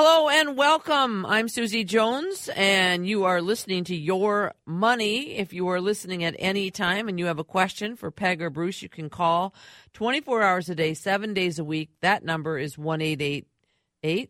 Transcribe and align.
Hello 0.00 0.28
and 0.28 0.56
welcome. 0.56 1.26
I'm 1.26 1.48
Susie 1.48 1.82
Jones, 1.82 2.48
and 2.54 3.04
you 3.04 3.24
are 3.24 3.42
listening 3.42 3.82
to 3.82 3.96
Your 3.96 4.54
Money. 4.64 5.34
If 5.34 5.52
you 5.52 5.66
are 5.70 5.80
listening 5.80 6.22
at 6.22 6.36
any 6.38 6.70
time 6.70 7.08
and 7.08 7.18
you 7.18 7.26
have 7.26 7.40
a 7.40 7.44
question 7.44 7.96
for 7.96 8.12
Peg 8.12 8.40
or 8.40 8.48
Bruce, 8.48 8.80
you 8.80 8.88
can 8.88 9.10
call 9.10 9.52
24 9.94 10.40
hours 10.40 10.68
a 10.68 10.76
day, 10.76 10.94
seven 10.94 11.34
days 11.34 11.58
a 11.58 11.64
week. 11.64 11.90
That 12.00 12.22
number 12.22 12.58
is 12.58 12.78
1 12.78 13.00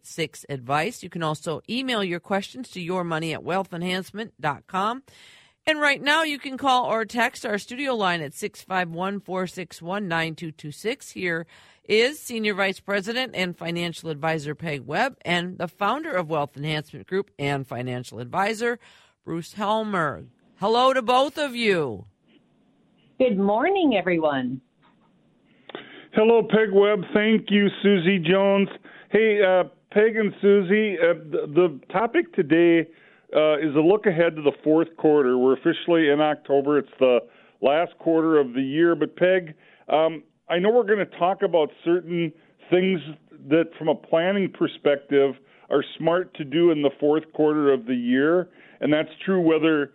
6 0.03 0.47
Advice. 0.49 1.03
You 1.03 1.11
can 1.11 1.23
also 1.23 1.61
email 1.69 2.03
your 2.03 2.21
questions 2.21 2.71
to 2.71 2.81
yourmoney 2.81 3.35
at 3.35 3.45
wealthenhancement.com. 3.45 5.03
And 5.67 5.81
right 5.81 6.01
now, 6.01 6.23
you 6.23 6.39
can 6.39 6.57
call 6.57 6.87
or 6.87 7.05
text 7.05 7.45
our 7.45 7.59
studio 7.59 7.95
line 7.95 8.23
at 8.23 8.33
651 8.35 9.21
461 9.21 10.09
9226. 10.09 11.11
Here 11.11 11.47
is 11.85 12.19
Senior 12.19 12.55
Vice 12.55 12.81
President 12.81 13.33
and 13.35 13.57
Financial 13.57 14.11
Advisor 14.11 14.55
Peg 14.55 14.87
Webb 14.87 15.17
and 15.23 15.59
the 15.59 15.69
founder 15.69 16.13
of 16.13 16.31
Wealth 16.31 16.57
Enhancement 16.57 17.07
Group 17.07 17.31
and 17.39 17.67
financial 17.67 18.19
advisor 18.19 18.79
Bruce 19.25 19.55
Helmer. 19.55 20.25
Hello 20.57 20.93
to 20.93 21.03
both 21.03 21.39
of 21.39 21.55
you. 21.55 22.07
Good 23.19 23.39
morning, 23.39 23.95
everyone. 23.99 24.61
Hello, 26.15 26.43
Peg 26.43 26.73
Webb. 26.73 27.03
Thank 27.13 27.51
you, 27.51 27.69
Susie 27.83 28.19
Jones. 28.19 28.69
Hey, 29.11 29.41
uh, 29.43 29.65
Peg 29.91 30.17
and 30.17 30.33
Susie, 30.41 30.97
uh, 30.99 31.15
the, 31.31 31.47
the 31.47 31.81
topic 31.93 32.33
today 32.35 32.89
uh, 33.35 33.59
is 33.59 33.75
a 33.77 33.81
look 33.81 34.07
ahead 34.07 34.37
to 34.37 34.43
the 34.43 34.53
fourth 34.65 34.89
quarter. 34.97 35.37
We're 35.39 35.55
officially 35.55 36.09
in 36.09 36.21
October. 36.21 36.79
It's 36.79 36.89
the 36.99 37.21
last 37.61 37.93
quarter 37.99 38.39
of 38.39 38.55
the 38.55 38.63
year. 38.63 38.95
But 38.95 39.17
Peg, 39.17 39.55
um, 39.89 40.23
I 40.49 40.59
know 40.59 40.71
we're 40.71 40.85
going 40.85 40.99
to 40.99 41.19
talk 41.19 41.43
about 41.43 41.71
certain 41.85 42.33
things 42.71 43.01
that, 43.49 43.71
from 43.79 43.89
a 43.89 43.95
planning 43.95 44.51
perspective, 44.51 45.35
are 45.71 45.85
smart 45.99 46.35
to 46.35 46.45
do 46.45 46.71
in 46.71 46.83
the 46.83 46.91
fourth 46.99 47.25
quarter 47.35 47.73
of 47.73 47.87
the 47.87 47.95
year, 47.95 48.49
and 48.81 48.93
that's 48.93 49.11
true 49.25 49.41
whether 49.41 49.93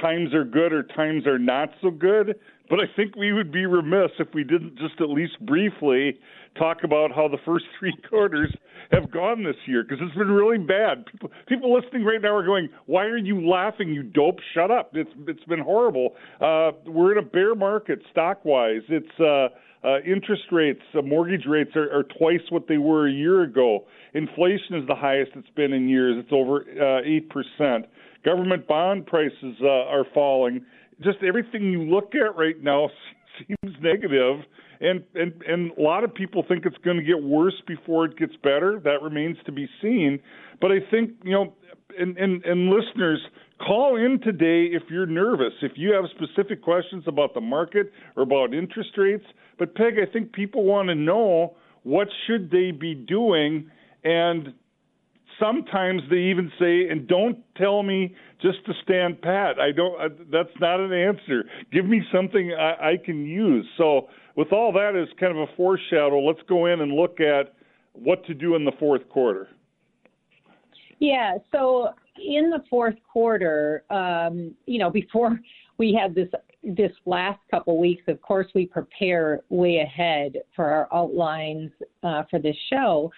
times 0.00 0.32
are 0.34 0.44
good 0.44 0.72
or 0.72 0.82
times 0.82 1.26
are 1.26 1.38
not 1.38 1.70
so 1.82 1.90
good. 1.90 2.38
But 2.68 2.80
I 2.80 2.84
think 2.94 3.16
we 3.16 3.32
would 3.32 3.52
be 3.52 3.66
remiss 3.66 4.10
if 4.18 4.28
we 4.34 4.44
didn't 4.44 4.76
just 4.76 5.00
at 5.00 5.08
least 5.08 5.38
briefly 5.44 6.18
talk 6.58 6.78
about 6.84 7.12
how 7.12 7.28
the 7.28 7.38
first 7.44 7.64
three 7.78 7.94
quarters 8.08 8.54
have 8.90 9.10
gone 9.10 9.42
this 9.42 9.56
year 9.66 9.82
because 9.82 9.98
it's 10.00 10.16
been 10.16 10.30
really 10.30 10.58
bad. 10.58 11.04
People 11.06 11.30
people 11.48 11.74
listening 11.74 12.04
right 12.04 12.20
now 12.20 12.34
are 12.34 12.44
going, 12.44 12.68
"Why 12.86 13.04
are 13.04 13.16
you 13.16 13.46
laughing, 13.48 13.88
you 13.88 14.02
dope? 14.02 14.38
Shut 14.54 14.70
up!" 14.70 14.90
It's 14.94 15.10
it's 15.26 15.44
been 15.44 15.60
horrible. 15.60 16.14
Uh, 16.40 16.72
we're 16.86 17.12
in 17.12 17.18
a 17.18 17.26
bear 17.26 17.54
market 17.54 18.00
stock 18.10 18.44
wise. 18.44 18.82
It's 18.88 19.20
uh, 19.20 19.48
uh, 19.86 20.00
interest 20.00 20.42
rates, 20.50 20.82
uh, 20.98 21.02
mortgage 21.02 21.46
rates 21.46 21.70
are, 21.76 21.90
are 21.92 22.02
twice 22.18 22.40
what 22.50 22.66
they 22.68 22.78
were 22.78 23.06
a 23.06 23.12
year 23.12 23.42
ago. 23.42 23.84
Inflation 24.14 24.74
is 24.74 24.86
the 24.88 24.94
highest 24.94 25.32
it's 25.36 25.48
been 25.54 25.72
in 25.72 25.88
years. 25.88 26.16
It's 26.18 26.32
over 26.32 26.62
uh, 26.62 27.02
eight 27.04 27.30
percent. 27.30 27.86
Government 28.24 28.66
bond 28.66 29.06
prices 29.06 29.56
uh, 29.62 29.66
are 29.66 30.04
falling. 30.12 30.64
Just 31.02 31.18
everything 31.26 31.70
you 31.70 31.82
look 31.82 32.14
at 32.14 32.36
right 32.36 32.60
now 32.60 32.88
seems 33.38 33.76
negative 33.80 34.40
and 34.80 35.02
and 35.14 35.32
and 35.46 35.72
a 35.76 35.80
lot 35.80 36.04
of 36.04 36.14
people 36.14 36.44
think 36.46 36.66
it's 36.66 36.76
going 36.84 36.96
to 36.96 37.02
get 37.02 37.22
worse 37.22 37.60
before 37.66 38.04
it 38.04 38.16
gets 38.16 38.34
better. 38.42 38.80
That 38.82 39.02
remains 39.02 39.36
to 39.46 39.52
be 39.52 39.68
seen. 39.82 40.20
But 40.60 40.72
I 40.72 40.78
think 40.90 41.12
you 41.24 41.32
know, 41.32 41.54
and 41.98 42.16
and, 42.16 42.44
and 42.44 42.70
listeners. 42.70 43.20
Call 43.58 43.96
in 43.96 44.20
today 44.20 44.76
if 44.76 44.82
you're 44.90 45.06
nervous, 45.06 45.54
if 45.62 45.72
you 45.76 45.94
have 45.94 46.04
specific 46.14 46.60
questions 46.60 47.04
about 47.06 47.32
the 47.32 47.40
market 47.40 47.90
or 48.14 48.22
about 48.22 48.52
interest 48.52 48.90
rates. 48.98 49.24
But 49.58 49.74
Peg, 49.74 49.94
I 49.94 50.04
think 50.12 50.32
people 50.32 50.64
want 50.64 50.88
to 50.88 50.94
know 50.94 51.56
what 51.82 52.08
should 52.26 52.50
they 52.50 52.70
be 52.70 52.94
doing 52.94 53.70
and 54.04 54.52
sometimes 55.40 56.02
they 56.10 56.16
even 56.16 56.50
say 56.58 56.88
and 56.88 57.06
don't 57.06 57.38
tell 57.56 57.82
me 57.82 58.14
just 58.40 58.64
to 58.66 58.72
stand 58.82 59.20
pat 59.22 59.58
i 59.60 59.70
don't 59.72 60.00
uh, 60.00 60.08
that's 60.30 60.58
not 60.60 60.80
an 60.80 60.92
answer 60.92 61.44
give 61.72 61.86
me 61.86 62.02
something 62.12 62.52
I, 62.52 62.92
I 62.92 62.96
can 63.04 63.26
use 63.26 63.66
so 63.76 64.08
with 64.36 64.52
all 64.52 64.70
that 64.72 64.94
as 64.94 65.08
kind 65.18 65.36
of 65.36 65.48
a 65.48 65.56
foreshadow, 65.56 66.20
let's 66.20 66.42
go 66.46 66.66
in 66.66 66.82
and 66.82 66.92
look 66.92 67.20
at 67.20 67.54
what 67.94 68.24
to 68.26 68.34
do 68.34 68.54
in 68.54 68.64
the 68.64 68.72
fourth 68.78 69.08
quarter. 69.08 69.48
Yeah, 70.98 71.38
so 71.50 71.88
in 72.18 72.50
the 72.50 72.62
fourth 72.70 72.96
quarter, 73.10 73.84
um, 73.90 74.54
you 74.66 74.78
know, 74.78 74.90
before 75.02 75.40
we 75.78 75.98
had 76.00 76.14
this 76.14 76.28
this 76.62 76.92
last 77.04 77.38
couple 77.50 77.78
weeks, 77.78 78.02
of 78.08 78.20
course, 78.20 78.46
we 78.54 78.66
prepare 78.66 79.40
way 79.50 79.78
ahead 79.78 80.32
for 80.54 80.64
our 80.64 80.88
outlines 80.92 81.70
uh, 82.02 82.24
for 82.28 82.40
this 82.40 82.56
show. 82.70 83.10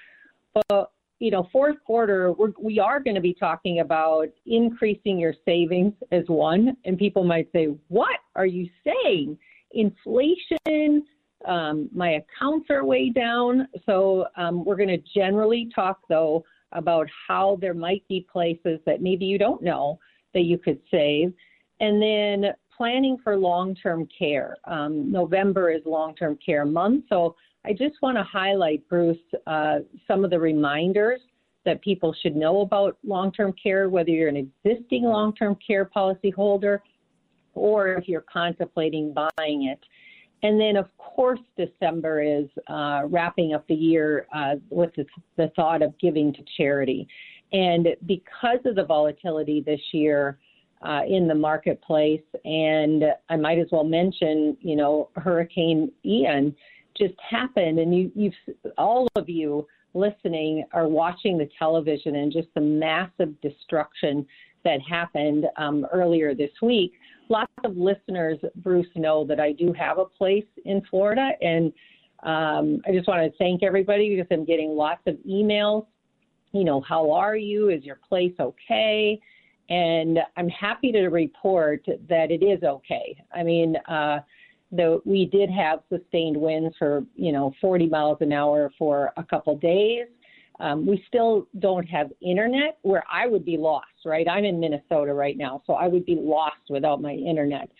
But 0.68 0.92
you 1.18 1.30
know, 1.30 1.48
fourth 1.50 1.76
quarter, 1.84 2.32
we're, 2.32 2.52
we 2.60 2.78
are 2.78 3.00
going 3.00 3.16
to 3.16 3.20
be 3.20 3.34
talking 3.34 3.80
about 3.80 4.28
increasing 4.46 5.18
your 5.18 5.34
savings 5.44 5.92
as 6.12 6.24
one. 6.28 6.76
And 6.84 6.96
people 6.96 7.24
might 7.24 7.50
say, 7.52 7.74
"What 7.88 8.18
are 8.36 8.46
you 8.46 8.68
saying?" 8.84 9.38
inflation. 9.72 11.04
Um, 11.44 11.88
my 11.94 12.20
accounts 12.22 12.68
are 12.70 12.84
way 12.84 13.10
down. 13.10 13.68
So 13.86 14.26
um, 14.36 14.64
we're 14.64 14.76
going 14.76 14.88
to 14.88 15.02
generally 15.14 15.70
talk, 15.74 16.00
though, 16.08 16.44
about 16.72 17.06
how 17.26 17.58
there 17.60 17.74
might 17.74 18.06
be 18.08 18.26
places 18.30 18.80
that 18.86 19.00
maybe 19.00 19.24
you 19.24 19.38
don't 19.38 19.62
know 19.62 19.98
that 20.34 20.42
you 20.42 20.58
could 20.58 20.80
save. 20.90 21.32
And 21.80 22.02
then 22.02 22.52
planning 22.76 23.18
for 23.22 23.36
long 23.36 23.74
term 23.74 24.08
care. 24.16 24.56
Um, 24.64 25.10
November 25.10 25.70
is 25.70 25.82
long 25.84 26.14
term 26.14 26.38
care 26.44 26.64
month. 26.64 27.04
So 27.08 27.36
I 27.64 27.72
just 27.72 28.00
want 28.02 28.16
to 28.16 28.22
highlight, 28.22 28.88
Bruce, 28.88 29.16
uh, 29.46 29.80
some 30.06 30.24
of 30.24 30.30
the 30.30 30.38
reminders 30.38 31.20
that 31.64 31.82
people 31.82 32.14
should 32.22 32.36
know 32.36 32.60
about 32.60 32.96
long 33.04 33.32
term 33.32 33.52
care, 33.60 33.88
whether 33.88 34.10
you're 34.10 34.28
an 34.28 34.36
existing 34.64 35.02
long 35.02 35.34
term 35.34 35.56
care 35.64 35.84
policy 35.84 36.30
holder 36.30 36.82
or 37.54 37.94
if 37.94 38.08
you're 38.08 38.24
contemplating 38.32 39.12
buying 39.12 39.64
it. 39.64 39.80
And 40.42 40.60
then, 40.60 40.76
of 40.76 40.86
course, 40.98 41.40
December 41.56 42.22
is 42.22 42.46
uh, 42.68 43.02
wrapping 43.06 43.54
up 43.54 43.66
the 43.66 43.74
year 43.74 44.26
uh, 44.32 44.54
with 44.70 44.94
the, 44.94 45.04
the, 45.36 45.50
thought 45.56 45.82
of 45.82 45.98
giving 45.98 46.32
to 46.32 46.44
charity. 46.56 47.08
And 47.52 47.88
because 48.06 48.60
of 48.64 48.76
the 48.76 48.84
volatility 48.84 49.60
this 49.60 49.80
year 49.92 50.38
uh, 50.82 51.00
in 51.08 51.26
the 51.26 51.34
marketplace, 51.34 52.22
and 52.44 53.04
I 53.28 53.36
might 53.36 53.58
as 53.58 53.66
well 53.72 53.82
mention, 53.82 54.56
you 54.60 54.76
know, 54.76 55.08
Hurricane 55.16 55.90
Ian 56.04 56.54
just 56.96 57.14
happened, 57.28 57.78
and 57.78 57.96
you, 57.96 58.10
you've 58.14 58.56
all 58.76 59.08
of 59.16 59.28
you 59.28 59.66
listening 59.94 60.64
are 60.72 60.88
watching 60.88 61.38
the 61.38 61.48
television 61.58 62.16
and 62.16 62.32
just 62.32 62.48
the 62.54 62.60
massive 62.60 63.40
destruction 63.40 64.26
that 64.64 64.80
happened 64.88 65.46
um, 65.56 65.86
earlier 65.92 66.34
this 66.34 66.50
week 66.60 66.92
lots 67.28 67.52
of 67.64 67.76
listeners, 67.76 68.38
Bruce, 68.56 68.88
know 68.94 69.24
that 69.24 69.40
I 69.40 69.52
do 69.52 69.72
have 69.72 69.98
a 69.98 70.04
place 70.04 70.46
in 70.64 70.82
Florida, 70.90 71.30
and 71.40 71.72
um, 72.22 72.80
I 72.86 72.92
just 72.92 73.06
want 73.06 73.30
to 73.30 73.38
thank 73.38 73.62
everybody 73.62 74.14
because 74.14 74.26
I'm 74.30 74.44
getting 74.44 74.70
lots 74.70 75.02
of 75.06 75.16
emails. 75.28 75.86
You 76.52 76.64
know, 76.64 76.80
how 76.80 77.10
are 77.10 77.36
you? 77.36 77.68
Is 77.68 77.84
your 77.84 78.00
place 78.08 78.32
okay? 78.40 79.20
And 79.70 80.18
I'm 80.36 80.48
happy 80.48 80.92
to 80.92 81.08
report 81.08 81.84
that 82.08 82.30
it 82.30 82.42
is 82.42 82.62
okay. 82.62 83.22
I 83.34 83.42
mean, 83.42 83.76
uh, 83.88 84.20
the, 84.70 85.00
we 85.04 85.26
did 85.26 85.50
have 85.50 85.80
sustained 85.88 86.36
winds 86.36 86.74
for 86.78 87.04
you 87.14 87.32
know 87.32 87.52
40 87.60 87.86
miles 87.86 88.18
an 88.20 88.32
hour 88.32 88.70
for 88.78 89.12
a 89.16 89.24
couple 89.24 89.56
days. 89.56 90.06
Um, 90.60 90.86
we 90.86 91.04
still 91.06 91.46
don't 91.60 91.84
have 91.84 92.10
internet 92.20 92.78
where 92.82 93.04
I 93.10 93.26
would 93.26 93.44
be 93.44 93.56
lost, 93.56 93.86
right? 94.04 94.26
I'm 94.28 94.44
in 94.44 94.58
Minnesota 94.58 95.14
right 95.14 95.36
now, 95.36 95.62
so 95.66 95.74
I 95.74 95.86
would 95.86 96.04
be 96.04 96.16
lost 96.16 96.68
without 96.68 97.00
my 97.00 97.12
internet. 97.12 97.70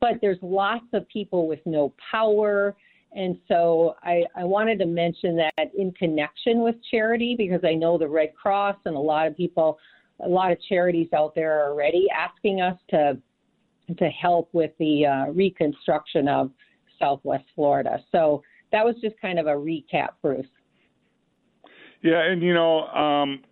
But 0.00 0.16
there's 0.20 0.38
lots 0.42 0.84
of 0.92 1.08
people 1.08 1.48
with 1.48 1.60
no 1.64 1.94
power. 2.10 2.76
And 3.14 3.38
so 3.48 3.94
I, 4.02 4.24
I 4.36 4.44
wanted 4.44 4.78
to 4.80 4.86
mention 4.86 5.36
that 5.36 5.70
in 5.76 5.92
connection 5.92 6.60
with 6.60 6.74
charity 6.90 7.34
because 7.38 7.60
I 7.64 7.72
know 7.74 7.96
the 7.96 8.08
Red 8.08 8.34
Cross 8.34 8.76
and 8.84 8.94
a 8.94 9.00
lot 9.00 9.26
of 9.26 9.34
people, 9.34 9.78
a 10.22 10.28
lot 10.28 10.52
of 10.52 10.58
charities 10.68 11.08
out 11.14 11.34
there 11.34 11.58
are 11.58 11.72
already 11.72 12.06
asking 12.14 12.60
us 12.60 12.78
to 12.90 13.16
to 13.98 14.08
help 14.08 14.48
with 14.52 14.72
the 14.78 15.06
uh, 15.06 15.30
reconstruction 15.32 16.28
of 16.28 16.50
Southwest 16.98 17.44
Florida. 17.54 17.98
So 18.12 18.42
that 18.72 18.84
was 18.84 18.96
just 19.00 19.20
kind 19.20 19.38
of 19.38 19.46
a 19.46 19.50
recap, 19.50 20.10
Bruce. 20.22 20.46
Yeah, 22.02 22.22
and 22.22 22.42
you 22.42 22.54
know, 22.54 22.86
um, 22.88 23.42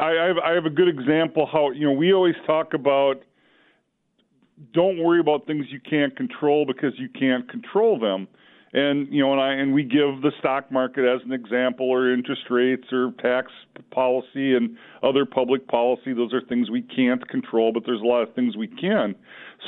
I, 0.00 0.18
I, 0.18 0.26
have, 0.26 0.38
I 0.38 0.52
have 0.52 0.66
a 0.66 0.70
good 0.70 0.88
example 0.88 1.48
how 1.50 1.70
you 1.70 1.86
know 1.86 1.92
we 1.92 2.12
always 2.12 2.36
talk 2.46 2.74
about 2.74 3.22
don't 4.72 5.02
worry 5.02 5.20
about 5.20 5.46
things 5.46 5.66
you 5.70 5.80
can't 5.80 6.16
control 6.16 6.64
because 6.64 6.92
you 6.96 7.08
can't 7.08 7.48
control 7.50 7.98
them. 7.98 8.28
And 8.74 9.06
you 9.12 9.22
know, 9.22 9.32
and 9.32 9.40
I 9.40 9.52
and 9.52 9.72
we 9.72 9.84
give 9.84 10.20
the 10.20 10.32
stock 10.40 10.70
market 10.72 11.04
as 11.04 11.20
an 11.24 11.32
example, 11.32 11.88
or 11.88 12.12
interest 12.12 12.42
rates, 12.50 12.92
or 12.92 13.12
tax 13.22 13.52
policy, 13.92 14.54
and 14.54 14.76
other 15.04 15.24
public 15.24 15.68
policy. 15.68 16.12
Those 16.12 16.34
are 16.34 16.40
things 16.40 16.70
we 16.70 16.82
can't 16.82 17.26
control, 17.28 17.72
but 17.72 17.84
there's 17.86 18.00
a 18.00 18.04
lot 18.04 18.22
of 18.22 18.34
things 18.34 18.56
we 18.56 18.66
can. 18.66 19.14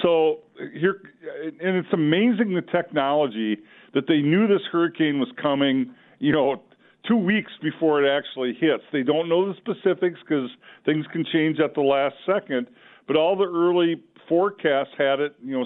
So 0.02 0.40
here, 0.74 1.02
and 1.44 1.76
it's 1.76 1.92
amazing 1.92 2.54
the 2.54 2.66
technology 2.72 3.58
that 3.94 4.08
they 4.08 4.18
knew 4.18 4.48
this 4.48 4.62
hurricane 4.72 5.20
was 5.20 5.28
coming. 5.40 5.94
You 6.18 6.32
know, 6.32 6.62
two 7.06 7.16
weeks 7.16 7.52
before 7.62 8.04
it 8.04 8.10
actually 8.10 8.54
hits. 8.60 8.82
They 8.92 9.04
don't 9.04 9.28
know 9.28 9.46
the 9.46 9.54
specifics 9.58 10.18
because 10.20 10.50
things 10.84 11.06
can 11.12 11.24
change 11.32 11.60
at 11.60 11.74
the 11.74 11.80
last 11.80 12.16
second. 12.26 12.66
But 13.06 13.14
all 13.14 13.36
the 13.36 13.44
early 13.44 14.02
forecasts 14.28 14.90
had 14.98 15.20
it, 15.20 15.34
you 15.42 15.58
know, 15.58 15.64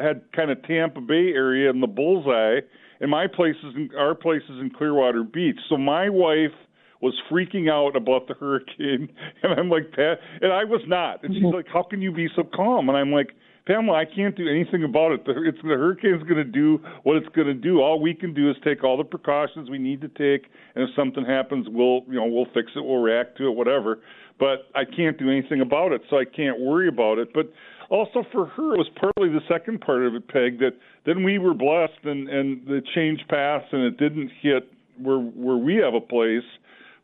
had 0.00 0.22
kind 0.34 0.50
of 0.50 0.62
Tampa 0.64 1.00
Bay 1.00 1.32
area 1.34 1.70
in 1.70 1.80
the 1.80 1.86
bullseye, 1.86 2.60
and 3.00 3.10
my 3.10 3.26
place 3.26 3.56
is 3.64 3.74
in, 3.74 3.90
our 3.98 4.14
place 4.14 4.42
is 4.44 4.60
in 4.60 4.70
Clearwater 4.76 5.22
Beach. 5.22 5.58
So 5.68 5.76
my 5.76 6.08
wife 6.08 6.54
was 7.00 7.14
freaking 7.30 7.70
out 7.70 7.96
about 7.96 8.28
the 8.28 8.34
hurricane, 8.34 9.08
and 9.42 9.58
I'm 9.58 9.70
like, 9.70 9.92
Pat, 9.92 10.18
and 10.40 10.52
I 10.52 10.64
was 10.64 10.82
not. 10.86 11.24
And 11.24 11.34
she's 11.34 11.42
mm-hmm. 11.42 11.56
like, 11.56 11.66
How 11.72 11.82
can 11.82 12.02
you 12.02 12.12
be 12.12 12.28
so 12.36 12.42
calm? 12.42 12.88
And 12.88 12.96
I'm 12.96 13.12
like, 13.12 13.30
Pamela, 13.66 13.98
I 13.98 14.04
can't 14.04 14.36
do 14.36 14.48
anything 14.48 14.84
about 14.84 15.12
it. 15.12 15.24
The, 15.24 15.32
it's, 15.46 15.58
the 15.62 15.68
hurricane's 15.68 16.22
going 16.22 16.36
to 16.36 16.44
do 16.44 16.80
what 17.04 17.16
it's 17.16 17.28
going 17.28 17.46
to 17.46 17.54
do. 17.54 17.80
All 17.80 18.00
we 18.00 18.14
can 18.14 18.34
do 18.34 18.50
is 18.50 18.56
take 18.64 18.82
all 18.82 18.96
the 18.96 19.04
precautions 19.04 19.70
we 19.70 19.78
need 19.78 20.00
to 20.00 20.08
take, 20.08 20.50
and 20.74 20.88
if 20.88 20.90
something 20.96 21.24
happens, 21.24 21.66
we'll 21.68 22.02
you 22.08 22.14
know 22.14 22.26
we'll 22.26 22.46
fix 22.46 22.72
it, 22.74 22.80
we'll 22.80 22.98
react 22.98 23.36
to 23.38 23.46
it, 23.46 23.56
whatever. 23.56 24.00
But 24.38 24.70
I 24.74 24.84
can't 24.84 25.18
do 25.18 25.30
anything 25.30 25.60
about 25.60 25.92
it, 25.92 26.00
so 26.08 26.16
I 26.16 26.24
can't 26.24 26.58
worry 26.58 26.88
about 26.88 27.18
it. 27.18 27.28
But 27.34 27.52
also 27.90 28.24
for 28.32 28.46
her, 28.46 28.74
it 28.74 28.78
was 28.78 28.90
partly 28.98 29.28
the 29.28 29.40
second 29.48 29.80
part 29.80 30.04
of 30.04 30.14
it, 30.14 30.28
Peg, 30.28 30.58
that 30.60 30.72
then 31.04 31.22
we 31.22 31.38
were 31.38 31.54
blessed 31.54 32.04
and 32.04 32.28
and 32.28 32.66
the 32.66 32.80
change 32.94 33.20
passed 33.28 33.72
and 33.72 33.82
it 33.82 33.98
didn't 33.98 34.30
hit 34.40 34.72
where 34.98 35.18
where 35.18 35.56
we 35.56 35.76
have 35.76 35.94
a 35.94 36.00
place. 36.00 36.48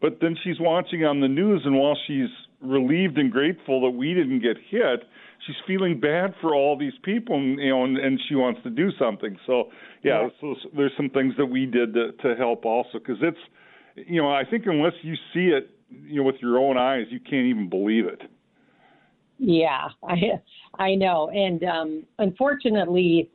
But 0.01 0.19
then 0.21 0.37
she's 0.45 0.61
watching 0.61 1.05
on 1.05 1.21
the 1.21 1.29
news, 1.29 1.63
and 1.65 1.75
while 1.77 1.97
she's 2.07 2.29
relieved 2.61 3.19
and 3.19 3.33
grateful 3.33 3.81
that 3.81 3.97
we 3.97 4.15
didn't 4.15 4.41
get 4.41 4.57
hit, 4.69 5.05
she's 5.47 5.57
feeling 5.67 6.01
bad 6.01 6.35
for 6.41 6.55
all 6.55 6.77
these 6.79 6.93
people, 7.03 7.37
and, 7.37 7.59
you 7.59 7.71
know, 7.71 7.85
and, 7.85 7.97
and 7.97 8.21
she 8.29 8.35
wants 8.35 8.61
to 8.65 8.71
do 8.71 8.91
something. 8.99 9.39
So 9.47 9.71
yeah, 10.03 10.23
yeah. 10.23 10.29
So 10.41 10.55
there's 10.77 10.93
some 10.97 11.11
things 11.11 11.35
that 11.39 11.47
we 11.47 11.67
did 11.67 11.95
to, 11.95 12.13
to 12.13 12.35
help 12.37 12.65
also 12.65 12.99
because 12.99 13.19
it's, 13.23 13.39
you 14.09 14.21
know, 14.21 14.31
I 14.31 14.45
think 14.49 14.65
unless 14.67 14.93
you 15.03 15.15
see 15.33 15.49
it, 15.49 15.71
you 15.89 16.17
know, 16.17 16.25
with 16.25 16.37
your 16.41 16.59
own 16.59 16.77
eyes, 16.77 17.07
you 17.11 17.21
can't 17.21 17.47
even 17.47 17.69
believe 17.69 18.07
it. 18.07 18.23
Yeah, 19.39 19.89
I 20.09 20.41
I 20.79 20.95
know, 20.95 21.31
and 21.31 21.63
um, 21.65 22.05
unfortunately, 22.19 23.31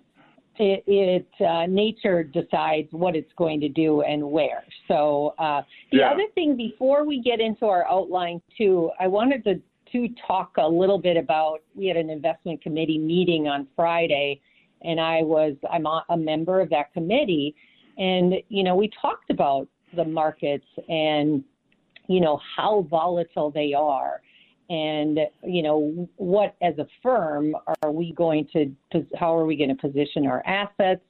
it, 0.58 0.84
it 0.88 1.46
uh, 1.46 1.66
nature 1.68 2.24
decides 2.24 2.88
what 2.92 3.16
it's 3.16 3.32
going 3.38 3.60
to 3.62 3.70
do 3.70 4.02
and 4.02 4.32
where. 4.32 4.64
So 4.88 5.34
uh, 5.40 5.62
the 5.92 6.00
yeah. 6.00 6.12
other 6.12 6.26
thing 6.36 6.56
before 6.56 7.06
we 7.06 7.22
get 7.22 7.40
into 7.40 7.66
our 7.66 7.88
outline 7.88 8.42
too, 8.58 8.92
I 9.00 9.08
wanted 9.08 9.44
to 9.46 9.62
to 9.92 10.08
talk 10.26 10.54
a 10.58 10.68
little 10.68 11.00
bit 11.00 11.18
about. 11.18 11.60
We 11.76 11.88
had 11.88 11.98
an 11.98 12.10
investment 12.10 12.62
committee 12.62 12.98
meeting 12.98 13.48
on 13.48 13.68
Friday, 13.76 14.42
and 14.84 15.00
I 15.00 15.22
was 15.22 15.56
I'm 15.72 15.86
a 15.86 16.18
member 16.18 16.62
of 16.62 16.70
that 16.70 16.94
committee, 16.94 17.56
and 17.98 18.36
you 18.50 18.64
know 18.64 18.76
we 18.76 18.90
talked 19.02 19.30
about 19.30 19.68
the 19.96 20.06
markets 20.06 20.66
and 20.88 21.44
you 22.08 22.22
know 22.22 22.40
how 22.56 22.88
volatile 22.90 23.52
they 23.52 23.74
are 23.74 24.22
and 24.72 25.20
you 25.44 25.62
know 25.62 26.08
what 26.16 26.56
as 26.62 26.78
a 26.80 26.88
firm 27.04 27.54
are 27.84 27.92
we 27.92 28.14
going 28.14 28.48
to 28.54 28.74
how 29.20 29.36
are 29.36 29.46
we 29.46 29.58
going 29.58 29.70
to 29.70 29.76
position 29.76 30.26
our 30.26 30.42
assets? 30.48 31.02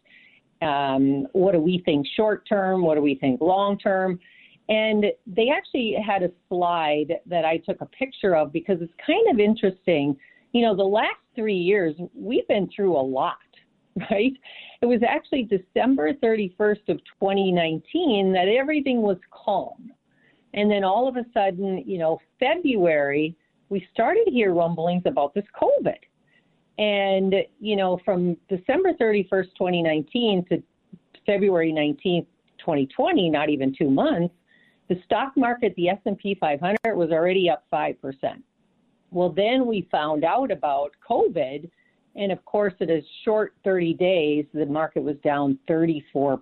Um, 0.63 1.27
what 1.33 1.53
do 1.53 1.59
we 1.59 1.81
think 1.85 2.05
short 2.15 2.47
term 2.47 2.81
what 2.81 2.95
do 2.95 3.01
we 3.01 3.15
think 3.15 3.39
long 3.39 3.77
term 3.77 4.19
and 4.69 5.05
they 5.25 5.49
actually 5.49 5.95
had 6.05 6.21
a 6.23 6.31
slide 6.49 7.13
that 7.25 7.45
i 7.45 7.57
took 7.57 7.81
a 7.81 7.85
picture 7.87 8.35
of 8.35 8.51
because 8.51 8.79
it's 8.81 8.93
kind 9.05 9.27
of 9.31 9.39
interesting. 9.39 10.17
You 10.53 10.63
know 10.63 10.75
the 10.75 10.83
last 10.83 11.21
three 11.35 11.55
years 11.55 11.95
we've 12.15 12.47
been 12.47 12.67
through 12.75 12.97
a 12.97 13.01
lot 13.01 13.37
right? 14.09 14.33
It 14.81 14.85
was 14.87 15.01
actually 15.07 15.43
december 15.43 16.13
31st 16.13 16.89
of 16.89 16.97
2019 17.19 18.33
that 18.33 18.47
everything 18.47 19.01
was 19.01 19.17
calm. 19.31 19.91
And 20.53 20.69
then 20.69 20.83
all 20.83 21.07
of 21.07 21.15
a 21.15 21.25
sudden 21.33 21.83
you 21.85 21.99
know 21.99 22.19
february 22.39 23.35
we 23.71 23.87
started 23.93 24.25
to 24.25 24.31
hear 24.31 24.53
rumblings 24.53 25.03
about 25.05 25.33
this 25.33 25.45
COVID. 25.59 25.95
And, 26.77 27.33
you 27.59 27.77
know, 27.77 27.99
from 28.03 28.35
December 28.49 28.91
31st, 28.99 29.47
2019 29.57 30.45
to 30.49 30.61
February 31.25 31.71
19th, 31.71 32.27
2020, 32.59 33.29
not 33.29 33.49
even 33.49 33.73
two 33.75 33.89
months, 33.89 34.33
the 34.89 34.95
stock 35.05 35.31
market, 35.37 35.73
the 35.77 35.87
S&P 35.87 36.35
500 36.35 36.77
was 36.95 37.11
already 37.11 37.49
up 37.49 37.63
5%. 37.71 37.95
Well, 39.09 39.29
then 39.29 39.65
we 39.65 39.87
found 39.89 40.25
out 40.25 40.51
about 40.51 40.91
COVID, 41.09 41.69
and 42.17 42.31
of 42.31 42.43
course, 42.43 42.73
in 42.81 42.89
a 42.89 43.01
short 43.23 43.53
30 43.63 43.93
days, 43.93 44.45
the 44.53 44.65
market 44.65 45.01
was 45.01 45.15
down 45.23 45.57
34%. 45.69 46.39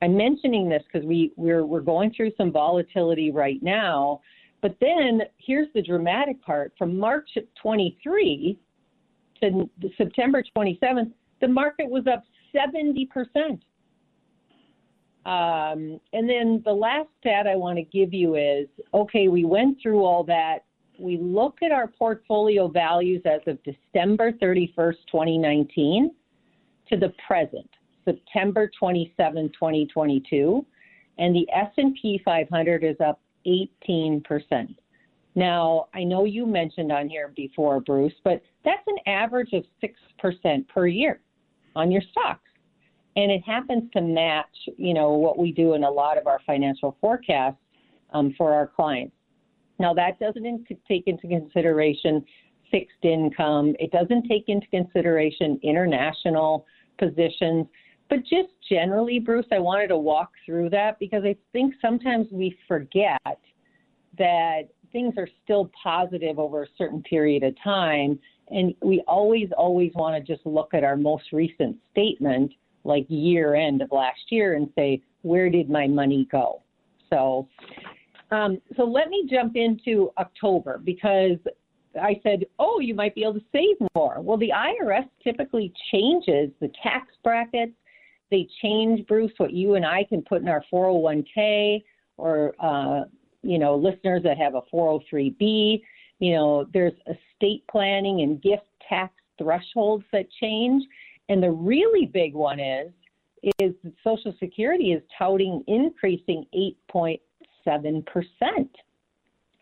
I'm 0.00 0.16
mentioning 0.16 0.68
this 0.68 0.82
because 0.92 1.04
we, 1.04 1.32
we're, 1.36 1.66
we're 1.66 1.80
going 1.80 2.12
through 2.12 2.30
some 2.36 2.52
volatility 2.52 3.32
right 3.32 3.60
now, 3.62 4.20
but 4.64 4.74
then 4.80 5.20
here's 5.36 5.68
the 5.74 5.82
dramatic 5.82 6.42
part 6.42 6.72
from 6.78 6.98
March 6.98 7.28
23 7.60 8.58
to 9.42 9.68
September 9.98 10.42
27th, 10.56 11.12
the 11.42 11.48
market 11.48 11.86
was 11.86 12.04
up 12.06 12.24
70%. 12.56 13.60
Um, 15.26 16.00
and 16.14 16.26
then 16.26 16.62
the 16.64 16.72
last 16.72 17.10
stat 17.20 17.46
I 17.46 17.56
want 17.56 17.76
to 17.76 17.82
give 17.82 18.14
you 18.14 18.36
is 18.36 18.66
okay, 18.94 19.28
we 19.28 19.44
went 19.44 19.82
through 19.82 20.02
all 20.02 20.24
that. 20.24 20.60
We 20.98 21.18
look 21.18 21.58
at 21.62 21.70
our 21.70 21.86
portfolio 21.86 22.66
values 22.66 23.20
as 23.26 23.42
of 23.46 23.58
December 23.64 24.32
31st, 24.32 24.96
2019 25.12 26.10
to 26.88 26.96
the 26.96 27.12
present, 27.28 27.68
September 28.06 28.70
27, 28.78 29.50
2022, 29.50 30.64
and 31.18 31.36
the 31.36 31.46
S&P 31.52 32.22
500 32.24 32.82
is 32.82 32.96
up 33.06 33.20
18%. 33.46 34.74
Now, 35.34 35.88
I 35.94 36.04
know 36.04 36.24
you 36.24 36.46
mentioned 36.46 36.92
on 36.92 37.08
here 37.08 37.32
before, 37.34 37.80
Bruce, 37.80 38.12
but 38.22 38.40
that's 38.64 38.86
an 38.86 38.96
average 39.06 39.52
of 39.52 39.64
6% 39.82 40.68
per 40.68 40.86
year 40.86 41.20
on 41.74 41.90
your 41.90 42.02
stocks. 42.12 42.40
And 43.16 43.30
it 43.30 43.42
happens 43.44 43.90
to 43.92 44.00
match, 44.00 44.46
you 44.76 44.94
know, 44.94 45.12
what 45.12 45.38
we 45.38 45.52
do 45.52 45.74
in 45.74 45.84
a 45.84 45.90
lot 45.90 46.18
of 46.18 46.26
our 46.26 46.40
financial 46.46 46.96
forecasts 47.00 47.58
um, 48.12 48.34
for 48.36 48.52
our 48.52 48.66
clients. 48.66 49.14
Now, 49.78 49.92
that 49.94 50.18
doesn't 50.18 50.44
in- 50.44 50.64
take 50.86 51.04
into 51.06 51.26
consideration 51.28 52.24
fixed 52.70 53.04
income. 53.04 53.74
It 53.78 53.90
doesn't 53.92 54.26
take 54.28 54.48
into 54.48 54.66
consideration 54.68 55.60
international 55.62 56.66
positions. 56.98 57.66
But 58.10 58.20
just 58.20 58.50
generally, 58.68 59.18
Bruce, 59.18 59.46
I 59.50 59.58
wanted 59.58 59.88
to 59.88 59.98
walk 59.98 60.30
through 60.44 60.70
that 60.70 60.98
because 60.98 61.24
I 61.24 61.36
think 61.52 61.74
sometimes 61.80 62.26
we 62.30 62.56
forget 62.68 63.20
that 64.18 64.62
things 64.92 65.14
are 65.16 65.28
still 65.42 65.70
positive 65.82 66.38
over 66.38 66.62
a 66.62 66.66
certain 66.78 67.02
period 67.02 67.42
of 67.42 67.54
time. 67.62 68.18
And 68.48 68.74
we 68.82 69.02
always, 69.08 69.48
always 69.56 69.92
want 69.94 70.14
to 70.14 70.32
just 70.32 70.46
look 70.46 70.74
at 70.74 70.84
our 70.84 70.96
most 70.96 71.32
recent 71.32 71.76
statement, 71.90 72.52
like 72.84 73.06
year 73.08 73.54
end 73.54 73.82
of 73.82 73.90
last 73.90 74.20
year, 74.30 74.54
and 74.54 74.68
say, 74.76 75.02
where 75.22 75.50
did 75.50 75.70
my 75.70 75.86
money 75.86 76.28
go? 76.30 76.62
So, 77.10 77.48
um, 78.30 78.60
so 78.76 78.84
let 78.84 79.08
me 79.08 79.26
jump 79.30 79.56
into 79.56 80.10
October 80.18 80.80
because 80.84 81.38
I 82.00 82.20
said, 82.22 82.44
oh, 82.58 82.80
you 82.80 82.94
might 82.94 83.14
be 83.14 83.22
able 83.22 83.34
to 83.34 83.44
save 83.52 83.76
more. 83.94 84.20
Well, 84.20 84.36
the 84.36 84.52
IRS 84.54 85.08
typically 85.22 85.72
changes 85.92 86.50
the 86.60 86.70
tax 86.82 87.08
brackets 87.22 87.72
they 88.34 88.48
change, 88.60 89.06
Bruce, 89.06 89.30
what 89.36 89.52
you 89.52 89.74
and 89.74 89.86
I 89.86 90.02
can 90.02 90.20
put 90.20 90.42
in 90.42 90.48
our 90.48 90.64
401k 90.72 91.84
or, 92.16 92.52
uh, 92.58 93.04
you 93.42 93.60
know, 93.60 93.76
listeners 93.76 94.24
that 94.24 94.36
have 94.38 94.56
a 94.56 94.62
403b. 94.74 95.80
You 96.18 96.34
know, 96.34 96.66
there's 96.74 96.94
estate 97.06 97.62
planning 97.70 98.22
and 98.22 98.42
gift 98.42 98.66
tax 98.88 99.14
thresholds 99.38 100.04
that 100.12 100.26
change. 100.40 100.82
And 101.28 101.40
the 101.40 101.52
really 101.52 102.06
big 102.06 102.34
one 102.34 102.58
is, 102.58 102.90
is 103.60 103.72
Social 104.02 104.34
Security 104.40 104.90
is 104.92 105.02
touting 105.16 105.62
increasing 105.68 106.44
8.7%. 106.92 107.20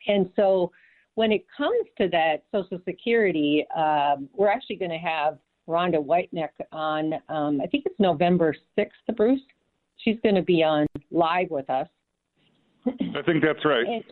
And 0.09 0.31
so 0.35 0.73
when 1.15 1.31
it 1.31 1.45
comes 1.55 1.87
to 1.99 2.09
that 2.09 2.45
Social 2.51 2.81
Security, 2.87 3.67
um, 3.77 4.31
we're 4.33 4.49
actually 4.49 4.77
going 4.77 4.93
to 4.93 4.97
have 4.97 5.37
Rhonda 5.69 6.03
Whiteneck 6.03 6.55
on, 6.73 7.15
um, 7.29 7.61
I 7.61 7.67
think 7.67 7.85
it's 7.87 7.99
November 7.99 8.55
6th, 8.79 9.17
Bruce. 9.17 9.41
She's 9.99 10.17
going 10.23 10.35
to 10.35 10.43
be 10.43 10.63
on 10.63 10.87
live 11.11 11.51
with 11.51 11.69
us. 11.71 11.89
I 12.87 13.23
think 13.25 13.43
that's 13.43 13.65
right. 13.65 13.87
And, 13.87 14.05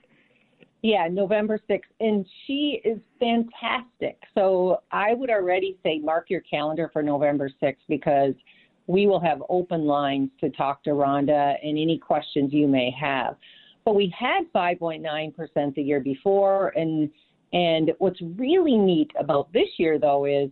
yeah, 0.82 1.08
November 1.10 1.58
6th. 1.68 1.80
And 1.98 2.24
she 2.46 2.80
is 2.84 2.98
fantastic. 3.18 4.18
So 4.34 4.82
I 4.92 5.14
would 5.14 5.30
already 5.30 5.76
say 5.82 5.98
mark 5.98 6.30
your 6.30 6.42
calendar 6.42 6.88
for 6.92 7.02
November 7.02 7.50
6th 7.62 7.76
because 7.88 8.34
we 8.86 9.06
will 9.06 9.20
have 9.20 9.42
open 9.48 9.84
lines 9.86 10.30
to 10.40 10.50
talk 10.50 10.82
to 10.84 10.90
Rhonda 10.90 11.56
and 11.62 11.78
any 11.78 11.98
questions 11.98 12.52
you 12.52 12.66
may 12.66 12.90
have. 12.98 13.36
But 13.84 13.94
we 13.94 14.12
had 14.18 14.44
5.9% 14.54 15.74
the 15.74 15.82
year 15.82 16.00
before. 16.00 16.68
And, 16.76 17.10
and 17.52 17.92
what's 17.98 18.20
really 18.36 18.76
neat 18.76 19.10
about 19.18 19.52
this 19.52 19.68
year, 19.78 19.98
though, 19.98 20.24
is 20.24 20.50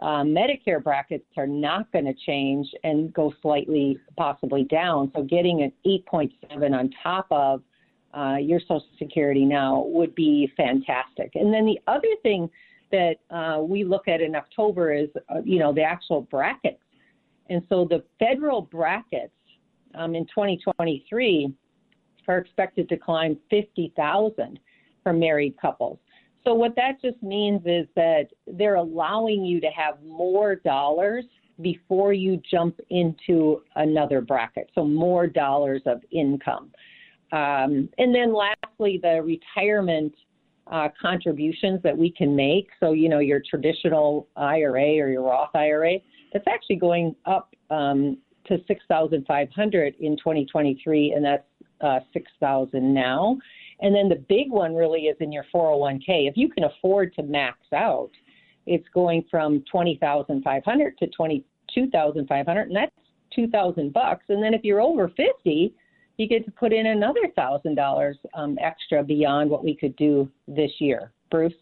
Uh, 0.00 0.22
Medicare 0.22 0.82
brackets 0.82 1.26
are 1.36 1.46
not 1.46 1.90
going 1.92 2.06
to 2.06 2.14
change 2.14 2.66
and 2.84 3.12
go 3.12 3.34
slightly, 3.42 3.98
possibly 4.16 4.64
down. 4.64 5.12
So 5.14 5.22
getting 5.22 5.62
an 5.62 5.72
8.7 5.86 6.72
on 6.72 6.90
top 7.02 7.26
of 7.30 7.62
uh, 8.14 8.36
your 8.40 8.60
Social 8.60 8.86
Security 8.98 9.44
now 9.44 9.84
would 9.86 10.14
be 10.14 10.50
fantastic. 10.56 11.32
And 11.34 11.52
then 11.52 11.66
the 11.66 11.78
other 11.86 12.08
thing 12.22 12.48
that 12.90 13.16
uh, 13.30 13.60
we 13.62 13.84
look 13.84 14.08
at 14.08 14.20
in 14.20 14.34
October 14.34 14.92
is, 14.92 15.08
uh, 15.28 15.40
you 15.44 15.58
know, 15.58 15.72
the 15.72 15.82
actual 15.82 16.22
brackets. 16.22 16.82
And 17.50 17.62
so 17.68 17.84
the 17.84 18.02
federal 18.18 18.62
brackets 18.62 19.32
um, 19.94 20.14
in 20.14 20.24
2023 20.26 21.52
are 22.26 22.38
expected 22.38 22.88
to 22.88 22.96
climb 22.96 23.36
50,000 23.50 24.60
for 25.02 25.12
married 25.12 25.56
couples. 25.60 25.98
So 26.44 26.54
what 26.54 26.74
that 26.76 27.00
just 27.02 27.22
means 27.22 27.62
is 27.66 27.86
that 27.96 28.28
they're 28.46 28.76
allowing 28.76 29.44
you 29.44 29.60
to 29.60 29.68
have 29.68 30.02
more 30.02 30.56
dollars 30.56 31.24
before 31.60 32.12
you 32.12 32.40
jump 32.50 32.80
into 32.88 33.62
another 33.76 34.20
bracket. 34.20 34.70
So 34.74 34.84
more 34.84 35.26
dollars 35.26 35.82
of 35.86 36.00
income. 36.10 36.70
Um, 37.32 37.88
and 37.98 38.14
then 38.14 38.34
lastly, 38.34 38.98
the 39.02 39.22
retirement 39.22 40.14
uh, 40.70 40.88
contributions 41.00 41.82
that 41.82 41.96
we 41.96 42.10
can 42.10 42.34
make. 42.34 42.68
So, 42.78 42.92
you 42.92 43.08
know, 43.08 43.18
your 43.18 43.42
traditional 43.48 44.28
IRA 44.36 44.98
or 44.98 45.08
your 45.08 45.22
Roth 45.22 45.54
IRA, 45.54 45.98
that's 46.32 46.46
actually 46.48 46.76
going 46.76 47.14
up 47.26 47.54
um, 47.70 48.18
to 48.46 48.58
6,500 48.66 49.94
in 50.00 50.16
2023, 50.16 51.12
and 51.12 51.24
that's 51.24 51.44
uh, 51.80 52.00
6,000 52.12 52.94
now. 52.94 53.36
And 53.82 53.94
then 53.94 54.08
the 54.08 54.22
big 54.28 54.50
one 54.50 54.74
really 54.74 55.02
is 55.02 55.16
in 55.20 55.32
your 55.32 55.44
401k. 55.54 56.28
If 56.28 56.36
you 56.36 56.48
can 56.48 56.64
afford 56.64 57.14
to 57.14 57.22
max 57.22 57.58
out, 57.74 58.10
it's 58.66 58.86
going 58.92 59.24
from 59.30 59.64
20,500 59.70 60.98
to 60.98 61.06
22,500, 61.06 62.60
and 62.62 62.76
that's 62.76 62.92
2,000 63.34 63.92
bucks. 63.92 64.24
And 64.28 64.42
then 64.42 64.54
if 64.54 64.62
you're 64.64 64.80
over 64.80 65.08
50, 65.08 65.74
you 66.16 66.28
get 66.28 66.44
to 66.44 66.50
put 66.50 66.72
in 66.72 66.86
another 66.86 67.20
thousand 67.34 67.72
um, 67.72 67.76
dollars 67.76 68.18
extra 68.60 69.02
beyond 69.02 69.48
what 69.50 69.64
we 69.64 69.74
could 69.74 69.96
do 69.96 70.30
this 70.46 70.70
year. 70.78 71.12
Bruce. 71.30 71.54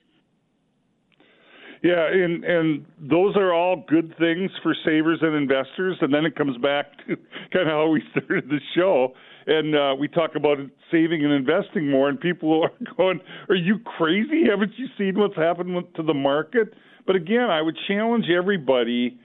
Yeah, 1.83 2.09
and 2.11 2.45
and 2.45 2.85
those 2.99 3.37
are 3.37 3.55
all 3.55 3.85
good 3.89 4.13
things 4.19 4.51
for 4.65 4.75
savers 4.85 5.21
and 5.23 5.37
investors. 5.37 5.97
And 6.01 6.13
then 6.13 6.25
it 6.25 6.35
comes 6.35 6.57
back 6.59 6.87
to 7.07 7.17
kind 7.53 7.69
of 7.69 7.69
how 7.69 7.89
we 7.89 8.03
started 8.11 8.49
the 8.49 8.59
show, 8.75 9.15
and 9.49 9.75
uh, 9.75 9.95
we 9.99 10.09
talk 10.09 10.33
about 10.37 10.59
saving 10.91 11.25
and 11.25 11.33
investing 11.33 11.91
more, 11.91 12.09
and 12.11 12.21
people 12.21 12.63
are 12.65 12.95
going, 12.97 13.21
"Are 13.49 13.57
you 13.57 13.79
crazy? 13.81 14.45
Haven't 14.49 14.73
you 14.77 14.87
seen 14.97 15.19
what's 15.19 15.37
happened 15.37 15.83
to 15.97 16.03
the 16.03 16.15
market?" 16.15 16.75
But 17.07 17.17
again, 17.17 17.49
I 17.51 17.63
would 17.63 17.77
challenge 17.89 18.27
everybody, 18.29 19.19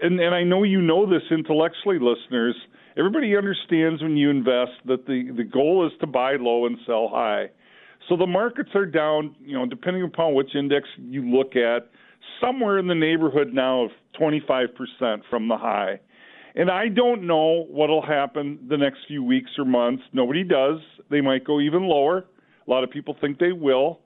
and 0.00 0.20
and 0.20 0.34
I 0.34 0.42
know 0.42 0.64
you 0.64 0.82
know 0.82 1.08
this 1.08 1.22
intellectually, 1.30 1.98
listeners. 2.00 2.56
Everybody 2.98 3.36
understands 3.36 4.02
when 4.02 4.16
you 4.16 4.28
invest 4.30 4.72
that 4.86 5.06
the 5.06 5.30
the 5.34 5.44
goal 5.44 5.86
is 5.86 5.92
to 6.00 6.06
buy 6.08 6.36
low 6.38 6.66
and 6.66 6.76
sell 6.84 7.08
high. 7.08 7.46
So 8.08 8.16
the 8.16 8.26
markets 8.26 8.70
are 8.74 8.84
down, 8.84 9.36
you 9.40 9.56
know, 9.56 9.64
depending 9.64 10.02
upon 10.02 10.34
which 10.34 10.56
index 10.56 10.88
you 10.98 11.22
look 11.22 11.54
at, 11.54 11.88
somewhere 12.40 12.78
in 12.78 12.88
the 12.88 12.96
neighborhood 12.96 13.52
now 13.52 13.84
of 13.84 13.90
25% 14.20 15.20
from 15.30 15.46
the 15.46 15.56
high. 15.56 16.00
And 16.54 16.70
I 16.70 16.88
don't 16.88 17.26
know 17.26 17.66
what'll 17.70 18.04
happen 18.04 18.58
the 18.68 18.76
next 18.76 18.98
few 19.08 19.22
weeks 19.22 19.50
or 19.58 19.64
months. 19.64 20.02
Nobody 20.12 20.44
does. 20.44 20.78
They 21.10 21.20
might 21.20 21.44
go 21.44 21.60
even 21.60 21.84
lower. 21.84 22.26
A 22.66 22.70
lot 22.70 22.84
of 22.84 22.90
people 22.90 23.16
think 23.20 23.38
they 23.38 23.52
will. 23.52 24.00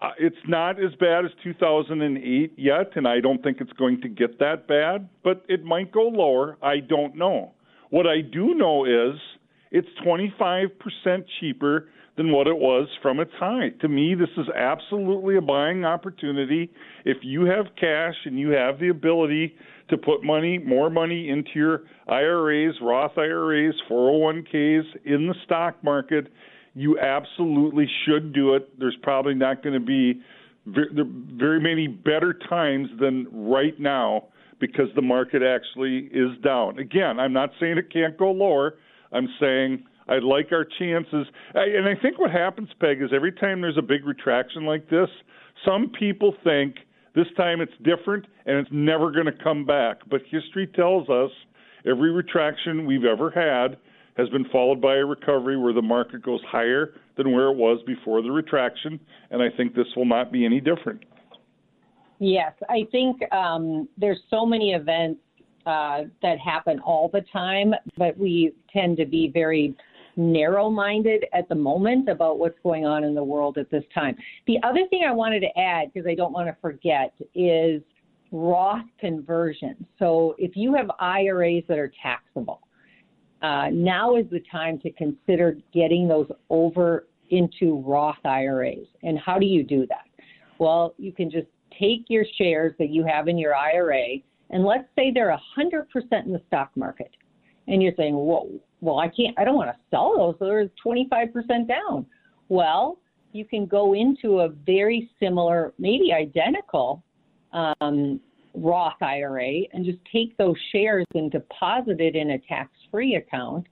Uh, 0.00 0.10
it's 0.18 0.36
not 0.46 0.82
as 0.82 0.94
bad 1.00 1.24
as 1.24 1.30
2008 1.42 2.52
yet, 2.56 2.90
and 2.94 3.06
I 3.06 3.20
don't 3.20 3.42
think 3.42 3.58
it's 3.60 3.72
going 3.72 4.00
to 4.02 4.08
get 4.08 4.38
that 4.38 4.68
bad, 4.68 5.08
but 5.24 5.44
it 5.48 5.64
might 5.64 5.90
go 5.90 6.02
lower. 6.02 6.56
I 6.62 6.78
don't 6.78 7.16
know. 7.16 7.52
What 7.90 8.06
I 8.06 8.20
do 8.20 8.54
know 8.54 8.84
is 8.84 9.18
it's 9.70 9.88
25% 10.06 10.70
cheaper 11.40 11.88
than 12.18 12.32
what 12.32 12.46
it 12.46 12.56
was 12.56 12.88
from 13.00 13.20
its 13.20 13.30
high. 13.38 13.70
To 13.80 13.88
me, 13.88 14.14
this 14.14 14.28
is 14.36 14.46
absolutely 14.54 15.36
a 15.36 15.40
buying 15.40 15.86
opportunity. 15.86 16.70
If 17.06 17.18
you 17.22 17.44
have 17.44 17.66
cash 17.80 18.16
and 18.26 18.38
you 18.38 18.50
have 18.50 18.78
the 18.78 18.88
ability 18.88 19.54
to 19.88 19.96
put 19.96 20.22
money, 20.22 20.58
more 20.58 20.90
money 20.90 21.30
into 21.30 21.50
your 21.54 21.82
IRAs, 22.08 22.74
Roth 22.82 23.16
IRAs, 23.16 23.74
401ks 23.88 24.82
in 25.06 25.28
the 25.28 25.34
stock 25.44 25.82
market, 25.82 26.26
you 26.74 26.98
absolutely 26.98 27.88
should 28.04 28.34
do 28.34 28.54
it. 28.54 28.78
There's 28.78 28.98
probably 29.02 29.34
not 29.34 29.62
going 29.62 29.74
to 29.74 29.80
be 29.80 30.20
very 30.66 31.60
many 31.60 31.86
better 31.86 32.36
times 32.50 32.88
than 33.00 33.26
right 33.32 33.78
now 33.80 34.24
because 34.60 34.88
the 34.96 35.02
market 35.02 35.40
actually 35.42 36.10
is 36.12 36.36
down. 36.44 36.78
Again, 36.78 37.20
I'm 37.20 37.32
not 37.32 37.50
saying 37.60 37.78
it 37.78 37.92
can't 37.92 38.18
go 38.18 38.32
lower. 38.32 38.74
I'm 39.12 39.28
saying 39.40 39.84
I 40.08 40.18
like 40.18 40.52
our 40.52 40.64
chances. 40.78 41.26
And 41.54 41.86
I 41.86 42.00
think 42.00 42.18
what 42.18 42.30
happens, 42.30 42.68
Peg, 42.80 43.02
is 43.02 43.10
every 43.14 43.32
time 43.32 43.60
there's 43.60 43.78
a 43.78 43.82
big 43.82 44.06
retraction 44.06 44.64
like 44.64 44.88
this, 44.88 45.08
some 45.64 45.90
people 45.98 46.34
think 46.44 46.76
this 47.14 47.26
time 47.36 47.60
it's 47.60 47.72
different 47.82 48.26
and 48.46 48.56
it's 48.56 48.70
never 48.72 49.10
going 49.10 49.26
to 49.26 49.44
come 49.44 49.64
back. 49.66 49.98
But 50.08 50.22
history 50.30 50.66
tells 50.66 51.08
us 51.08 51.30
every 51.86 52.10
retraction 52.10 52.86
we've 52.86 53.04
ever 53.04 53.30
had 53.30 53.78
has 54.16 54.28
been 54.30 54.46
followed 54.50 54.80
by 54.80 54.96
a 54.96 55.04
recovery 55.04 55.56
where 55.56 55.72
the 55.72 55.82
market 55.82 56.22
goes 56.22 56.40
higher 56.48 56.94
than 57.16 57.32
where 57.32 57.48
it 57.48 57.56
was 57.56 57.80
before 57.86 58.22
the 58.22 58.30
retraction. 58.30 58.98
And 59.30 59.42
I 59.42 59.48
think 59.56 59.74
this 59.74 59.86
will 59.94 60.06
not 60.06 60.32
be 60.32 60.44
any 60.44 60.60
different. 60.60 61.04
Yes, 62.18 62.52
I 62.68 62.86
think 62.90 63.20
um, 63.32 63.88
there's 63.96 64.18
so 64.28 64.44
many 64.44 64.72
events 64.72 65.20
uh, 65.66 66.04
that 66.22 66.38
happen 66.38 66.80
all 66.80 67.08
the 67.12 67.24
time, 67.32 67.74
but 67.96 68.18
we 68.18 68.54
tend 68.72 68.96
to 68.96 69.06
be 69.06 69.30
very 69.32 69.76
narrow 70.18 70.68
minded 70.68 71.24
at 71.32 71.48
the 71.48 71.54
moment 71.54 72.08
about 72.08 72.38
what's 72.38 72.58
going 72.62 72.84
on 72.84 73.04
in 73.04 73.14
the 73.14 73.22
world 73.22 73.56
at 73.56 73.70
this 73.70 73.84
time. 73.94 74.16
The 74.46 74.58
other 74.64 74.86
thing 74.90 75.04
I 75.08 75.12
wanted 75.12 75.40
to 75.40 75.58
add, 75.58 75.92
because 75.92 76.06
I 76.06 76.14
don't 76.14 76.32
want 76.32 76.48
to 76.48 76.56
forget, 76.60 77.14
is 77.34 77.80
Roth 78.32 78.84
conversion. 78.98 79.86
So 79.98 80.34
if 80.36 80.56
you 80.56 80.74
have 80.74 80.90
IRAs 80.98 81.62
that 81.68 81.78
are 81.78 81.92
taxable, 82.02 82.60
uh, 83.42 83.68
now 83.72 84.16
is 84.16 84.26
the 84.30 84.42
time 84.50 84.78
to 84.80 84.90
consider 84.92 85.56
getting 85.72 86.08
those 86.08 86.28
over 86.50 87.06
into 87.30 87.82
Roth 87.86 88.24
IRAs. 88.24 88.86
And 89.02 89.18
how 89.18 89.38
do 89.38 89.46
you 89.46 89.62
do 89.62 89.86
that? 89.86 90.06
Well, 90.58 90.94
you 90.98 91.12
can 91.12 91.30
just 91.30 91.46
take 91.78 92.06
your 92.08 92.24
shares 92.36 92.74
that 92.78 92.90
you 92.90 93.04
have 93.04 93.28
in 93.28 93.38
your 93.38 93.54
IRA, 93.54 94.16
and 94.50 94.64
let's 94.64 94.88
say 94.96 95.12
they're 95.14 95.38
100% 95.56 95.84
in 96.24 96.32
the 96.32 96.42
stock 96.48 96.70
market. 96.74 97.10
And 97.68 97.82
you're 97.82 97.92
saying, 97.96 98.14
well, 98.14 98.48
well, 98.80 98.98
I 98.98 99.08
can't, 99.08 99.38
I 99.38 99.44
don't 99.44 99.56
want 99.56 99.70
to 99.70 99.76
sell 99.90 100.14
those. 100.16 100.36
They're 100.40 100.70
25% 100.84 101.68
down. 101.68 102.06
Well, 102.48 102.98
you 103.32 103.44
can 103.44 103.66
go 103.66 103.94
into 103.94 104.40
a 104.40 104.48
very 104.48 105.10
similar, 105.20 105.74
maybe 105.78 106.12
identical 106.12 107.02
um, 107.52 108.20
Roth 108.54 109.00
IRA 109.00 109.62
and 109.72 109.84
just 109.84 109.98
take 110.10 110.36
those 110.36 110.56
shares 110.72 111.04
and 111.14 111.30
deposit 111.30 112.00
it 112.00 112.16
in 112.16 112.30
a 112.30 112.38
tax 112.38 112.70
free 112.90 113.16
account. 113.16 113.66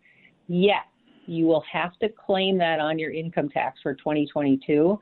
Yes, 0.49 0.85
you 1.27 1.47
will 1.47 1.65
have 1.71 1.99
to 1.99 2.09
claim 2.09 2.59
that 2.59 2.81
on 2.81 2.99
your 2.99 3.13
income 3.13 3.49
tax 3.49 3.81
for 3.83 3.95
2022. 3.95 4.99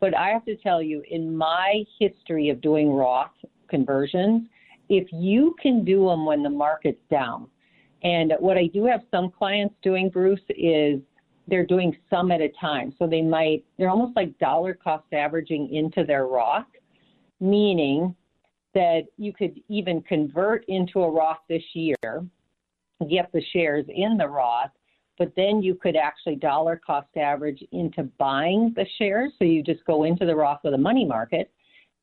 But 0.00 0.16
I 0.16 0.28
have 0.28 0.44
to 0.46 0.56
tell 0.56 0.82
you, 0.82 1.02
in 1.10 1.36
my 1.36 1.84
history 1.98 2.48
of 2.48 2.60
doing 2.60 2.90
Roth 2.90 3.30
conversions, 3.68 4.48
if 4.88 5.06
you 5.12 5.54
can 5.62 5.84
do 5.84 6.06
them 6.06 6.24
when 6.24 6.42
the 6.42 6.50
market's 6.50 7.02
down, 7.10 7.46
and 8.02 8.32
what 8.38 8.56
I 8.56 8.66
do 8.66 8.86
have 8.86 9.02
some 9.10 9.30
clients 9.30 9.74
doing, 9.82 10.08
Bruce, 10.08 10.40
is 10.48 11.00
they're 11.48 11.66
doing 11.66 11.96
some 12.08 12.30
at 12.30 12.40
a 12.40 12.50
time. 12.60 12.94
So 12.98 13.06
they 13.06 13.22
might, 13.22 13.64
they're 13.76 13.90
almost 13.90 14.16
like 14.16 14.38
dollar 14.38 14.74
cost 14.74 15.12
averaging 15.12 15.74
into 15.74 16.04
their 16.04 16.26
Roth, 16.26 16.64
meaning 17.40 18.14
that 18.74 19.02
you 19.16 19.32
could 19.32 19.60
even 19.68 20.00
convert 20.02 20.64
into 20.68 21.00
a 21.00 21.10
Roth 21.10 21.40
this 21.48 21.62
year, 21.74 21.96
get 23.08 23.30
the 23.32 23.42
shares 23.52 23.84
in 23.88 24.16
the 24.16 24.28
Roth, 24.28 24.70
but 25.18 25.32
then 25.36 25.60
you 25.60 25.74
could 25.74 25.96
actually 25.96 26.36
dollar 26.36 26.80
cost 26.84 27.08
average 27.16 27.62
into 27.72 28.04
buying 28.18 28.72
the 28.76 28.86
shares. 28.96 29.32
So 29.38 29.44
you 29.44 29.62
just 29.62 29.84
go 29.84 30.04
into 30.04 30.24
the 30.24 30.36
Roth 30.36 30.60
with 30.64 30.74
a 30.74 30.78
money 30.78 31.04
market 31.04 31.52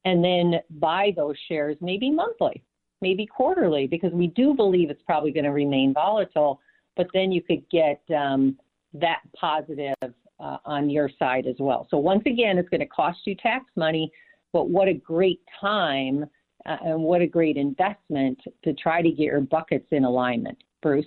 and 0.05 0.23
then 0.23 0.55
buy 0.79 1.13
those 1.15 1.35
shares 1.47 1.77
maybe 1.81 2.11
monthly, 2.11 2.63
maybe 3.01 3.25
quarterly, 3.25 3.87
because 3.87 4.11
we 4.13 4.27
do 4.27 4.53
believe 4.53 4.89
it's 4.89 5.01
probably 5.05 5.31
going 5.31 5.45
to 5.45 5.51
remain 5.51 5.93
volatile. 5.93 6.59
But 6.95 7.07
then 7.13 7.31
you 7.31 7.41
could 7.41 7.63
get 7.69 8.01
um, 8.15 8.57
that 8.93 9.19
positive 9.35 9.95
uh, 10.39 10.57
on 10.65 10.89
your 10.89 11.09
side 11.19 11.45
as 11.47 11.55
well. 11.59 11.87
So 11.89 11.97
once 11.97 12.23
again, 12.25 12.57
it's 12.57 12.69
going 12.69 12.81
to 12.81 12.87
cost 12.87 13.19
you 13.25 13.35
tax 13.35 13.65
money, 13.75 14.11
but 14.53 14.69
what 14.69 14.87
a 14.87 14.93
great 14.93 15.41
time 15.59 16.25
uh, 16.65 16.77
and 16.83 17.01
what 17.01 17.21
a 17.21 17.27
great 17.27 17.57
investment 17.57 18.39
to 18.63 18.73
try 18.73 19.01
to 19.01 19.09
get 19.09 19.25
your 19.25 19.41
buckets 19.41 19.87
in 19.91 20.03
alignment. 20.03 20.57
Bruce? 20.81 21.05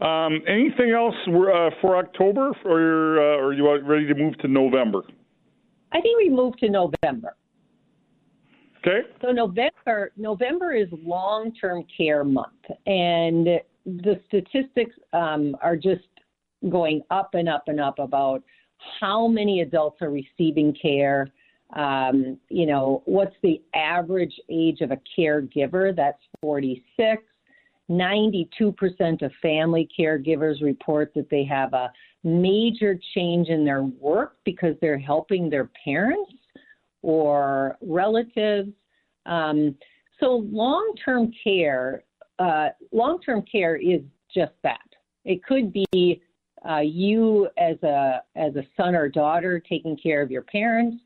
Um, 0.00 0.40
anything 0.46 0.92
else 0.92 1.14
uh, 1.26 1.70
for 1.80 1.96
October, 1.96 2.52
or 2.64 3.18
uh, 3.18 3.42
are 3.42 3.52
you 3.52 3.68
ready 3.84 4.06
to 4.06 4.14
move 4.14 4.38
to 4.38 4.48
November? 4.48 5.02
I 5.92 6.00
think 6.00 6.18
we 6.18 6.30
move 6.30 6.56
to 6.58 6.68
November. 6.68 7.34
Okay. 8.88 9.08
So 9.20 9.32
November 9.32 10.12
November 10.16 10.72
is 10.72 10.88
long 10.92 11.52
term 11.52 11.84
care 11.94 12.24
month, 12.24 12.52
and 12.86 13.46
the 13.84 14.20
statistics 14.26 14.94
um, 15.12 15.56
are 15.62 15.76
just 15.76 16.06
going 16.68 17.02
up 17.10 17.34
and 17.34 17.48
up 17.48 17.64
and 17.66 17.80
up 17.80 17.98
about 17.98 18.42
how 19.00 19.26
many 19.26 19.60
adults 19.60 20.00
are 20.00 20.10
receiving 20.10 20.74
care. 20.80 21.28
Um, 21.76 22.38
you 22.48 22.66
know, 22.66 23.02
what's 23.04 23.34
the 23.42 23.60
average 23.74 24.34
age 24.48 24.80
of 24.80 24.90
a 24.90 24.98
caregiver? 25.18 25.94
That's 25.94 26.22
46. 26.40 27.22
92% 27.90 29.22
of 29.22 29.32
family 29.40 29.88
caregivers 29.98 30.62
report 30.62 31.12
that 31.14 31.28
they 31.30 31.44
have 31.44 31.72
a 31.72 31.90
major 32.22 32.98
change 33.14 33.48
in 33.48 33.64
their 33.64 33.82
work 33.82 34.36
because 34.44 34.74
they're 34.80 34.98
helping 34.98 35.48
their 35.48 35.70
parents 35.84 36.32
or 37.02 37.76
relatives. 37.80 38.70
Um, 39.26 39.74
so 40.20 40.46
long 40.50 40.94
term 41.04 41.32
care, 41.44 42.04
uh, 42.38 42.68
long 42.92 43.20
term 43.20 43.42
care 43.50 43.76
is 43.76 44.00
just 44.34 44.52
that. 44.62 44.80
It 45.24 45.44
could 45.44 45.72
be 45.72 46.22
uh, 46.68 46.80
you 46.80 47.48
as 47.58 47.76
a 47.82 48.22
as 48.36 48.56
a 48.56 48.64
son 48.76 48.94
or 48.94 49.08
daughter 49.08 49.60
taking 49.60 49.96
care 49.96 50.22
of 50.22 50.30
your 50.30 50.42
parents 50.42 50.96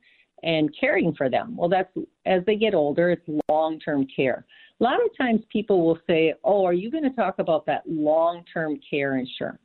and 0.43 0.75
caring 0.79 1.15
for 1.15 1.29
them. 1.29 1.57
Well, 1.57 1.69
that's 1.69 1.93
as 2.27 2.43
they 2.47 2.57
get 2.57 2.75
older, 2.75 3.11
it's 3.11 3.41
long 3.49 3.79
term 3.81 4.07
care. 4.15 4.45
A 4.81 4.85
lot 4.85 4.95
of 4.95 5.17
times 5.17 5.43
people 5.51 5.85
will 5.85 5.99
say, 6.07 6.35
"Oh, 6.43 6.65
are 6.65 6.73
you 6.73 6.91
going 6.91 7.05
to 7.05 7.11
talk 7.11 7.39
about 7.39 7.67
that 7.67 7.83
long 7.87 8.45
term 8.53 8.81
care 8.89 9.19
insurance?" 9.19 9.59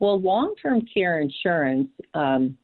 Well, 0.00 0.20
long 0.20 0.54
term 0.60 0.82
care 0.92 1.20
insurance 1.20 1.88
um, 2.14 2.58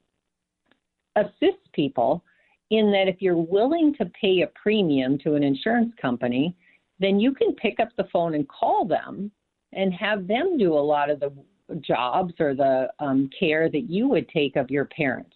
assists 1.17 1.69
people 1.73 2.25
in 2.71 2.91
that 2.93 3.09
if 3.09 3.21
you're 3.21 3.37
willing 3.37 3.95
to 3.95 4.07
pay 4.21 4.43
a 4.43 4.47
premium 4.61 5.19
to 5.19 5.35
an 5.35 5.43
insurance 5.43 5.93
company, 6.01 6.57
then 7.01 7.19
you 7.19 7.35
can 7.35 7.55
pick 7.55 7.81
up 7.81 7.89
the 7.97 8.07
phone 8.13 8.35
and 8.35 8.49
call 8.49 8.85
them 8.85 9.31
and 9.73 9.93
have 9.93 10.27
them 10.27 10.57
do 10.57 10.75
a 10.75 10.79
lot 10.79 11.11
of 11.11 11.21
the 11.21 11.33
jobs 11.81 12.35
or 12.41 12.55
the 12.55 12.89
um, 12.99 13.31
care 13.39 13.69
that 13.69 13.89
you 13.89 14.09
would 14.09 14.29
take 14.29 14.57
of 14.57 14.71
your 14.71 14.87
parents. 14.87 15.35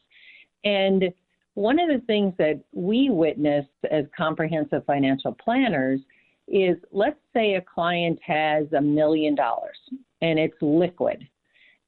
And 0.64 1.04
one 1.54 1.78
of 1.78 1.88
the 1.88 2.04
things 2.06 2.34
that 2.38 2.60
we 2.72 3.10
witness 3.10 3.66
as 3.90 4.04
comprehensive 4.16 4.84
financial 4.86 5.32
planners 5.32 6.00
is 6.48 6.76
let's 6.90 7.20
say 7.32 7.54
a 7.54 7.60
client 7.60 8.18
has 8.24 8.66
a 8.76 8.80
million 8.80 9.34
dollars 9.34 9.78
and 10.20 10.38
it's 10.38 10.56
liquid. 10.60 11.26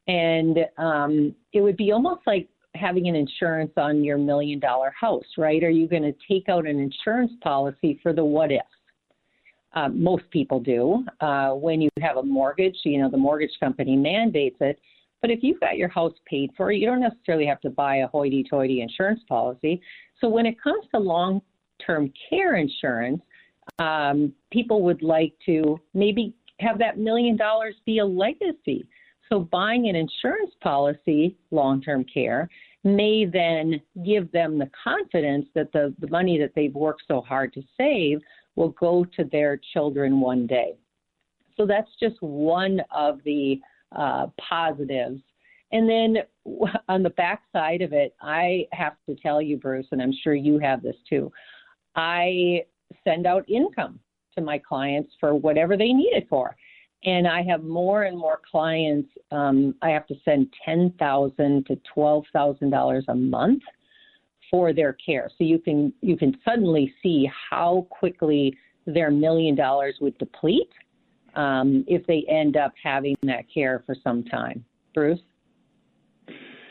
And 0.06 0.58
um, 0.78 1.34
it 1.52 1.60
would 1.60 1.76
be 1.76 1.90
almost 1.90 2.20
like 2.26 2.48
having 2.76 3.08
an 3.08 3.14
insurance 3.14 3.72
on 3.76 4.04
your 4.04 4.18
million 4.18 4.58
dollar 4.58 4.92
house, 4.98 5.24
right? 5.36 5.62
Are 5.64 5.70
you 5.70 5.88
going 5.88 6.02
to 6.02 6.14
take 6.28 6.48
out 6.48 6.66
an 6.66 6.78
insurance 6.78 7.32
policy 7.42 7.98
for 8.02 8.12
the 8.12 8.24
what 8.24 8.52
if? 8.52 8.62
Uh, 9.74 9.88
most 9.88 10.24
people 10.30 10.58
do. 10.58 11.04
Uh, 11.20 11.50
when 11.50 11.80
you 11.80 11.90
have 12.00 12.16
a 12.16 12.22
mortgage, 12.22 12.76
you 12.84 12.98
know, 12.98 13.10
the 13.10 13.16
mortgage 13.16 13.50
company 13.60 13.96
mandates 13.96 14.56
it. 14.60 14.78
But 15.20 15.30
if 15.30 15.40
you've 15.42 15.60
got 15.60 15.76
your 15.76 15.88
house 15.88 16.14
paid 16.26 16.50
for, 16.56 16.72
you 16.72 16.86
don't 16.86 17.00
necessarily 17.00 17.46
have 17.46 17.60
to 17.62 17.70
buy 17.70 17.96
a 17.96 18.06
hoity 18.06 18.44
toity 18.48 18.80
insurance 18.80 19.20
policy. 19.28 19.80
So 20.20 20.28
when 20.28 20.46
it 20.46 20.60
comes 20.62 20.86
to 20.94 21.00
long 21.00 21.42
term 21.84 22.12
care 22.30 22.56
insurance, 22.56 23.20
um, 23.78 24.32
people 24.50 24.82
would 24.82 25.02
like 25.02 25.34
to 25.46 25.78
maybe 25.94 26.34
have 26.60 26.78
that 26.78 26.98
million 26.98 27.36
dollars 27.36 27.74
be 27.84 27.98
a 27.98 28.04
legacy. 28.04 28.86
So 29.28 29.40
buying 29.40 29.88
an 29.88 29.96
insurance 29.96 30.52
policy, 30.62 31.36
long 31.50 31.82
term 31.82 32.04
care, 32.04 32.48
may 32.84 33.24
then 33.24 33.80
give 34.04 34.30
them 34.32 34.58
the 34.58 34.70
confidence 34.82 35.46
that 35.54 35.72
the, 35.72 35.94
the 35.98 36.08
money 36.08 36.38
that 36.38 36.52
they've 36.54 36.74
worked 36.74 37.02
so 37.08 37.20
hard 37.20 37.52
to 37.54 37.62
save 37.76 38.20
will 38.54 38.70
go 38.70 39.04
to 39.04 39.24
their 39.24 39.60
children 39.72 40.20
one 40.20 40.46
day. 40.46 40.74
So 41.56 41.66
that's 41.66 41.90
just 42.00 42.20
one 42.20 42.80
of 42.94 43.20
the 43.24 43.60
uh, 43.94 44.26
positives. 44.38 45.20
And 45.72 45.88
then 45.88 46.16
on 46.88 47.02
the 47.02 47.10
back 47.10 47.42
side 47.52 47.82
of 47.82 47.92
it, 47.92 48.14
I 48.20 48.66
have 48.72 48.94
to 49.08 49.16
tell 49.16 49.42
you, 49.42 49.56
Bruce, 49.56 49.86
and 49.90 50.00
I'm 50.00 50.14
sure 50.22 50.34
you 50.34 50.58
have 50.58 50.82
this 50.82 50.96
too. 51.08 51.32
I 51.94 52.62
send 53.04 53.26
out 53.26 53.48
income 53.48 53.98
to 54.36 54.42
my 54.42 54.58
clients 54.58 55.12
for 55.18 55.34
whatever 55.34 55.76
they 55.76 55.92
need 55.92 56.12
it 56.12 56.28
for 56.28 56.56
and 57.04 57.26
I 57.26 57.42
have 57.42 57.62
more 57.62 58.04
and 58.04 58.18
more 58.18 58.40
clients. 58.50 59.08
Um, 59.30 59.74
I 59.82 59.90
have 59.90 60.06
to 60.08 60.14
send 60.24 60.52
ten 60.64 60.92
thousand 60.98 61.66
to 61.66 61.78
twelve 61.92 62.24
thousand 62.32 62.70
dollars 62.70 63.04
a 63.08 63.14
month 63.14 63.62
for 64.50 64.72
their 64.72 64.94
care. 64.94 65.30
So 65.36 65.44
you 65.44 65.58
can 65.58 65.92
you 66.00 66.16
can 66.16 66.36
suddenly 66.44 66.92
see 67.02 67.28
how 67.50 67.86
quickly 67.90 68.56
their 68.86 69.10
million 69.10 69.54
dollars 69.54 69.96
would 70.00 70.16
deplete 70.18 70.70
um, 71.34 71.84
if 71.86 72.06
they 72.06 72.24
end 72.28 72.56
up 72.56 72.72
having 72.82 73.16
that 73.24 73.44
care 73.52 73.82
for 73.84 73.94
some 74.02 74.24
time. 74.24 74.64
Bruce. 74.94 75.20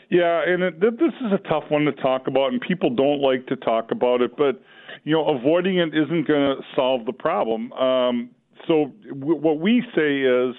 Yeah, 0.08 0.42
and 0.46 0.62
it, 0.62 0.80
this 0.80 1.12
is 1.24 1.32
a 1.32 1.48
tough 1.48 1.64
one 1.68 1.84
to 1.84 1.92
talk 1.92 2.28
about, 2.28 2.52
and 2.52 2.60
people 2.60 2.90
don't 2.90 3.20
like 3.20 3.46
to 3.48 3.56
talk 3.56 3.90
about 3.90 4.22
it. 4.22 4.36
But 4.36 4.62
you 5.04 5.12
know, 5.12 5.26
avoiding 5.26 5.78
it 5.78 5.88
isn't 5.88 6.28
going 6.28 6.56
to 6.56 6.62
solve 6.74 7.06
the 7.06 7.12
problem. 7.12 7.72
Um, 7.72 8.30
so 8.66 8.92
w- 9.08 9.36
what 9.36 9.58
we 9.58 9.82
say 9.94 10.20
is 10.20 10.54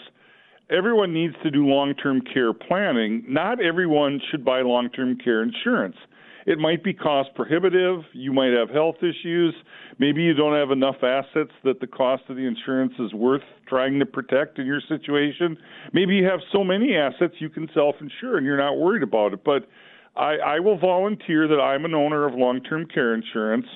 everyone 0.69 1.13
needs 1.13 1.35
to 1.43 1.51
do 1.51 1.65
long-term 1.65 2.21
care 2.33 2.53
planning. 2.53 3.23
Not 3.27 3.61
everyone 3.61 4.19
should 4.31 4.43
buy 4.43 4.61
long-term 4.61 5.17
care 5.23 5.43
insurance. 5.43 5.95
It 6.47 6.59
might 6.59 6.81
be 6.81 6.93
cost 6.93 7.29
prohibitive. 7.35 8.03
You 8.13 8.31
might 8.31 8.53
have 8.53 8.69
health 8.69 8.95
issues. 8.99 9.53
Maybe 9.99 10.21
you 10.23 10.33
don't 10.33 10.55
have 10.55 10.71
enough 10.71 10.95
assets 11.03 11.51
that 11.65 11.81
the 11.81 11.87
cost 11.87 12.23
of 12.29 12.37
the 12.37 12.43
insurance 12.47 12.93
is 12.99 13.13
worth 13.13 13.41
trying 13.67 13.99
to 13.99 14.05
protect 14.05 14.57
in 14.57 14.65
your 14.65 14.79
situation. 14.87 15.57
Maybe 15.91 16.15
you 16.15 16.23
have 16.23 16.39
so 16.53 16.63
many 16.63 16.95
assets 16.95 17.33
you 17.39 17.49
can 17.49 17.67
self 17.73 17.95
insure 17.99 18.37
and 18.37 18.45
you're 18.45 18.57
not 18.57 18.77
worried 18.77 19.03
about 19.03 19.33
it. 19.33 19.43
But 19.43 19.67
I, 20.15 20.37
I 20.37 20.59
will 20.61 20.77
volunteer 20.77 21.49
that 21.49 21.59
I'm 21.59 21.83
an 21.83 21.93
owner 21.93 22.25
of 22.25 22.33
long 22.33 22.61
term 22.61 22.85
care 22.85 23.13
insurance. 23.13 23.67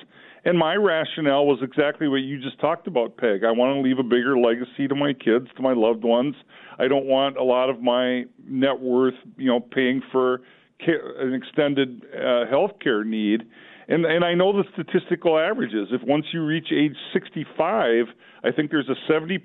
And 0.44 0.58
my 0.58 0.74
rationale 0.74 1.46
was 1.46 1.60
exactly 1.62 2.08
what 2.08 2.16
you 2.16 2.40
just 2.40 2.58
talked 2.58 2.88
about, 2.88 3.16
Peg. 3.16 3.44
I 3.44 3.52
want 3.52 3.76
to 3.76 3.80
leave 3.80 3.98
a 3.98 4.02
bigger 4.02 4.36
legacy 4.36 4.88
to 4.88 4.94
my 4.94 5.12
kids, 5.12 5.46
to 5.56 5.62
my 5.62 5.72
loved 5.72 6.02
ones. 6.02 6.34
I 6.78 6.88
don't 6.88 7.06
want 7.06 7.36
a 7.36 7.44
lot 7.44 7.70
of 7.70 7.80
my 7.80 8.24
net 8.44 8.80
worth, 8.80 9.14
you 9.36 9.46
know, 9.46 9.60
paying 9.60 10.02
for 10.10 10.40
care, 10.84 11.20
an 11.20 11.32
extended 11.32 12.04
uh, 12.12 12.46
health 12.50 12.72
care 12.82 13.04
need. 13.04 13.42
And 13.88 14.04
and 14.04 14.24
I 14.24 14.34
know 14.34 14.52
the 14.52 14.64
statistical 14.72 15.38
averages. 15.38 15.88
If 15.92 16.02
once 16.02 16.26
you 16.32 16.44
reach 16.44 16.68
age 16.72 16.96
65, 17.12 18.06
I 18.44 18.50
think 18.50 18.70
there's 18.70 18.88
a 18.88 19.12
70% 19.12 19.38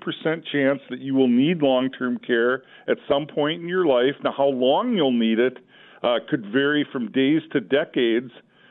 chance 0.50 0.80
that 0.90 0.98
you 0.98 1.14
will 1.14 1.28
need 1.28 1.62
long-term 1.62 2.18
care 2.26 2.62
at 2.88 2.98
some 3.08 3.26
point 3.26 3.62
in 3.62 3.68
your 3.68 3.86
life. 3.86 4.14
Now, 4.24 4.32
how 4.36 4.48
long 4.48 4.94
you'll 4.94 5.12
need 5.12 5.38
it 5.38 5.58
uh, 6.02 6.18
could 6.28 6.46
vary 6.52 6.86
from 6.90 7.10
days 7.12 7.42
to 7.52 7.60
decades 7.60 8.30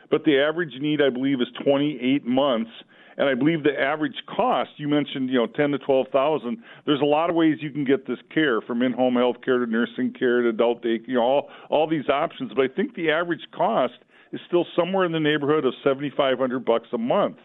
but 0.09 0.23
the 0.23 0.39
average 0.39 0.73
need, 0.79 1.01
I 1.01 1.09
believe, 1.09 1.41
is 1.41 1.47
28 1.63 2.25
months. 2.25 2.71
And 3.17 3.27
I 3.27 3.33
believe 3.33 3.63
the 3.63 3.79
average 3.79 4.15
cost 4.27 4.69
you 4.77 4.87
mentioned, 4.87 5.29
you 5.29 5.39
know, 5.39 5.47
10 5.47 5.71
to 5.71 5.79
12,000. 5.79 6.57
There's 6.85 7.01
a 7.01 7.05
lot 7.05 7.31
of 7.31 7.35
ways 7.35 7.57
you 7.61 7.71
can 7.71 7.83
get 7.83 8.05
this 8.05 8.19
care, 8.31 8.61
from 8.61 8.83
in-home 8.83 9.15
health 9.15 9.37
care 9.43 9.57
to 9.57 9.65
nursing 9.65 10.13
care 10.13 10.43
to 10.43 10.49
adult 10.49 10.83
day, 10.83 10.99
you 11.07 11.15
know, 11.15 11.21
all 11.21 11.49
all 11.69 11.87
these 11.87 12.07
options. 12.09 12.51
But 12.55 12.65
I 12.65 12.67
think 12.67 12.93
the 12.93 13.09
average 13.09 13.41
cost 13.55 13.95
is 14.31 14.39
still 14.47 14.65
somewhere 14.75 15.05
in 15.05 15.11
the 15.11 15.19
neighborhood 15.19 15.65
of 15.65 15.73
7,500 15.83 16.63
bucks 16.63 16.87
a 16.93 16.97
month. 16.97 17.37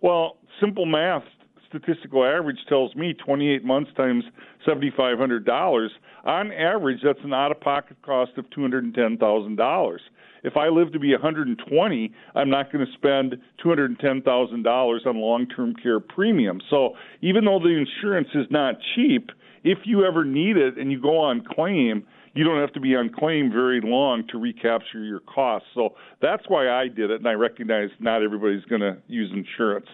Well, 0.00 0.36
simple 0.60 0.86
math, 0.86 1.24
statistical 1.68 2.24
average 2.24 2.58
tells 2.68 2.94
me 2.94 3.14
28 3.14 3.64
months 3.64 3.90
times 3.96 4.24
$7,500. 4.66 5.88
On 6.24 6.52
average, 6.52 7.00
that's 7.04 7.18
an 7.24 7.32
out-of-pocket 7.32 7.98
cost 8.02 8.32
of 8.36 8.44
$210,000. 8.50 9.98
If 10.42 10.56
I 10.56 10.68
live 10.68 10.92
to 10.92 10.98
be 10.98 11.12
120, 11.12 12.12
I'm 12.34 12.50
not 12.50 12.72
going 12.72 12.86
to 12.86 12.92
spend 12.92 13.36
$210,000 13.64 15.06
on 15.06 15.16
long-term 15.16 15.74
care 15.82 16.00
premium. 16.00 16.60
So 16.70 16.94
even 17.20 17.44
though 17.44 17.58
the 17.58 17.70
insurance 17.70 18.28
is 18.34 18.46
not 18.50 18.76
cheap, 18.94 19.30
if 19.64 19.78
you 19.84 20.04
ever 20.04 20.24
need 20.24 20.56
it 20.56 20.78
and 20.78 20.92
you 20.92 21.00
go 21.00 21.18
on 21.18 21.42
claim, 21.44 22.06
you 22.34 22.44
don't 22.44 22.60
have 22.60 22.72
to 22.74 22.80
be 22.80 22.94
on 22.94 23.08
claim 23.08 23.50
very 23.50 23.80
long 23.82 24.24
to 24.28 24.38
recapture 24.38 25.02
your 25.02 25.20
costs. 25.20 25.68
So 25.74 25.94
that's 26.20 26.44
why 26.48 26.68
I 26.68 26.86
did 26.86 27.10
it, 27.10 27.18
and 27.18 27.26
I 27.26 27.32
recognize 27.32 27.88
not 27.98 28.22
everybody's 28.22 28.64
going 28.66 28.82
to 28.82 28.98
use 29.08 29.32
insurance. 29.32 29.86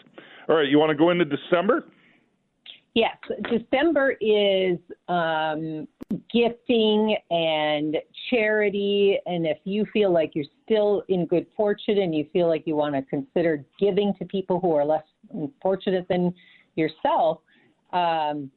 All 0.49 0.57
right, 0.57 0.69
you 0.69 0.79
want 0.79 0.91
to 0.91 0.97
go 0.97 1.11
into 1.11 1.25
December? 1.25 1.85
Yes, 2.95 3.17
December 3.51 4.17
is 4.21 4.77
um, 5.09 5.89
gifting 6.31 7.17
and 7.31 7.97
charity. 8.29 9.19
And 9.25 9.47
if 9.47 9.57
you 9.65 9.87
feel 9.95 10.13
like 10.13 10.33
you're 10.35 10.45
still 10.65 11.03
in 11.09 11.25
good 11.25 11.47
fortune 11.57 11.99
and 11.99 12.15
you 12.15 12.27
feel 12.35 12.49
like 12.49 12.67
you 12.67 12.77
want 12.77 12.95
to 12.95 13.03
consider 13.03 13.65
giving 13.81 14.13
to 14.19 14.27
people 14.27 14.61
who 14.61 14.75
are 14.75 14.85
less 14.85 15.05
fortunate 15.63 16.07
than 16.09 16.35
yourself, 16.75 17.39
um, 17.95 18.51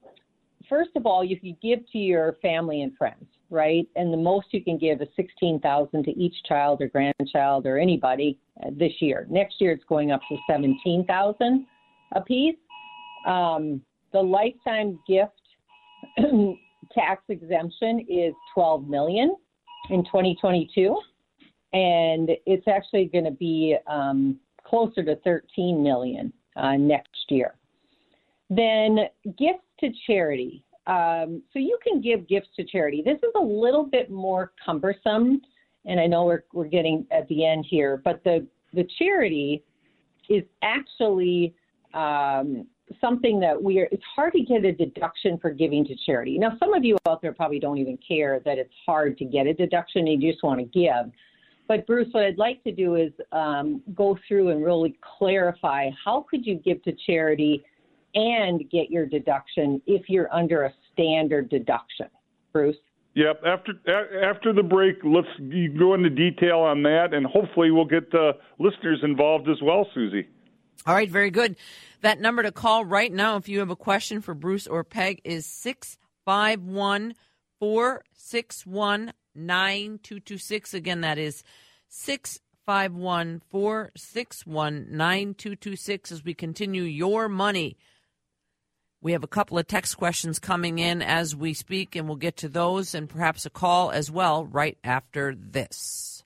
first 0.68 0.92
of 0.98 1.06
all, 1.06 1.24
you 1.24 1.40
can 1.40 1.56
give 1.62 1.80
to 1.94 1.98
your 1.98 2.38
family 2.42 2.82
and 2.82 2.98
friends, 2.98 3.26
right? 3.50 3.88
And 3.96 4.12
the 4.12 4.18
most 4.18 4.48
you 4.52 4.62
can 4.62 4.78
give 4.78 5.02
is 5.02 5.08
sixteen 5.16 5.62
thousand 5.62 6.04
to 6.06 6.12
each 6.12 6.36
child 6.46 6.82
or 6.82 6.88
grandchild 6.88 7.66
or 7.66 7.78
anybody 7.78 8.38
uh, 8.66 8.72
this 8.74 8.94
year. 9.00 9.28
Next 9.30 9.62
year, 9.62 9.72
it's 9.72 9.86
going 9.86 10.12
up 10.12 10.20
to 10.28 10.36
seventeen 10.50 11.06
thousand 11.06 11.68
a 12.14 12.22
piece. 12.22 12.56
Um, 13.28 13.82
the 14.14 14.22
lifetime 14.22 15.00
gift 15.08 15.32
tax 16.94 17.24
exemption 17.30 18.06
is 18.10 18.34
12 18.54 18.88
million 18.88 19.36
in 19.90 20.04
2022, 20.06 20.98
and 21.74 22.32
it's 22.46 22.68
actually 22.68 23.06
going 23.06 23.26
to 23.26 23.32
be 23.32 23.76
um, 23.88 24.40
closer 24.66 25.04
to 25.04 25.16
13 25.18 25.84
million 25.84 26.32
uh, 26.56 26.76
next 26.76 27.26
year. 27.30 27.56
Then 28.50 29.00
gifts 29.38 29.64
to 29.80 29.90
charity. 30.06 30.64
Um, 30.88 31.42
so 31.52 31.60
you 31.60 31.78
can 31.84 32.00
give 32.00 32.28
gifts 32.28 32.50
to 32.58 32.64
charity. 32.64 33.02
This 33.04 33.18
is 33.18 33.32
a 33.36 33.44
little 33.44 33.86
bit 33.86 34.12
more 34.12 34.54
cumbersome, 34.64 35.42
and 35.86 36.00
I 36.00 36.06
know 36.06 36.26
we're 36.26 36.44
we're 36.54 36.68
getting 36.68 37.08
at 37.12 37.28
the 37.28 37.46
end 37.46 37.66
here, 37.68 38.02
but 38.04 38.24
the 38.24 38.46
the 38.74 38.88
charity 39.00 39.64
is 40.30 40.44
actually 40.62 41.56
um, 41.96 42.68
something 43.02 43.40
that 43.40 43.62
we 43.62 43.80
are. 43.80 43.88
It's 43.92 44.04
hard 44.16 44.34
to 44.34 44.42
get 44.42 44.64
a 44.64 44.72
deduction 44.72 45.38
for 45.40 45.50
giving 45.50 45.86
to 45.86 45.96
charity. 46.06 46.38
Now, 46.38 46.58
some 46.60 46.74
of 46.74 46.84
you 46.84 46.98
out 47.08 47.22
there 47.22 47.34
probably 47.34 47.60
don't 47.60 47.78
even 47.78 47.98
care 48.08 48.42
that 48.46 48.58
it's 48.58 48.74
hard 48.86 49.18
to 49.18 49.26
get 49.26 49.48
a 49.48 49.54
deduction; 49.54 50.06
you 50.06 50.32
just 50.32 50.44
want 50.44 50.60
to 50.60 50.66
give. 50.66 51.12
But 51.68 51.88
Bruce, 51.88 52.08
what 52.12 52.24
I'd 52.24 52.38
like 52.38 52.64
to 52.64 52.72
do 52.72 52.96
is 52.96 53.12
um, 53.32 53.82
go 53.96 54.18
through 54.28 54.50
and 54.50 54.64
really 54.64 54.98
clarify 55.18 55.90
how 56.04 56.26
could 56.30 56.46
you 56.46 56.56
give 56.56 56.84
to 56.84 56.94
charity 57.08 57.64
and 58.14 58.70
get 58.70 58.90
your 58.90 59.06
deduction 59.06 59.82
if 59.88 60.04
you're 60.08 60.34
under 60.34 60.66
a 60.66 60.74
standard 60.94 61.50
deduction. 61.50 62.08
Bruce? 62.54 62.78
Yep. 63.16 63.42
After 63.46 63.74
after 64.24 64.52
the 64.52 64.64
break, 64.64 64.98
let's 65.04 65.28
go 65.80 65.94
into 65.94 66.10
detail 66.10 66.60
on 66.60 66.84
that, 66.84 67.14
and 67.14 67.26
hopefully 67.26 67.72
we'll 67.72 67.86
get 67.86 68.12
the 68.12 68.34
listeners 68.60 69.00
involved 69.04 69.50
as 69.50 69.62
well, 69.62 69.88
Susie. 69.94 70.28
All 70.86 70.94
right, 70.94 71.10
very 71.10 71.32
good. 71.32 71.56
That 72.02 72.20
number 72.20 72.44
to 72.44 72.52
call 72.52 72.86
right 72.86 73.12
now, 73.12 73.38
if 73.38 73.50
you 73.50 73.60
have 73.60 73.70
a 73.70 73.76
question 73.76 74.22
for 74.22 74.34
Bruce 74.34 74.68
or 74.68 74.84
Peg, 74.84 75.22
is 75.24 75.46
six 75.46 75.98
five 76.26 76.62
one 76.62 77.16
four 77.60 78.04
six 78.14 78.66
one 78.66 79.14
nine 79.34 80.00
two 80.04 80.20
two 80.20 80.38
six. 80.38 80.74
Again, 80.74 81.02
that 81.02 81.18
is 81.18 81.44
six 81.88 82.40
five 82.66 82.94
one 82.94 83.42
four 83.50 83.92
six 83.96 84.46
one 84.46 84.88
nine 84.90 85.34
two 85.34 85.56
two 85.56 85.76
six. 85.76 86.12
As 86.12 86.24
we 86.24 86.34
continue 86.34 86.84
your 86.84 87.28
money 87.28 87.78
we 89.06 89.12
have 89.12 89.24
a 89.24 89.28
couple 89.28 89.60
of 89.60 89.68
text 89.68 89.98
questions 89.98 90.40
coming 90.40 90.80
in 90.80 91.04
as 91.04 91.36
we 91.36 91.54
speak, 91.54 91.96
and 91.96 92.08
we'll 92.08 92.18
get 92.18 92.38
to 92.38 92.50
those 92.50 92.96
and 92.96 93.08
perhaps 93.08 93.46
a 93.46 93.52
call 93.52 93.92
as 93.92 94.10
well 94.10 94.48
right 94.48 94.80
after 94.84 95.36
this. 95.38 96.25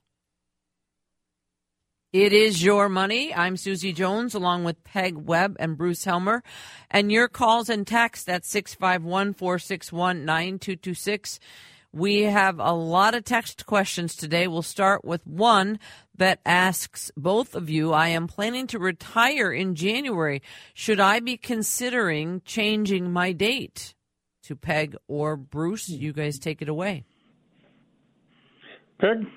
It 2.12 2.34
is 2.34 2.64
your 2.64 2.90
money. 2.90 3.36
I'm 3.36 3.56
Susie 3.56 3.94
Jones 3.94 4.34
along 4.34 4.64
with 4.64 4.84
Peg 4.84 5.16
Webb 5.16 5.58
and 5.60 5.78
Bruce 5.78 6.06
Helmer. 6.06 6.42
And 6.90 7.12
your 7.12 7.28
calls 7.28 7.70
and 7.70 7.86
texts 7.86 8.28
at 8.28 8.46
651 8.46 9.36
461 9.36 10.26
9226. 10.26 11.40
We 11.92 12.24
have 12.24 12.60
a 12.60 12.74
lot 12.74 13.14
of 13.14 13.26
text 13.26 13.68
questions 13.68 14.16
today. 14.16 14.48
We'll 14.48 14.64
start 14.64 15.06
with 15.06 15.28
one 15.28 15.78
that 16.16 16.40
asks 16.48 17.12
both 17.16 17.54
of 17.54 17.70
you 17.70 17.94
I 17.94 18.08
am 18.08 18.26
planning 18.26 18.66
to 18.68 18.80
retire 18.80 19.52
in 19.52 19.76
January. 19.76 20.42
Should 20.74 21.00
I 21.00 21.20
be 21.20 21.38
considering 21.38 22.42
changing 22.44 23.12
my 23.12 23.34
date? 23.34 23.94
To 24.46 24.56
Peg 24.56 24.96
or 25.08 25.38
Bruce, 25.38 25.90
you 25.90 26.12
guys 26.12 26.40
take 26.40 26.64
it 26.64 26.70
away. 26.70 27.06
Peg? 28.98 29.28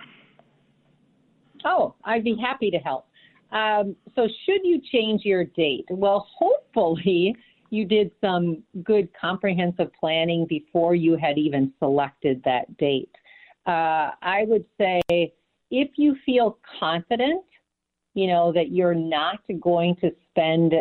Oh, 1.64 1.94
I'd 2.04 2.24
be 2.24 2.36
happy 2.40 2.70
to 2.70 2.78
help. 2.78 3.06
Um, 3.50 3.94
so, 4.14 4.26
should 4.46 4.60
you 4.64 4.80
change 4.92 5.24
your 5.24 5.44
date? 5.44 5.86
Well, 5.90 6.26
hopefully, 6.34 7.36
you 7.70 7.84
did 7.84 8.10
some 8.20 8.62
good 8.82 9.08
comprehensive 9.18 9.90
planning 9.98 10.46
before 10.46 10.94
you 10.94 11.16
had 11.16 11.38
even 11.38 11.72
selected 11.78 12.42
that 12.44 12.76
date. 12.76 13.14
Uh, 13.66 14.10
I 14.20 14.44
would 14.46 14.64
say 14.78 15.00
if 15.10 15.90
you 15.96 16.16
feel 16.26 16.58
confident, 16.78 17.44
you 18.14 18.26
know, 18.26 18.52
that 18.52 18.72
you're 18.72 18.94
not 18.94 19.40
going 19.60 19.96
to 19.96 20.10
spend 20.30 20.74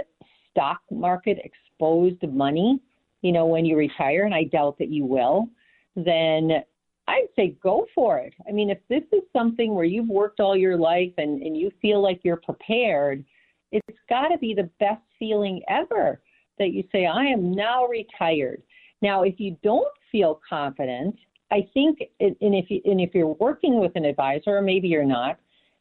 stock 0.49 0.81
market 0.91 1.37
exposed 1.43 2.21
money, 2.27 2.79
you 3.21 3.31
know, 3.31 3.45
when 3.45 3.65
you 3.65 3.77
retire, 3.77 4.25
and 4.25 4.35
I 4.35 4.43
doubt 4.43 4.77
that 4.79 4.89
you 4.89 5.05
will, 5.05 5.47
then 5.95 6.63
I'd 7.11 7.27
say 7.35 7.57
go 7.61 7.87
for 7.93 8.19
it. 8.19 8.33
I 8.47 8.51
mean, 8.51 8.69
if 8.69 8.79
this 8.89 9.03
is 9.11 9.21
something 9.33 9.75
where 9.75 9.85
you've 9.85 10.07
worked 10.07 10.39
all 10.39 10.55
your 10.55 10.77
life 10.77 11.11
and, 11.17 11.41
and 11.41 11.57
you 11.57 11.69
feel 11.81 12.01
like 12.01 12.21
you're 12.23 12.37
prepared, 12.37 13.25
it's 13.73 13.99
got 14.07 14.29
to 14.29 14.37
be 14.37 14.53
the 14.53 14.69
best 14.79 15.01
feeling 15.19 15.61
ever 15.67 16.21
that 16.57 16.71
you 16.71 16.83
say, 16.91 17.05
I 17.05 17.25
am 17.25 17.51
now 17.51 17.85
retired. 17.85 18.61
Now, 19.01 19.23
if 19.23 19.39
you 19.39 19.57
don't 19.61 19.87
feel 20.11 20.39
confident, 20.47 21.15
I 21.51 21.67
think, 21.73 21.99
and 22.21 22.35
if 22.39 22.71
you, 22.71 22.81
and 22.85 23.01
if 23.01 23.13
you're 23.13 23.35
working 23.39 23.79
with 23.81 23.91
an 23.95 24.05
advisor, 24.05 24.57
or 24.57 24.61
maybe 24.61 24.87
you're 24.87 25.03
not, 25.03 25.37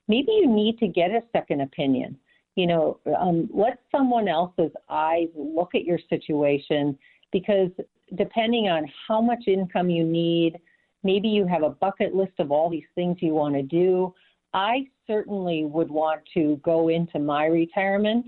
maybe 0.08 0.32
you 0.32 0.48
need 0.48 0.78
to 0.78 0.88
get 0.88 1.10
a 1.10 1.22
second 1.32 1.60
opinion. 1.60 2.18
You 2.56 2.66
know, 2.66 3.00
um, 3.18 3.48
let 3.54 3.78
someone 3.92 4.26
else's 4.26 4.72
eyes 4.88 5.28
look 5.36 5.76
at 5.76 5.84
your 5.84 5.98
situation 6.08 6.98
because 7.30 7.70
depending 8.16 8.68
on 8.68 8.90
how 9.06 9.20
much 9.20 9.44
income 9.46 9.88
you 9.88 10.04
need, 10.04 10.58
maybe 11.02 11.28
you 11.28 11.46
have 11.46 11.62
a 11.62 11.70
bucket 11.70 12.14
list 12.14 12.32
of 12.38 12.50
all 12.50 12.70
these 12.70 12.84
things 12.94 13.18
you 13.20 13.34
want 13.34 13.54
to 13.54 13.62
do. 13.62 14.14
I 14.52 14.86
certainly 15.06 15.64
would 15.64 15.90
want 15.90 16.22
to 16.34 16.60
go 16.64 16.88
into 16.88 17.18
my 17.18 17.46
retirement 17.46 18.26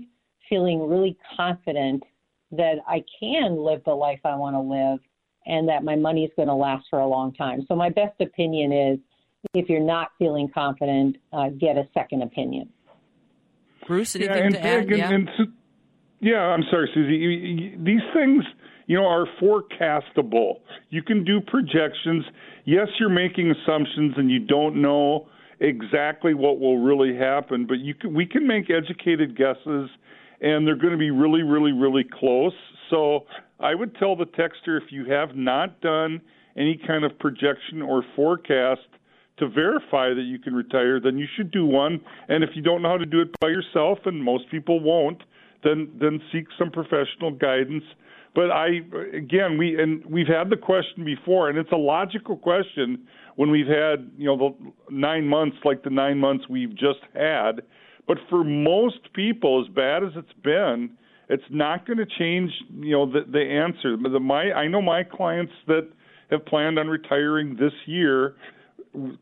feeling 0.49 0.87
really 0.87 1.17
confident 1.37 2.03
that 2.51 2.75
I 2.87 3.03
can 3.19 3.57
live 3.57 3.81
the 3.85 3.93
life 3.93 4.19
I 4.23 4.35
want 4.35 4.55
to 4.55 4.59
live 4.59 4.99
and 5.45 5.67
that 5.67 5.83
my 5.83 5.95
money 5.95 6.23
is 6.23 6.31
going 6.35 6.47
to 6.47 6.53
last 6.53 6.85
for 6.89 6.99
a 6.99 7.07
long 7.07 7.33
time. 7.33 7.65
So 7.67 7.75
my 7.75 7.89
best 7.89 8.19
opinion 8.21 8.71
is 8.71 8.99
if 9.53 9.69
you're 9.69 9.79
not 9.79 10.11
feeling 10.17 10.49
confident, 10.53 11.17
uh, 11.33 11.49
get 11.49 11.77
a 11.77 11.87
second 11.93 12.23
opinion. 12.23 12.69
Bruce, 13.87 14.15
anything 14.15 14.35
yeah, 14.35 14.45
and, 14.45 14.53
to 14.53 14.65
add? 14.65 14.89
yeah. 14.89 15.11
And, 15.11 15.29
yeah, 16.21 16.39
I'm 16.39 16.63
sorry, 16.71 16.89
Susie. 16.93 17.75
These 17.83 18.01
things, 18.13 18.45
you 18.87 18.97
know, 18.97 19.05
are 19.05 19.25
forecastable. 19.41 20.59
You 20.89 21.03
can 21.03 21.23
do 21.23 21.39
projections. 21.41 22.25
Yes, 22.65 22.87
you're 22.99 23.09
making 23.09 23.51
assumptions, 23.51 24.13
and 24.17 24.29
you 24.29 24.39
don't 24.39 24.81
know 24.81 25.27
exactly 25.59 26.33
what 26.33 26.59
will 26.59 26.79
really 26.79 27.15
happen, 27.15 27.65
but 27.65 27.79
you 27.79 27.93
can, 27.93 28.13
we 28.13 28.25
can 28.25 28.45
make 28.45 28.69
educated 28.69 29.37
guesses 29.37 29.89
and 30.41 30.67
they're 30.67 30.75
going 30.75 30.91
to 30.91 30.99
be 30.99 31.09
really, 31.09 31.41
really, 31.41 31.71
really 31.71 32.03
close. 32.03 32.53
So 32.89 33.21
I 33.59 33.73
would 33.73 33.95
tell 33.95 34.15
the 34.15 34.25
texter 34.25 34.77
if 34.77 34.91
you 34.91 35.05
have 35.05 35.35
not 35.35 35.79
done 35.79 36.21
any 36.57 36.79
kind 36.85 37.05
of 37.05 37.17
projection 37.17 37.81
or 37.81 38.03
forecast 38.15 38.81
to 39.37 39.47
verify 39.47 40.09
that 40.09 40.25
you 40.25 40.37
can 40.37 40.53
retire, 40.53 40.99
then 40.99 41.17
you 41.17 41.25
should 41.35 41.49
do 41.49 41.65
one. 41.65 42.01
And 42.27 42.43
if 42.43 42.51
you 42.55 42.61
don't 42.61 42.81
know 42.81 42.89
how 42.89 42.97
to 42.97 43.05
do 43.05 43.21
it 43.21 43.29
by 43.39 43.47
yourself, 43.47 43.99
and 44.05 44.21
most 44.21 44.51
people 44.51 44.79
won't, 44.79 45.23
then 45.63 45.89
then 45.99 46.21
seek 46.31 46.45
some 46.59 46.69
professional 46.69 47.31
guidance. 47.31 47.85
But 48.35 48.51
I 48.51 48.81
again 49.15 49.57
we 49.57 49.79
and 49.81 50.03
we've 50.05 50.27
had 50.27 50.49
the 50.49 50.57
question 50.57 51.05
before, 51.05 51.49
and 51.49 51.57
it's 51.57 51.71
a 51.71 51.77
logical 51.77 52.35
question 52.35 53.07
when 53.35 53.51
we've 53.51 53.67
had 53.67 54.11
you 54.17 54.25
know 54.25 54.37
the 54.37 54.95
nine 54.95 55.27
months 55.27 55.57
like 55.63 55.83
the 55.83 55.89
nine 55.89 56.17
months 56.17 56.45
we've 56.49 56.71
just 56.75 56.99
had 57.13 57.61
but 58.07 58.17
for 58.29 58.43
most 58.43 59.13
people, 59.13 59.63
as 59.65 59.73
bad 59.73 60.03
as 60.03 60.11
it's 60.15 60.33
been, 60.43 60.91
it's 61.29 61.43
not 61.49 61.85
going 61.87 61.97
to 61.97 62.05
change. 62.05 62.51
You 62.79 62.91
know 62.91 63.05
the 63.05 63.21
the 63.31 63.39
answer. 63.39 63.95
The, 63.97 64.19
my 64.19 64.51
I 64.51 64.67
know 64.67 64.81
my 64.81 65.03
clients 65.03 65.53
that 65.67 65.87
have 66.29 66.45
planned 66.45 66.77
on 66.77 66.87
retiring 66.87 67.55
this 67.55 67.73
year 67.85 68.35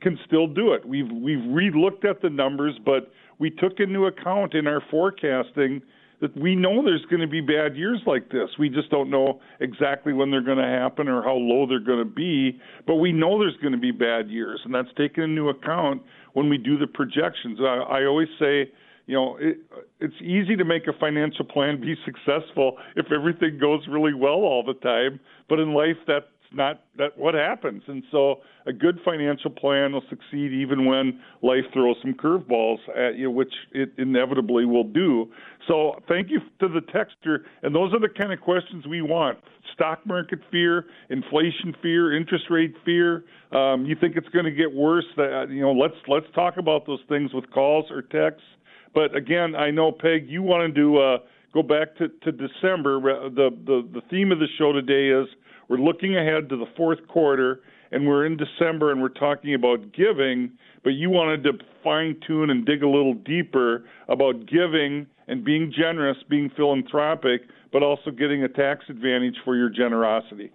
can 0.01 0.17
still 0.25 0.47
do 0.47 0.73
it. 0.73 0.85
We've 0.85 1.09
we've 1.11 1.45
re-looked 1.47 2.05
at 2.05 2.21
the 2.21 2.29
numbers, 2.29 2.77
but 2.83 3.11
we 3.37 3.51
took 3.51 3.79
into 3.79 4.07
account 4.07 4.55
in 4.55 4.67
our 4.67 4.81
forecasting 4.89 5.81
that 6.21 6.37
we 6.37 6.55
know 6.55 6.83
there's 6.83 7.05
going 7.09 7.21
to 7.21 7.27
be 7.27 7.41
bad 7.41 7.75
years 7.75 7.99
like 8.05 8.29
this. 8.29 8.49
We 8.57 8.69
just 8.69 8.89
don't 8.91 9.09
know 9.09 9.41
exactly 9.59 10.13
when 10.13 10.29
they're 10.29 10.43
going 10.43 10.59
to 10.59 10.63
happen 10.63 11.07
or 11.07 11.23
how 11.23 11.33
low 11.33 11.65
they're 11.67 11.79
going 11.79 11.99
to 11.99 12.05
be, 12.05 12.59
but 12.85 12.95
we 12.95 13.11
know 13.11 13.39
there's 13.39 13.57
going 13.57 13.73
to 13.73 13.79
be 13.79 13.91
bad 13.91 14.29
years, 14.29 14.61
and 14.63 14.73
that's 14.73 14.93
taken 14.97 15.23
into 15.23 15.49
account 15.49 16.03
when 16.33 16.47
we 16.47 16.57
do 16.57 16.77
the 16.77 16.87
projections. 16.87 17.59
I, 17.59 17.63
I 17.63 18.05
always 18.05 18.29
say, 18.39 18.71
you 19.07 19.15
know, 19.15 19.37
it, 19.41 19.57
it's 19.99 20.21
easy 20.21 20.55
to 20.55 20.63
make 20.63 20.87
a 20.87 20.93
financial 20.99 21.43
plan 21.43 21.81
be 21.81 21.95
successful 22.05 22.77
if 22.95 23.11
everything 23.11 23.57
goes 23.59 23.81
really 23.89 24.13
well 24.13 24.45
all 24.45 24.63
the 24.63 24.75
time, 24.75 25.19
but 25.49 25.59
in 25.59 25.73
life 25.73 25.97
that's 26.07 26.25
not 26.53 26.81
that 26.97 27.17
what 27.17 27.33
happens. 27.33 27.83
And 27.87 28.03
so 28.11 28.41
a 28.65 28.73
good 28.73 28.99
financial 29.05 29.49
plan 29.49 29.93
will 29.93 30.03
succeed 30.09 30.51
even 30.51 30.85
when 30.85 31.19
life 31.41 31.63
throws 31.73 31.95
some 32.01 32.13
curveballs 32.13 32.79
at 32.95 33.17
you, 33.17 33.31
which 33.31 33.53
it 33.71 33.91
inevitably 33.97 34.65
will 34.65 34.83
do. 34.83 35.31
So 35.67 36.01
thank 36.07 36.29
you 36.29 36.39
to 36.59 36.67
the 36.67 36.81
texter, 36.81 37.43
and 37.63 37.73
those 37.73 37.93
are 37.93 37.99
the 37.99 38.09
kind 38.09 38.33
of 38.33 38.41
questions 38.41 38.85
we 38.85 39.01
want: 39.01 39.39
stock 39.73 40.05
market 40.05 40.39
fear, 40.51 40.85
inflation 41.09 41.75
fear, 41.81 42.15
interest 42.15 42.45
rate 42.49 42.75
fear. 42.83 43.23
Um, 43.51 43.85
you 43.85 43.95
think 43.99 44.15
it's 44.17 44.29
going 44.29 44.45
to 44.45 44.51
get 44.51 44.73
worse? 44.73 45.05
That 45.17 45.47
you 45.49 45.61
know, 45.61 45.71
let's 45.71 45.95
let's 46.07 46.27
talk 46.35 46.57
about 46.57 46.85
those 46.85 47.01
things 47.07 47.33
with 47.33 47.49
calls 47.51 47.85
or 47.91 48.01
texts. 48.01 48.47
But 48.93 49.15
again, 49.15 49.55
I 49.55 49.71
know 49.71 49.91
Peg, 49.91 50.27
you 50.27 50.41
want 50.41 50.75
to 50.75 50.99
a 50.99 51.17
go 51.53 51.63
back 51.63 51.95
to, 51.97 52.07
to 52.07 52.31
December. 52.31 52.99
The, 53.29 53.49
the 53.65 53.87
the 53.93 54.01
theme 54.09 54.31
of 54.31 54.39
the 54.39 54.47
show 54.57 54.71
today 54.71 55.09
is 55.09 55.27
we're 55.71 55.77
looking 55.77 56.17
ahead 56.17 56.49
to 56.49 56.57
the 56.57 56.65
fourth 56.75 56.99
quarter, 57.07 57.61
and 57.93 58.05
we're 58.05 58.25
in 58.25 58.35
December, 58.35 58.91
and 58.91 59.01
we're 59.01 59.07
talking 59.07 59.53
about 59.53 59.93
giving. 59.93 60.51
But 60.83 60.95
you 60.95 61.09
wanted 61.09 61.45
to 61.45 61.53
fine 61.81 62.19
tune 62.27 62.49
and 62.49 62.65
dig 62.65 62.83
a 62.83 62.89
little 62.89 63.13
deeper 63.13 63.85
about 64.09 64.47
giving 64.47 65.07
and 65.29 65.45
being 65.45 65.71
generous, 65.73 66.17
being 66.29 66.51
philanthropic, 66.57 67.43
but 67.71 67.83
also 67.83 68.11
getting 68.11 68.43
a 68.43 68.49
tax 68.49 68.83
advantage 68.89 69.35
for 69.45 69.55
your 69.55 69.69
generosity. 69.69 70.51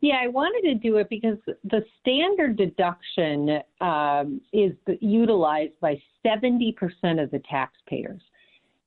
Yeah, 0.00 0.16
I 0.22 0.28
wanted 0.28 0.66
to 0.70 0.76
do 0.76 0.96
it 0.96 1.10
because 1.10 1.36
the 1.64 1.84
standard 2.00 2.56
deduction 2.56 3.60
um, 3.82 4.40
is 4.54 4.72
utilized 5.00 5.78
by 5.82 6.00
70% 6.24 6.72
of 7.22 7.30
the 7.30 7.42
taxpayers. 7.50 8.22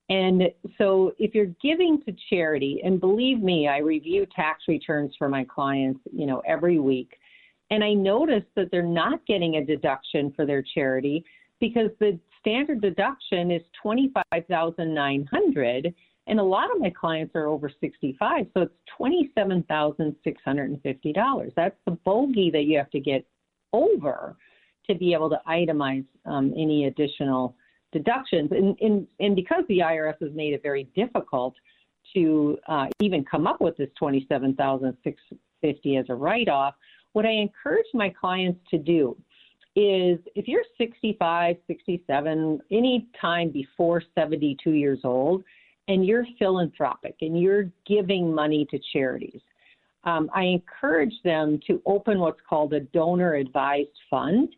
And 0.10 0.44
so 0.78 1.14
if 1.18 1.34
you're 1.34 1.54
giving 1.62 2.02
to 2.04 2.14
charity, 2.30 2.82
and 2.84 3.00
believe 3.00 3.42
me, 3.42 3.68
I 3.68 3.78
review 3.78 4.28
tax 4.36 4.64
returns 4.68 5.14
for 5.18 5.30
my 5.30 5.46
clients, 5.46 6.02
you 6.12 6.26
know, 6.26 6.42
every 6.46 6.80
week. 6.80 7.18
And 7.72 7.84
I 7.84 7.94
notice 7.94 8.44
that 8.56 8.70
they're 8.72 8.84
not 8.84 9.26
getting 9.26 9.56
a 9.56 9.66
deduction 9.66 10.34
for 10.36 10.46
their 10.46 10.62
charity 10.62 11.24
because 11.60 11.90
the 12.00 12.20
standard 12.40 12.82
deduction 12.82 13.50
is 13.50 13.62
25,900 13.82 15.96
and 16.28 16.40
a 16.40 16.44
lot 16.44 16.74
of 16.74 16.80
my 16.80 16.90
clients 16.90 17.36
are 17.36 17.48
over 17.48 17.70
65, 17.82 18.46
so 18.54 18.62
it's 18.62 18.74
$27,650. 19.00 21.52
That's 21.56 21.76
the 21.86 21.98
bogey 22.06 22.50
that 22.52 22.64
you 22.64 22.78
have 22.78 22.90
to 22.92 23.02
get 23.02 23.28
over 23.74 24.38
to 24.88 24.96
be 24.96 25.12
able 25.14 25.30
to 25.30 25.40
itemize 25.48 26.06
um, 26.26 26.52
any 26.58 26.86
additional 26.86 27.56
deductions. 27.94 28.52
And, 28.52 28.78
and, 28.82 29.08
and 29.20 29.36
because 29.36 29.64
the 29.70 29.80
IRS 29.80 30.16
has 30.22 30.32
made 30.34 30.54
it 30.54 30.62
very 30.62 30.90
difficult 30.96 31.56
to 32.14 32.58
uh, 32.68 32.88
even 33.00 33.24
come 33.24 33.48
up 33.48 33.62
with 33.62 33.78
this 33.78 33.90
27650 33.98 35.98
as 35.98 36.06
a 36.10 36.16
write-off, 36.16 36.76
what 37.14 37.26
I 37.26 37.32
encourage 37.32 37.86
my 37.94 38.10
clients 38.10 38.60
to 38.72 38.78
do 38.78 39.16
is 39.76 40.20
if 40.36 40.48
you're 40.48 40.64
65, 40.78 41.56
67, 41.68 42.60
any 42.72 43.08
time 43.20 43.50
before 43.50 44.04
72 44.14 44.72
years 44.72 45.00
old, 45.04 45.44
and 45.88 46.06
you're 46.06 46.26
philanthropic 46.40 47.16
and 47.22 47.40
you're 47.40 47.70
giving 47.86 48.34
money 48.34 48.66
to 48.72 48.80
charities, 48.94 49.42
um, 50.06 50.30
I 50.34 50.44
encourage 50.44 51.14
them 51.24 51.60
to 51.68 51.82
open 51.86 52.20
what's 52.20 52.40
called 52.48 52.74
a 52.74 52.82
donor 52.82 53.36
advised 53.36 53.90
fund 54.10 54.50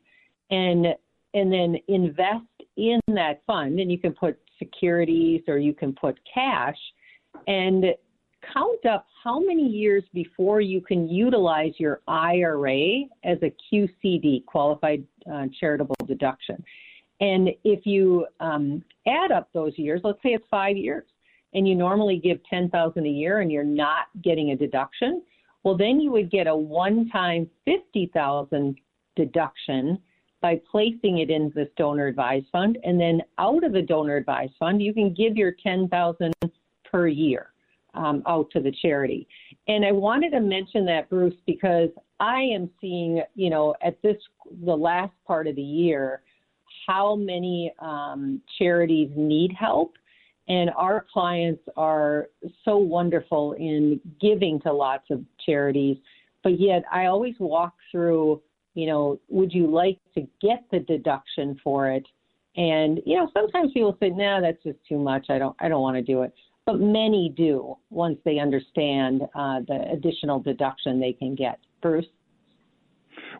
and 0.51 0.87
and 1.35 1.51
then 1.51 1.75
invest 1.89 2.45
in 2.77 2.99
that 3.07 3.41
fund 3.45 3.79
and 3.79 3.91
you 3.91 3.99
can 3.99 4.13
put 4.13 4.39
securities 4.57 5.41
or 5.47 5.59
you 5.59 5.73
can 5.73 5.93
put 5.93 6.17
cash 6.33 6.77
and 7.47 7.85
count 8.53 8.85
up 8.85 9.05
how 9.23 9.39
many 9.39 9.67
years 9.67 10.03
before 10.13 10.61
you 10.61 10.79
can 10.79 11.09
utilize 11.09 11.73
your 11.77 12.01
IRA 12.07 13.01
as 13.23 13.37
a 13.41 13.53
QCD, 13.71 14.45
qualified 14.45 15.03
uh, 15.31 15.45
charitable 15.59 15.95
deduction. 16.07 16.63
And 17.19 17.49
if 17.63 17.85
you 17.85 18.27
um, 18.39 18.83
add 19.07 19.31
up 19.31 19.49
those 19.53 19.73
years, 19.77 20.01
let's 20.03 20.21
say 20.23 20.29
it's 20.29 20.45
five 20.49 20.77
years, 20.77 21.05
and 21.53 21.67
you 21.67 21.75
normally 21.75 22.17
give 22.17 22.37
10,000 22.49 23.05
a 23.05 23.09
year 23.09 23.39
and 23.39 23.51
you're 23.51 23.63
not 23.63 24.07
getting 24.21 24.51
a 24.51 24.55
deduction, 24.55 25.21
well 25.63 25.75
then 25.75 25.99
you 25.99 26.11
would 26.11 26.29
get 26.29 26.47
a 26.47 26.55
one-time 26.55 27.49
50,000 27.65 28.75
deduction 29.15 29.97
by 30.45 30.61
placing 30.69 31.17
it 31.17 31.31
in 31.31 31.51
this 31.55 31.69
donor 31.75 32.05
advised 32.05 32.45
fund 32.51 32.77
and 32.83 33.01
then 33.01 33.19
out 33.39 33.63
of 33.63 33.73
the 33.73 33.81
donor 33.81 34.15
advised 34.15 34.53
fund 34.59 34.79
you 34.79 34.93
can 34.93 35.11
give 35.11 35.35
your 35.35 35.51
10,000 35.63 36.31
per 36.83 37.07
year 37.07 37.47
um, 37.95 38.21
out 38.27 38.47
to 38.51 38.59
the 38.59 38.71
charity. 38.79 39.27
And 39.67 39.83
I 39.83 39.91
wanted 39.91 40.29
to 40.33 40.39
mention 40.39 40.85
that 40.85 41.09
Bruce 41.09 41.33
because 41.47 41.89
I 42.19 42.41
am 42.41 42.69
seeing, 42.79 43.23
you 43.33 43.49
know, 43.49 43.73
at 43.81 43.99
this 44.03 44.17
the 44.63 44.75
last 44.75 45.13
part 45.25 45.47
of 45.47 45.55
the 45.55 45.63
year 45.63 46.21
how 46.85 47.15
many 47.15 47.73
um, 47.79 48.39
charities 48.59 49.09
need 49.15 49.51
help 49.51 49.93
and 50.47 50.69
our 50.77 51.07
clients 51.11 51.63
are 51.75 52.27
so 52.63 52.77
wonderful 52.77 53.53
in 53.53 53.99
giving 54.21 54.61
to 54.61 54.71
lots 54.71 55.09
of 55.09 55.23
charities. 55.43 55.97
But 56.43 56.59
yet, 56.59 56.83
I 56.91 57.07
always 57.07 57.33
walk 57.39 57.73
through, 57.91 58.43
you 58.75 58.87
know, 58.87 59.19
would 59.29 59.51
you 59.51 59.67
like 59.67 59.99
to 60.13 60.27
get 60.41 60.63
the 60.71 60.79
deduction 60.79 61.59
for 61.63 61.89
it? 61.89 62.05
And 62.55 63.01
you 63.05 63.17
know, 63.17 63.29
sometimes 63.33 63.71
people 63.73 63.97
say, 63.99 64.09
"No, 64.09 64.39
nah, 64.39 64.41
that's 64.41 64.61
just 64.63 64.77
too 64.87 64.99
much. 64.99 65.27
I 65.29 65.39
don't, 65.39 65.55
I 65.59 65.67
don't 65.67 65.81
want 65.81 65.97
to 65.97 66.03
do 66.03 66.21
it." 66.21 66.33
But 66.65 66.79
many 66.79 67.33
do 67.35 67.77
once 67.89 68.17
they 68.25 68.39
understand 68.39 69.23
uh, 69.35 69.61
the 69.67 69.89
additional 69.91 70.39
deduction 70.39 70.99
they 70.99 71.13
can 71.13 71.35
get. 71.35 71.59
Bruce. 71.81 72.05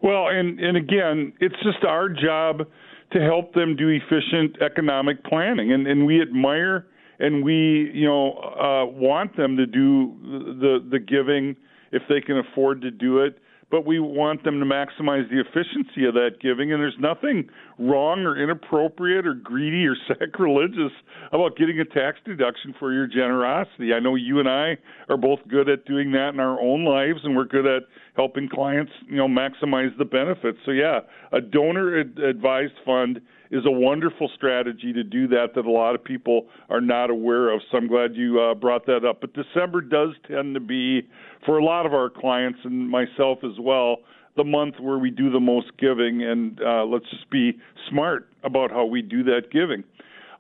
Well, 0.02 0.28
and 0.28 0.60
and 0.60 0.76
again, 0.78 1.34
it's 1.40 1.56
just 1.64 1.86
our 1.86 2.10
job 2.10 2.64
to 3.12 3.20
help 3.22 3.54
them 3.54 3.76
do 3.76 3.90
efficient 3.90 4.62
economic 4.62 5.24
planning, 5.24 5.72
and 5.72 5.88
and 5.88 6.06
we 6.06 6.22
admire 6.22 6.88
and 7.20 7.44
we 7.44 7.92
you 7.94 8.06
know 8.06 8.34
uh, 8.34 8.86
want 8.86 9.36
them 9.38 9.56
to 9.58 9.66
do 9.66 10.14
the 10.60 10.86
the 10.90 11.00
giving 11.00 11.56
if 11.92 12.04
they 12.10 12.20
can 12.20 12.38
afford 12.38 12.82
to 12.82 12.92
do 12.92 13.20
it 13.20 13.40
but 13.72 13.86
we 13.86 14.00
want 14.00 14.44
them 14.44 14.60
to 14.60 14.66
maximize 14.66 15.30
the 15.30 15.40
efficiency 15.40 16.06
of 16.06 16.14
that 16.14 16.40
giving 16.42 16.72
and 16.72 16.82
there's 16.82 16.98
nothing 17.00 17.50
wrong 17.80 18.20
or 18.20 18.42
inappropriate 18.42 19.26
or 19.26 19.34
greedy 19.34 19.86
or 19.86 19.96
sacrilegious 20.08 20.92
about 21.32 21.58
getting 21.58 21.80
a 21.80 21.86
tax 21.86 22.18
deduction 22.26 22.74
for 22.80 22.94
your 22.94 23.08
generosity. 23.08 23.94
I 23.94 24.00
know 24.00 24.16
you 24.16 24.40
and 24.40 24.48
i 24.48 24.78
are 25.10 25.18
both 25.18 25.40
good 25.48 25.70
at 25.70 25.86
doing 25.86 26.12
that 26.12 26.30
in 26.34 26.40
our 26.40 26.60
own 26.62 26.86
lives 26.86 27.20
and 27.24 27.36
we're 27.36 27.46
good 27.46 27.66
at 27.66 27.84
helping 28.16 28.50
clients 28.50 28.92
you 29.08 29.18
know 29.18 29.28
maximize 29.28 29.98
the 29.98 30.06
benefits. 30.06 30.60
So 30.66 30.72
yeah 30.72 31.00
a 31.32 31.42
donor 31.42 31.98
advised 31.98 32.74
fund 32.86 33.22
is 33.52 33.66
a 33.66 33.72
wonderful 33.72 34.30
strategy 34.36 34.94
to 34.94 35.04
do 35.04 35.28
that 35.30 35.48
that 35.56 35.66
a 35.66 35.72
lot 35.72 35.96
of 35.96 36.04
people 36.04 36.48
are 36.70 36.82
not 36.82 37.10
aware 37.10 37.54
of. 37.54 37.62
So 37.72 37.78
I'm 37.78 37.88
glad 37.88 38.16
you 38.16 38.40
uh, 38.40 38.56
brought 38.56 38.86
that 38.88 39.06
up. 39.06 39.22
But 39.22 39.34
December 39.34 39.82
does 39.82 40.10
tend 40.28 40.54
to 40.56 40.60
be, 40.60 41.08
for 41.46 41.58
a 41.58 41.64
lot 41.64 41.86
of 41.86 41.94
our 41.94 42.10
clients 42.10 42.60
and 42.64 42.90
myself 42.90 43.40
as 43.44 43.60
well, 43.60 43.98
the 44.36 44.44
month 44.44 44.76
where 44.80 44.98
we 44.98 45.12
do 45.12 45.32
the 45.32 45.40
most 45.40 45.68
giving. 45.78 46.24
And 46.24 46.60
uh, 46.62 46.86
let's 46.86 47.10
just 47.10 47.30
be 47.30 47.54
smart 47.90 48.28
about 48.44 48.72
how 48.72 48.86
we 48.86 49.02
do 49.02 49.24
that 49.24 49.52
giving. 49.52 49.84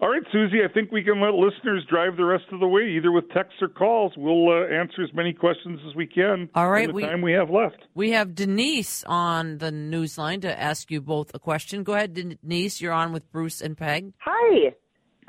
All 0.01 0.09
right, 0.09 0.23
Susie, 0.31 0.57
I 0.63 0.71
think 0.71 0.91
we 0.91 1.03
can 1.03 1.21
let 1.21 1.33
listeners 1.33 1.85
drive 1.89 2.17
the 2.17 2.25
rest 2.25 2.43
of 2.51 2.59
the 2.59 2.67
way, 2.67 2.81
either 2.97 3.11
with 3.11 3.29
texts 3.29 3.61
or 3.61 3.69
calls. 3.69 4.11
We'll 4.17 4.49
uh, 4.49 4.67
answer 4.67 5.03
as 5.03 5.13
many 5.13 5.31
questions 5.31 5.79
as 5.87 5.95
we 5.95 6.05
can. 6.05 6.49
All 6.53 6.69
right, 6.69 6.83
in 6.83 6.89
the 6.89 6.95
we, 6.95 7.01
time 7.03 7.21
we 7.21 7.31
have 7.33 7.49
left. 7.49 7.77
We 7.93 8.11
have 8.11 8.35
Denise 8.35 9.05
on 9.05 9.59
the 9.59 9.71
news 9.71 10.17
line 10.17 10.41
to 10.41 10.61
ask 10.61 10.91
you 10.91 10.99
both 10.99 11.31
a 11.33 11.39
question. 11.39 11.83
Go 11.83 11.93
ahead, 11.93 12.13
Denise. 12.13 12.81
You're 12.81 12.93
on 12.93 13.13
with 13.13 13.31
Bruce 13.31 13.61
and 13.61 13.77
Peg. 13.77 14.11
Hi, 14.19 14.73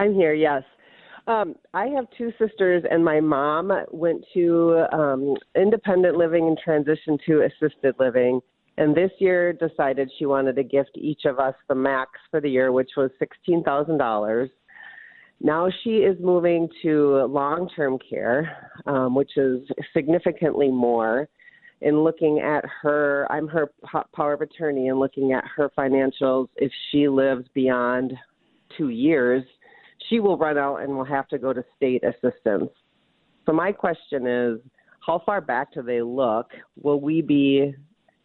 I'm 0.01 0.15
here. 0.15 0.35
Yes. 0.35 0.65
Um, 1.29 1.55
I 1.75 1.87
have 1.89 2.07
two 2.19 2.33
sisters, 2.39 2.85
and 2.89 3.05
my 3.05 3.21
mom 3.21 3.73
went 3.91 4.25
to 4.35 4.85
um, 4.93 5.35
independent 5.57 6.17
living 6.17 6.47
and 6.47 6.59
transitioned 6.59 7.19
to 7.27 7.43
assisted 7.43 7.95
living 7.99 8.41
and 8.79 8.95
this 8.95 9.11
year 9.19 9.53
decided 9.53 10.11
she 10.19 10.27
wanted 10.27 10.57
to 10.57 10.63
gift 10.63 10.91
each 10.95 11.25
of 11.25 11.39
us 11.39 11.55
the 11.69 11.75
max 11.75 12.11
for 12.31 12.41
the 12.41 12.51
year, 12.51 12.73
which 12.73 12.91
was 12.97 13.11
$16,000. 13.49 14.51
Now 15.41 15.69
she 15.83 15.99
is 15.99 16.17
moving 16.21 16.69
to 16.83 17.25
long 17.27 17.69
term 17.75 17.99
care, 17.99 18.71
um, 18.87 19.15
which 19.15 19.37
is 19.37 19.61
significantly 19.95 20.69
more. 20.69 21.29
In 21.83 22.03
looking 22.03 22.41
at 22.41 22.65
her, 22.83 23.27
I'm 23.31 23.47
her 23.49 23.71
power 24.15 24.33
of 24.33 24.41
attorney, 24.41 24.89
and 24.89 24.99
looking 24.99 25.33
at 25.33 25.45
her 25.57 25.71
financials, 25.79 26.49
if 26.57 26.73
she 26.91 27.07
lives 27.07 27.47
beyond 27.53 28.15
two 28.79 28.89
years, 28.89 29.45
she 30.09 30.21
will 30.21 30.39
run 30.39 30.57
out 30.57 30.77
and 30.77 30.97
will 30.97 31.05
have 31.05 31.29
to 31.29 31.39
go 31.39 31.53
to 31.53 31.63
state 31.77 32.03
assistance. 32.03 32.71
So, 33.45 33.53
my 33.53 33.73
question 33.73 34.27
is 34.27 34.59
how 35.07 35.23
far 35.27 35.43
back 35.43 35.75
do 35.75 35.83
they 35.83 36.01
look? 36.01 36.51
Will 36.83 37.01
we 37.01 37.21
be 37.21 37.75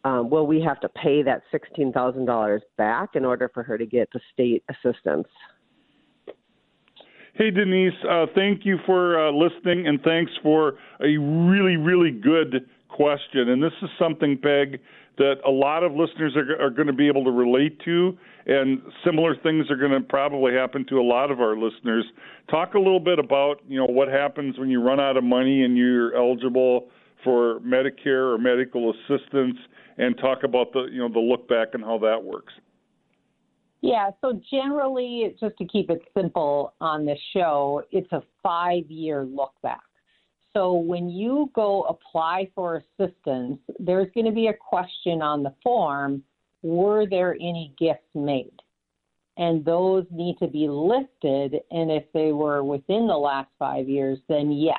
um, 0.04 0.30
will 0.30 0.46
we 0.46 0.60
have 0.60 0.80
to 0.80 0.88
pay 0.88 1.22
that 1.22 1.42
$16,000 1.52 2.60
back 2.76 3.10
in 3.14 3.24
order 3.24 3.50
for 3.52 3.62
her 3.62 3.78
to 3.78 3.86
get 3.86 4.08
the 4.12 4.20
state 4.32 4.64
assistance? 4.68 5.28
Hey, 7.34 7.50
Denise, 7.50 7.94
uh, 8.08 8.26
thank 8.34 8.66
you 8.66 8.78
for 8.84 9.28
uh, 9.28 9.32
listening 9.32 9.86
and 9.86 10.00
thanks 10.02 10.32
for 10.42 10.74
a 11.00 11.16
really, 11.16 11.76
really 11.76 12.10
good 12.10 12.68
question. 12.88 13.48
And 13.48 13.62
this 13.62 13.72
is 13.80 13.88
something, 13.98 14.36
Peg, 14.36 14.80
that 15.16 15.36
a 15.46 15.50
lot 15.50 15.82
of 15.82 15.92
listeners 15.92 16.36
are, 16.36 16.60
are 16.62 16.70
going 16.70 16.88
to 16.88 16.92
be 16.92 17.06
able 17.06 17.24
to 17.24 17.30
relate 17.30 17.80
to, 17.84 18.16
and 18.46 18.82
similar 19.04 19.34
things 19.36 19.70
are 19.70 19.76
going 19.76 19.92
to 19.92 20.00
probably 20.00 20.52
happen 20.52 20.84
to 20.88 20.98
a 20.98 21.02
lot 21.02 21.30
of 21.30 21.40
our 21.40 21.56
listeners. 21.56 22.04
Talk 22.50 22.74
a 22.74 22.78
little 22.78 23.00
bit 23.00 23.18
about, 23.18 23.60
you 23.66 23.78
know, 23.78 23.86
what 23.86 24.08
happens 24.08 24.58
when 24.58 24.68
you 24.68 24.82
run 24.82 25.00
out 25.00 25.16
of 25.16 25.24
money 25.24 25.62
and 25.62 25.76
you're 25.76 26.14
eligible 26.14 26.88
for 27.24 27.60
Medicare 27.60 28.34
or 28.34 28.38
medical 28.38 28.92
assistance 28.92 29.56
and 29.98 30.16
talk 30.18 30.44
about 30.44 30.72
the 30.72 30.88
you 30.90 30.98
know 30.98 31.08
the 31.12 31.20
look 31.20 31.48
back 31.48 31.68
and 31.74 31.84
how 31.84 31.98
that 31.98 32.22
works. 32.22 32.52
Yeah, 33.80 34.10
so 34.20 34.40
generally, 34.50 35.36
just 35.40 35.56
to 35.58 35.66
keep 35.66 35.90
it 35.90 36.02
simple 36.16 36.74
on 36.80 37.04
the 37.04 37.16
show, 37.32 37.82
it's 37.90 38.10
a 38.12 38.22
five 38.42 38.88
year 38.88 39.24
look 39.24 39.54
back. 39.62 39.82
So 40.52 40.72
when 40.74 41.08
you 41.08 41.50
go 41.54 41.82
apply 41.82 42.50
for 42.54 42.76
assistance, 43.00 43.58
there's 43.78 44.08
going 44.14 44.26
to 44.26 44.32
be 44.32 44.48
a 44.48 44.54
question 44.54 45.22
on 45.22 45.42
the 45.42 45.54
form 45.62 46.22
were 46.62 47.06
there 47.06 47.34
any 47.34 47.74
gifts 47.78 48.06
made? 48.14 48.54
And 49.36 49.64
those 49.64 50.04
need 50.10 50.36
to 50.38 50.46
be 50.46 50.68
listed. 50.68 51.60
And 51.70 51.90
if 51.90 52.04
they 52.12 52.32
were 52.32 52.62
within 52.62 53.06
the 53.06 53.16
last 53.16 53.48
five 53.58 53.88
years, 53.88 54.18
then 54.28 54.52
yes, 54.52 54.78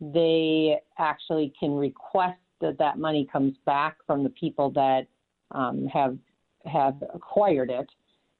they 0.00 0.78
actually 0.98 1.52
can 1.58 1.72
request 1.72 2.38
that 2.64 2.78
that 2.78 2.98
money 2.98 3.28
comes 3.30 3.54
back 3.66 3.98
from 4.06 4.24
the 4.24 4.30
people 4.30 4.70
that 4.70 5.06
um, 5.52 5.86
have 5.86 6.16
have 6.64 6.96
acquired 7.14 7.70
it. 7.70 7.88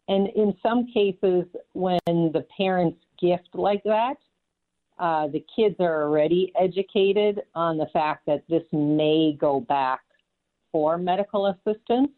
And 0.09 0.29
in 0.29 0.55
some 0.63 0.87
cases, 0.87 1.45
when 1.73 2.01
the 2.07 2.47
parents 2.57 2.99
gift 3.21 3.49
like 3.55 3.83
that, 3.85 4.17
uh, 4.99 5.29
the 5.29 5.45
kids 5.55 5.77
are 5.81 6.03
already 6.05 6.53
educated 6.61 7.43
on 7.55 7.77
the 7.79 7.87
fact 7.93 8.27
that 8.27 8.43
this 8.49 8.63
may 8.73 9.37
go 9.39 9.61
back 9.61 10.01
for 10.73 10.99
medical 10.99 11.47
assistance. 11.47 12.11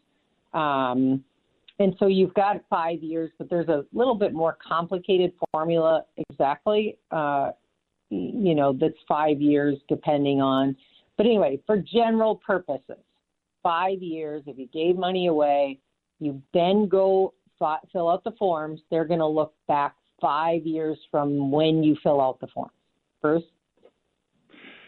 Um, 0.53 1.23
and 1.79 1.95
so 1.99 2.07
you've 2.07 2.33
got 2.33 2.57
five 2.69 3.03
years, 3.03 3.31
but 3.37 3.49
there's 3.49 3.67
a 3.67 3.85
little 3.93 4.15
bit 4.15 4.33
more 4.33 4.57
complicated 4.67 5.33
formula 5.51 6.05
exactly. 6.29 6.97
Uh, 7.11 7.51
you 8.09 8.55
know, 8.55 8.73
that's 8.73 8.97
five 9.07 9.41
years 9.41 9.77
depending 9.87 10.41
on. 10.41 10.75
But 11.17 11.25
anyway, 11.25 11.59
for 11.65 11.77
general 11.77 12.35
purposes, 12.35 13.03
five 13.63 14.01
years, 14.01 14.43
if 14.45 14.57
you 14.57 14.67
gave 14.67 14.95
money 14.95 15.27
away, 15.27 15.79
you 16.19 16.41
then 16.53 16.87
go 16.87 17.33
fill 17.91 18.09
out 18.09 18.23
the 18.23 18.31
forms. 18.37 18.81
They're 18.91 19.05
going 19.05 19.19
to 19.19 19.27
look 19.27 19.53
back 19.67 19.95
five 20.21 20.65
years 20.65 20.97
from 21.11 21.51
when 21.51 21.83
you 21.83 21.97
fill 22.03 22.21
out 22.21 22.39
the 22.39 22.47
forms. 22.47 22.71
Bruce? 23.21 23.43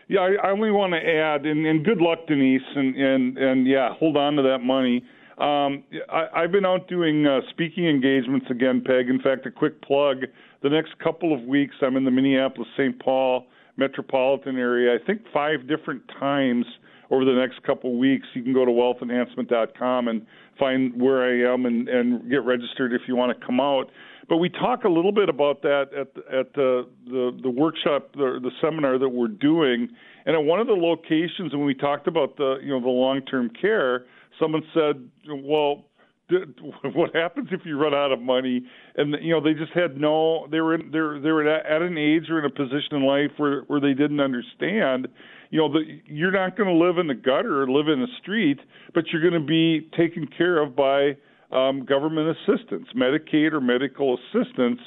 Yeah, 0.07 0.21
I, 0.21 0.47
I 0.47 0.51
only 0.51 0.71
want 0.71 0.93
to 0.93 0.97
add, 0.97 1.45
and, 1.45 1.65
and 1.65 1.85
good 1.85 1.99
luck, 1.99 2.19
Denise, 2.27 2.61
and, 2.75 2.95
and, 2.95 3.37
and 3.37 3.67
yeah, 3.67 3.93
hold 3.99 4.17
on 4.17 4.35
to 4.35 4.41
that 4.43 4.59
money. 4.59 5.03
Um, 5.37 5.83
I, 6.09 6.25
I've 6.35 6.51
been 6.51 6.65
out 6.65 6.87
doing 6.87 7.25
uh, 7.27 7.41
speaking 7.49 7.87
engagements 7.87 8.47
again, 8.49 8.83
Peg. 8.85 9.09
In 9.09 9.21
fact, 9.21 9.45
a 9.45 9.51
quick 9.51 9.81
plug. 9.81 10.23
The 10.63 10.69
next 10.69 10.97
couple 10.99 11.33
of 11.33 11.43
weeks, 11.43 11.75
I'm 11.81 11.95
in 11.95 12.05
the 12.05 12.11
Minneapolis 12.11 12.67
St. 12.75 12.99
Paul 12.99 13.45
metropolitan 13.79 14.57
area, 14.57 14.93
I 14.93 15.03
think 15.05 15.21
five 15.33 15.67
different 15.67 16.03
times 16.19 16.65
over 17.11 17.25
the 17.25 17.33
next 17.33 17.63
couple 17.63 17.91
of 17.91 17.97
weeks. 17.97 18.27
You 18.33 18.43
can 18.43 18.53
go 18.53 18.65
to 18.65 18.71
wealthenhancement.com 18.71 20.07
and 20.07 20.25
find 20.59 21.01
where 21.01 21.23
I 21.23 21.51
am 21.53 21.65
and, 21.65 21.87
and 21.89 22.29
get 22.29 22.43
registered 22.43 22.93
if 22.93 23.01
you 23.07 23.15
want 23.15 23.37
to 23.37 23.45
come 23.45 23.59
out. 23.59 23.89
But 24.27 24.37
we 24.37 24.49
talk 24.49 24.83
a 24.83 24.89
little 24.89 25.11
bit 25.11 25.27
about 25.27 25.63
that 25.63 25.85
at 25.93 26.07
at 26.31 26.53
the 26.53 26.87
the, 27.05 27.39
the 27.41 27.49
workshop, 27.49 28.11
the, 28.13 28.39
the 28.41 28.51
seminar 28.61 28.99
that 28.99 29.09
we're 29.09 29.27
doing, 29.27 29.89
and 30.25 30.35
at 30.35 30.43
one 30.43 30.59
of 30.59 30.67
the 30.67 30.73
locations 30.73 31.51
when 31.51 31.65
we 31.65 31.73
talked 31.73 32.07
about 32.07 32.37
the 32.37 32.57
you 32.61 32.69
know 32.69 32.79
the 32.79 32.87
long 32.87 33.21
term 33.21 33.49
care, 33.59 34.05
someone 34.39 34.63
said, 34.73 35.09
well. 35.43 35.85
What 36.93 37.15
happens 37.15 37.49
if 37.51 37.61
you 37.65 37.77
run 37.77 37.93
out 37.93 38.11
of 38.11 38.21
money? 38.21 38.63
And 38.95 39.15
you 39.21 39.33
know 39.33 39.41
they 39.41 39.53
just 39.53 39.73
had 39.73 39.97
no. 39.97 40.47
They 40.51 40.61
were 40.61 40.75
in, 40.75 40.91
they 40.91 40.99
were 40.99 41.19
they 41.19 41.31
were 41.31 41.47
at 41.47 41.81
an 41.81 41.97
age 41.97 42.29
or 42.29 42.39
in 42.39 42.45
a 42.45 42.49
position 42.49 42.97
in 42.97 43.05
life 43.05 43.31
where 43.37 43.61
where 43.67 43.79
they 43.79 43.93
didn't 43.93 44.19
understand 44.19 45.07
you 45.49 45.59
know, 45.59 45.71
that 45.71 45.83
you're 46.05 46.31
not 46.31 46.55
going 46.55 46.69
to 46.69 46.85
live 46.85 46.97
in 46.97 47.07
the 47.07 47.15
gutter 47.15 47.63
or 47.63 47.69
live 47.69 47.87
in 47.87 47.99
the 47.99 48.07
street, 48.21 48.59
but 48.93 49.05
you're 49.11 49.21
going 49.21 49.41
to 49.41 49.47
be 49.47 49.89
taken 49.97 50.27
care 50.37 50.61
of 50.61 50.75
by 50.75 51.17
um, 51.51 51.85
government 51.85 52.35
assistance, 52.37 52.87
Medicaid 52.95 53.53
or 53.53 53.61
medical 53.61 54.17
assistance. 54.17 54.79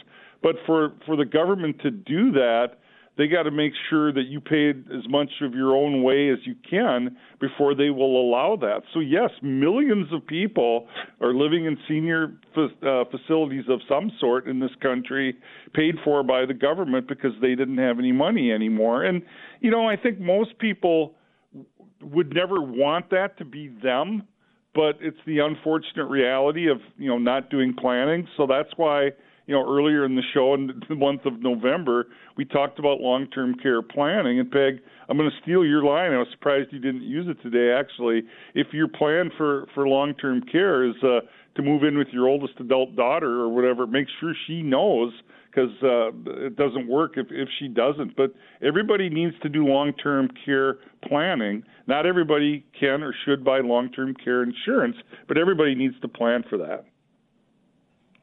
But 0.43 0.57
for 0.67 0.93
for 1.07 1.17
the 1.17 1.25
government 1.25 1.81
to 1.83 1.91
do 1.91 2.33
that, 2.33 2.79
they 3.19 3.27
got 3.27 3.43
to 3.43 3.51
make 3.51 3.73
sure 3.91 4.13
that 4.13 4.25
you 4.29 4.41
paid 4.41 4.85
as 4.91 5.07
much 5.09 5.29
of 5.43 5.55
your 5.55 5.77
own 5.77 6.03
way 6.03 6.31
as 6.31 6.39
you 6.45 6.55
can 6.69 7.17
before 7.41 7.75
they 7.75 7.91
will 7.91 8.21
allow 8.21 8.57
that. 8.57 8.83
So 8.95 9.01
yes, 9.01 9.31
millions 9.43 10.07
of 10.13 10.27
people 10.27 10.89
are 11.21 11.35
living 11.35 11.67
in 11.67 11.77
senior 11.87 12.39
uh, 12.57 13.05
facilities 13.11 13.65
of 13.69 13.81
some 13.89 14.11
sort 14.19 14.49
in 14.49 14.61
this 14.61 14.71
country, 14.81 15.37
paid 15.75 15.97
for 16.05 16.23
by 16.23 16.47
the 16.47 16.55
government 16.55 17.07
because 17.07 17.33
they 17.41 17.55
didn't 17.55 17.79
have 17.79 17.99
any 17.99 18.13
money 18.13 18.51
anymore. 18.51 19.05
And 19.05 19.23
you 19.61 19.71
know, 19.71 19.89
I 19.89 19.97
think 19.97 20.19
most 20.19 20.59
people 20.59 21.15
would 22.01 22.35
never 22.35 22.61
want 22.61 23.11
that 23.11 23.39
to 23.39 23.45
be 23.45 23.69
them 23.83 24.27
but 24.75 24.97
it's 25.01 25.19
the 25.27 25.39
unfortunate 25.39 26.07
reality 26.07 26.71
of 26.71 26.79
you 26.97 27.09
know 27.09 27.19
not 27.19 27.51
doing 27.51 27.75
planning. 27.79 28.27
So 28.37 28.47
that's 28.47 28.71
why 28.77 29.11
you 29.53 29.59
know 29.59 29.71
earlier 29.71 30.07
in 30.07 30.17
the 30.17 30.23
show 30.33 30.55
in 30.55 30.83
the 30.89 30.95
month 30.95 31.27
of 31.27 31.43
November 31.43 32.07
we 32.39 32.47
talked 32.47 32.79
about 32.79 33.01
long-term 33.01 33.57
care 33.63 33.83
planning. 33.83 34.41
And 34.41 34.51
Peg, 34.51 34.81
I'm 35.09 35.19
going 35.19 35.29
to 35.29 35.37
steal 35.43 35.63
your 35.63 35.85
line. 35.85 36.13
I 36.13 36.19
was 36.19 36.29
surprised 36.31 36.73
you 36.73 36.79
didn't 36.79 37.03
use 37.03 37.27
it 37.29 37.43
today. 37.43 37.79
Actually, 37.79 38.23
if 38.55 38.69
your 38.73 38.89
plan 38.89 39.31
for 39.37 39.67
for 39.75 39.87
long-term 39.87 40.45
care 40.51 40.89
is 40.89 40.95
uh, 41.03 41.21
to 41.57 41.63
move 41.63 41.85
in 41.85 41.99
with 41.99 42.09
your 42.13 42.29
oldest 42.29 42.55
adult 42.61 42.97
daughter 42.97 43.41
or 43.41 43.51
whatever, 43.51 43.87
make 43.87 44.07
sure 44.21 44.33
she 44.47 44.63
knows 44.63 45.13
because 45.51 45.71
uh, 45.83 46.09
it 46.47 46.57
doesn't 46.57 46.89
work 46.89 47.19
if, 47.19 47.27
if 47.31 47.51
she 47.59 47.69
doesn't. 47.69 48.17
But 48.17 48.33
everybody 48.67 49.11
needs 49.11 49.35
to 49.43 49.51
do 49.51 49.67
long 49.67 49.93
term 50.03 50.31
care 50.47 50.79
planning. 51.07 51.63
Not 51.87 52.07
everybody 52.07 52.65
can 52.81 53.03
or 53.03 53.15
should 53.27 53.45
buy 53.45 53.61
long 53.61 53.93
term 53.93 54.15
care 54.15 54.43
insurance, 54.43 54.97
but 55.29 55.37
everybody 55.37 55.75
needs 55.75 56.01
to 56.01 56.09
plan 56.09 56.43
for 56.49 56.57
that. 56.57 56.87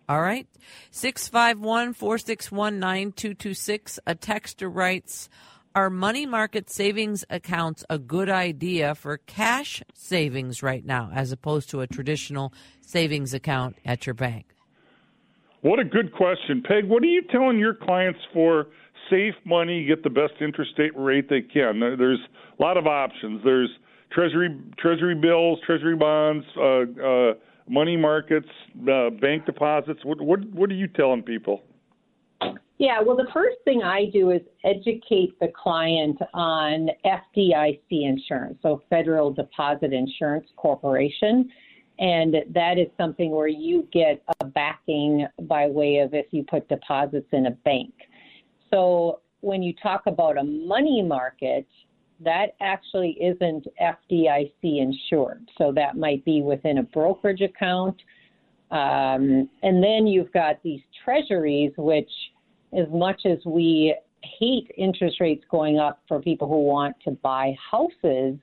All 0.10 0.22
right. 0.22 0.48
651 0.90 1.94
461 1.94 2.80
9226. 2.80 4.00
A 4.08 4.16
texter 4.16 4.74
writes 4.74 5.30
Are 5.76 5.92
money 5.92 6.26
market 6.26 6.72
savings 6.72 7.24
accounts 7.30 7.86
a 7.92 8.00
good 8.00 8.28
idea 8.28 8.96
for 8.96 9.18
cash 9.18 9.84
savings 9.94 10.64
right 10.64 10.84
now 10.84 11.12
as 11.14 11.32
opposed 11.32 11.70
to 11.70 11.82
a 11.82 11.88
traditional 11.88 12.52
savings 12.82 13.36
account 13.36 13.78
at 13.86 14.08
your 14.08 14.16
bank? 14.16 14.48
What 15.62 15.78
a 15.78 15.84
good 15.86 16.12
question, 16.14 16.64
Peg. 16.68 16.86
What 16.86 17.04
are 17.04 17.08
you 17.08 17.22
telling 17.32 17.60
your 17.60 17.76
clients 17.76 18.20
for 18.34 18.68
safe 19.12 19.36
money, 19.46 19.86
get 19.86 20.04
the 20.04 20.10
best 20.10 20.34
interest 20.42 20.72
rate 20.96 21.30
they 21.30 21.42
can? 21.42 21.80
There's 21.82 22.20
a 22.58 22.62
lot 22.64 22.78
of 22.78 22.88
options. 22.88 23.42
There's 23.44 23.70
treasury 24.12 24.58
treasury 24.80 25.14
bills, 25.14 25.60
treasury 25.68 25.96
bonds, 25.96 26.46
uh, 26.58 26.62
uh, 27.04 27.34
money 27.70 27.96
markets, 27.96 28.50
uh, 28.92 29.10
bank 29.10 29.46
deposits. 29.46 30.04
What, 30.04 30.20
what 30.20 30.40
what 30.52 30.70
are 30.70 30.76
you 30.76 30.88
telling 30.88 31.24
people? 31.24 31.62
Yeah, 32.78 33.02
well, 33.06 33.18
the 33.18 33.28
first 33.34 33.58
thing 33.66 33.84
I 33.84 34.06
do 34.06 34.32
is 34.32 34.42
educate 34.64 35.38
the 35.42 35.50
client 35.62 36.18
on 36.34 36.88
FDIC 37.06 37.80
insurance, 37.90 38.58
so 38.62 38.82
Federal 38.90 39.34
Deposit 39.34 39.92
Insurance 39.92 40.48
Corporation. 40.56 41.50
And 42.00 42.36
that 42.54 42.80
is 42.80 42.88
something 42.98 43.32
where 43.32 43.50
you 43.50 43.86
get 43.92 44.24
a 44.40 44.46
backing 44.46 45.28
by 45.42 45.68
way 45.68 45.98
of 45.98 46.14
if 46.14 46.28
you 46.32 46.46
put 46.50 46.70
deposits 46.70 47.28
in 47.34 47.48
a 47.48 47.52
bank. 47.52 47.94
So 48.72 49.20
when 49.42 49.62
you 49.62 49.74
talk 49.84 50.04
about 50.06 50.38
a 50.38 50.44
money 50.44 51.02
market, 51.02 51.68
that 52.24 52.56
actually 52.62 53.18
isn't 53.22 53.66
FDIC 53.82 54.52
insured. 54.62 55.50
So 55.58 55.72
that 55.74 55.98
might 55.98 56.24
be 56.26 56.42
within 56.42 56.80
a 56.80 56.84
brokerage 56.84 57.42
account. 57.42 57.96
Um, 58.72 59.50
and 59.64 59.84
then 59.84 60.06
you've 60.06 60.32
got 60.32 60.62
these 60.64 60.82
treasuries, 61.04 61.72
which, 61.78 62.10
as 62.78 62.88
much 62.92 63.22
as 63.26 63.40
we 63.46 63.96
hate 64.40 64.70
interest 64.78 65.20
rates 65.20 65.44
going 65.50 65.80
up 65.80 66.02
for 66.08 66.22
people 66.22 66.48
who 66.48 66.64
want 66.64 66.96
to 67.06 67.12
buy 67.12 67.56
houses, 67.72 68.38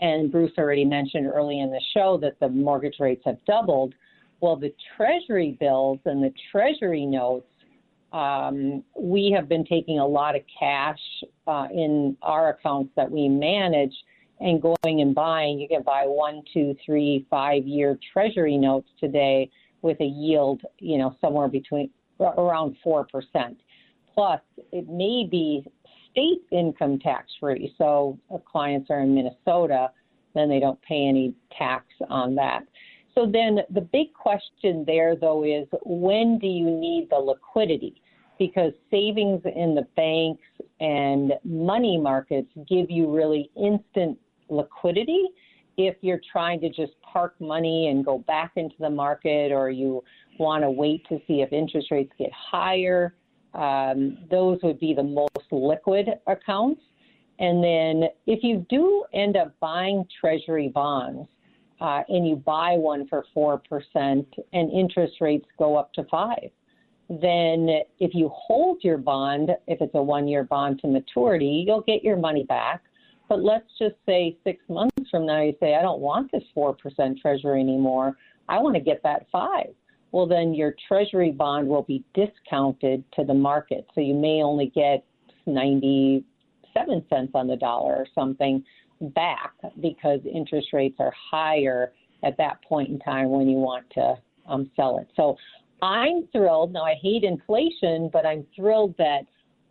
and 0.00 0.32
Bruce 0.32 0.52
already 0.58 0.84
mentioned 0.84 1.26
early 1.26 1.60
in 1.60 1.70
the 1.70 1.80
show 1.94 2.18
that 2.18 2.40
the 2.40 2.48
mortgage 2.48 2.96
rates 2.98 3.22
have 3.24 3.38
doubled. 3.46 3.94
Well, 4.40 4.56
the 4.56 4.74
Treasury 4.96 5.56
bills 5.60 6.00
and 6.06 6.22
the 6.22 6.32
Treasury 6.50 7.06
notes, 7.06 7.46
um, 8.12 8.84
we 8.98 9.32
have 9.34 9.48
been 9.48 9.64
taking 9.64 9.98
a 9.98 10.06
lot 10.06 10.36
of 10.36 10.42
cash 10.58 11.00
uh, 11.46 11.68
in 11.72 12.16
our 12.22 12.50
accounts 12.50 12.92
that 12.96 13.10
we 13.10 13.28
manage 13.28 13.94
and 14.40 14.60
going 14.60 15.00
and 15.00 15.14
buying. 15.14 15.58
You 15.58 15.68
can 15.68 15.82
buy 15.82 16.04
one, 16.04 16.42
two, 16.52 16.76
three, 16.84 17.26
five 17.30 17.64
year 17.64 17.98
Treasury 18.12 18.58
notes 18.58 18.88
today 19.00 19.50
with 19.80 20.00
a 20.00 20.06
yield, 20.06 20.62
you 20.78 20.98
know, 20.98 21.16
somewhere 21.20 21.48
between 21.48 21.90
around 22.20 22.76
4%. 22.84 23.04
Plus, 24.14 24.40
it 24.72 24.88
may 24.88 25.26
be 25.28 25.64
state 26.10 26.42
income 26.50 26.98
tax 26.98 27.32
free. 27.40 27.74
So 27.78 28.18
if 28.30 28.44
clients 28.44 28.90
are 28.90 29.00
in 29.00 29.14
Minnesota, 29.14 29.90
then 30.34 30.48
they 30.48 30.60
don't 30.60 30.80
pay 30.82 31.06
any 31.08 31.34
tax 31.56 31.86
on 32.08 32.34
that. 32.36 32.64
So 33.14 33.26
then 33.30 33.58
the 33.70 33.80
big 33.80 34.12
question 34.14 34.84
there 34.86 35.16
though 35.16 35.44
is 35.44 35.66
when 35.84 36.38
do 36.38 36.46
you 36.46 36.70
need 36.70 37.08
the 37.10 37.18
liquidity? 37.18 38.00
Because 38.38 38.72
savings 38.90 39.42
in 39.44 39.74
the 39.74 39.86
banks 39.96 40.42
and 40.80 41.34
money 41.44 41.98
markets 41.98 42.48
give 42.68 42.90
you 42.90 43.14
really 43.14 43.50
instant 43.56 44.18
liquidity 44.48 45.28
if 45.76 45.96
you're 46.00 46.20
trying 46.30 46.60
to 46.60 46.68
just 46.68 46.92
park 47.02 47.34
money 47.40 47.88
and 47.88 48.04
go 48.04 48.18
back 48.18 48.52
into 48.56 48.74
the 48.80 48.90
market 48.90 49.52
or 49.52 49.70
you 49.70 50.02
want 50.38 50.62
to 50.62 50.70
wait 50.70 51.06
to 51.08 51.18
see 51.26 51.42
if 51.42 51.52
interest 51.52 51.90
rates 51.90 52.12
get 52.18 52.30
higher. 52.32 53.14
Um, 53.54 54.18
those 54.30 54.58
would 54.62 54.80
be 54.80 54.94
the 54.94 55.02
most 55.02 55.46
liquid 55.50 56.08
accounts. 56.26 56.80
And 57.38 57.62
then 57.62 58.08
if 58.26 58.42
you 58.42 58.66
do 58.68 59.04
end 59.12 59.36
up 59.36 59.54
buying 59.60 60.04
treasury 60.20 60.68
bonds 60.68 61.28
uh, 61.82 62.02
and 62.08 62.26
you 62.26 62.36
buy 62.36 62.76
one 62.76 63.06
for 63.08 63.24
4% 63.36 63.58
and 64.04 64.70
interest 64.70 65.14
rates 65.20 65.46
go 65.58 65.76
up 65.76 65.92
to 65.94 66.04
5 66.10 66.38
then 67.20 67.68
if 68.00 68.14
you 68.14 68.30
hold 68.34 68.78
your 68.82 68.96
bond, 68.96 69.50
if 69.66 69.82
it's 69.82 69.94
a 69.94 70.02
one 70.02 70.26
year 70.26 70.44
bond 70.44 70.80
to 70.80 70.88
maturity, 70.88 71.64
you'll 71.66 71.82
get 71.82 72.02
your 72.02 72.16
money 72.16 72.44
back. 72.44 72.82
But 73.28 73.42
let's 73.42 73.66
just 73.78 73.96
say 74.06 74.36
six 74.44 74.62
months 74.68 75.10
from 75.10 75.26
now, 75.26 75.42
you 75.42 75.54
say, 75.60 75.74
I 75.74 75.82
don't 75.82 76.00
want 76.00 76.30
this 76.32 76.44
4% 76.56 76.76
treasury 77.20 77.60
anymore. 77.60 78.16
I 78.48 78.58
want 78.58 78.76
to 78.76 78.80
get 78.80 79.02
that 79.02 79.26
five. 79.30 79.74
Well, 80.12 80.26
then 80.26 80.54
your 80.54 80.74
treasury 80.88 81.32
bond 81.32 81.68
will 81.68 81.82
be 81.82 82.04
discounted 82.14 83.04
to 83.14 83.24
the 83.24 83.34
market. 83.34 83.86
So 83.94 84.00
you 84.00 84.14
may 84.14 84.42
only 84.42 84.72
get 84.74 85.04
97 85.46 87.04
cents 87.08 87.32
on 87.34 87.46
the 87.46 87.56
dollar 87.56 87.94
or 87.94 88.06
something 88.14 88.64
back 89.10 89.52
because 89.80 90.20
interest 90.32 90.68
rates 90.72 90.96
are 90.98 91.12
higher 91.30 91.92
at 92.24 92.36
that 92.38 92.62
point 92.68 92.88
in 92.88 92.98
time 93.00 93.30
when 93.30 93.48
you 93.48 93.56
want 93.56 93.84
to 93.90 94.14
um, 94.48 94.70
sell 94.76 94.98
it. 94.98 95.08
So 95.16 95.36
I'm 95.82 96.28
thrilled. 96.32 96.72
Now, 96.72 96.84
I 96.84 96.94
hate 97.00 97.24
inflation, 97.24 98.08
but 98.12 98.24
I'm 98.24 98.46
thrilled 98.54 98.94
that 98.98 99.22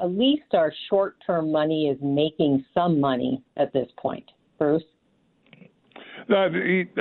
at 0.02 0.12
least 0.12 0.54
our 0.54 0.74
short 0.90 1.16
term 1.26 1.52
money 1.52 1.88
is 1.88 1.98
making 2.02 2.66
some 2.74 3.00
money 3.00 3.42
at 3.58 3.72
this 3.72 3.88
point. 3.98 4.30
Bruce? 4.58 4.84
Uh, 6.30 6.50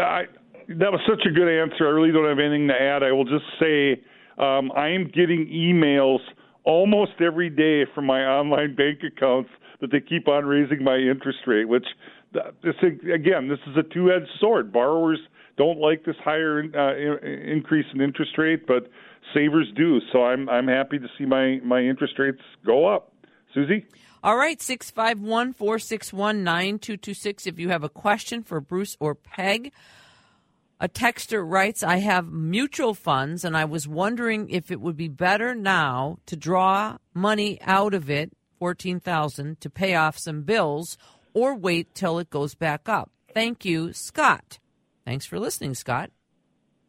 I, 0.01 0.23
that 0.69 0.93
was 0.93 1.01
such 1.09 1.27
a 1.27 1.31
good 1.31 1.49
answer. 1.49 1.87
I 1.87 1.91
really 1.91 2.13
don't 2.13 2.29
have 2.29 2.39
anything 2.39 2.69
to 2.69 2.75
add. 2.75 3.03
I 3.03 3.13
will 3.13 3.25
just 3.25 3.45
say 3.59 4.01
um, 4.39 4.71
I 4.77 4.89
am 4.89 5.11
getting 5.13 5.47
emails 5.53 6.21
almost 6.65 7.13
every 7.21 7.51
day 7.51 7.91
from 7.95 8.07
my 8.07 8.25
online 8.25 8.75
bank 8.77 9.01
accounts 9.05 9.51
that 9.81 9.91
they 9.91 10.01
keep 10.01 10.29
on 10.29 10.45
raising 10.45 10.85
my 10.85 10.97
interest 10.97 11.39
rate, 11.47 11.67
which 11.67 11.87
this 12.33 12.75
again, 12.83 13.49
this 13.49 13.59
is 13.67 13.77
a 13.77 13.83
two-edged 13.83 14.31
sword. 14.39 14.73
Borrowers 14.73 15.19
don't 15.57 15.79
like 15.79 16.05
this 16.05 16.17
higher 16.25 16.63
uh, 16.75 17.19
increase 17.51 17.87
in 17.93 18.01
interest 18.01 18.39
rate, 18.39 18.67
but 18.67 18.91
savers 19.35 19.71
do. 19.77 20.01
So 20.13 20.25
I'm 20.25 20.49
I'm 20.49 20.69
happy 20.69 20.99
to 20.99 21.09
see 21.19 21.25
my 21.25 21.61
my 21.65 21.81
interest 21.81 22.19
rates 22.19 22.41
go 22.65 22.87
up. 22.87 23.13
Susie. 23.55 23.87
All 24.23 24.37
right, 24.37 24.61
651 24.61 25.55
461 25.55 26.45
9226. 26.45 27.47
If 27.47 27.59
you 27.59 27.71
have 27.71 27.83
a 27.83 27.89
question 27.89 28.43
for 28.43 28.61
Bruce 28.61 28.95
or 29.01 29.15
Peg, 29.15 29.73
a 30.79 30.89
texter 30.89 31.43
writes, 31.47 31.83
I 31.83 31.97
have 31.99 32.31
mutual 32.31 32.93
funds 32.93 33.47
and 33.47 33.57
I 33.57 33.65
was 33.65 33.89
wondering 33.89 34.51
if 34.51 34.71
it 34.71 34.81
would 34.81 34.97
be 34.97 35.09
better 35.09 35.55
now 35.55 36.19
to 36.27 36.37
draw 36.37 36.99
money 37.15 37.59
out 37.63 37.95
of 37.95 38.11
it, 38.11 38.33
14,000 38.59 39.59
to 39.61 39.71
pay 39.71 39.95
off 39.95 40.19
some 40.19 40.43
bills 40.43 40.99
or 41.35 41.55
wait 41.55 41.95
till 41.95 42.19
it 42.19 42.31
goes 42.31 42.55
back 42.55 42.89
up. 42.89 43.11
Thank 43.33 43.65
you, 43.65 43.93
Scott. 43.93 44.59
Thanks 45.05 45.27
for 45.27 45.39
listening, 45.39 45.75
Scott. 45.75 46.11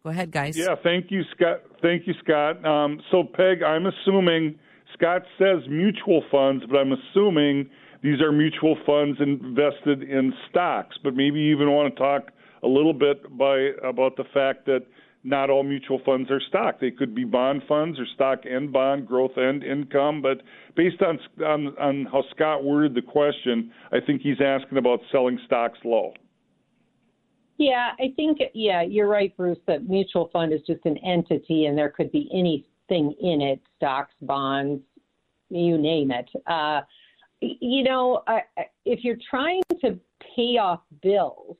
Go 0.04 0.10
ahead, 0.10 0.32
guys. 0.32 0.58
Yeah, 0.58 0.76
thank 0.82 1.12
you, 1.12 1.24
Scott. 1.36 1.62
Thank 1.82 2.08
you, 2.08 2.14
Scott. 2.24 2.66
Um, 2.66 3.02
so, 3.12 3.24
Peg, 3.24 3.62
I'm 3.62 3.86
assuming 3.86 4.58
Scott 4.94 5.24
says 5.38 5.68
mutual 5.70 6.24
funds, 6.32 6.64
but 6.70 6.78
I'm 6.78 6.92
assuming 6.92 7.70
these 8.02 8.20
are 8.20 8.32
mutual 8.32 8.78
funds 8.86 9.20
invested 9.20 10.02
in 10.04 10.34
stocks. 10.50 10.98
But 11.04 11.14
maybe 11.14 11.39
you 11.39 11.56
even 11.56 11.72
want 11.72 11.96
to 11.96 12.00
talk 12.02 12.32
a 12.64 12.68
little 12.68 12.94
bit 12.94 13.38
by 13.38 13.72
about 13.84 14.18
the 14.18 14.24
fact 14.34 14.66
that 14.66 14.86
not 15.24 15.50
all 15.50 15.64
mutual 15.64 16.02
funds 16.06 16.32
are 16.32 16.42
stock. 16.48 16.80
They 16.80 16.92
could 16.92 17.14
be 17.14 17.24
bond 17.24 17.64
funds 17.68 18.00
or 18.00 18.06
stock 18.16 18.40
and 18.46 18.72
bond, 18.72 19.08
growth 19.08 19.34
and 19.36 19.64
income. 19.64 20.22
But 20.22 20.42
based 20.76 21.02
on 21.02 21.20
on, 21.46 21.78
on 21.78 22.08
how 22.12 22.24
Scott 22.36 22.64
worded 22.64 22.96
the 22.96 23.02
question, 23.02 23.72
I 23.92 24.00
think 24.06 24.22
he's 24.22 24.42
asking 24.44 24.78
about 24.78 25.00
selling 25.12 25.40
stocks 25.46 25.80
low. 25.84 26.14
Yeah, 27.58 27.92
I 28.00 28.14
think 28.16 28.40
yeah, 28.56 28.82
you're 28.82 29.08
right, 29.08 29.36
Bruce. 29.38 29.60
That 29.68 29.88
mutual 29.88 30.30
fund 30.34 30.52
is 30.54 30.62
just 30.66 30.84
an 30.86 30.98
entity, 31.06 31.66
and 31.66 31.78
there 31.78 31.90
could 31.90 32.12
be 32.12 32.28
anything 32.34 33.14
in 33.22 33.42
it: 33.42 33.62
stocks, 33.78 34.14
bonds, 34.22 34.82
you 35.50 35.78
name 35.78 36.12
it. 36.12 36.30
Uh, 36.48 36.82
you 37.42 37.84
know, 37.84 38.24
I, 38.28 38.42
if 38.86 39.04
you're 39.04 39.18
trying 39.30 39.62
to 39.82 40.00
pay 40.36 40.58
off 40.58 40.82
bills 41.04 41.58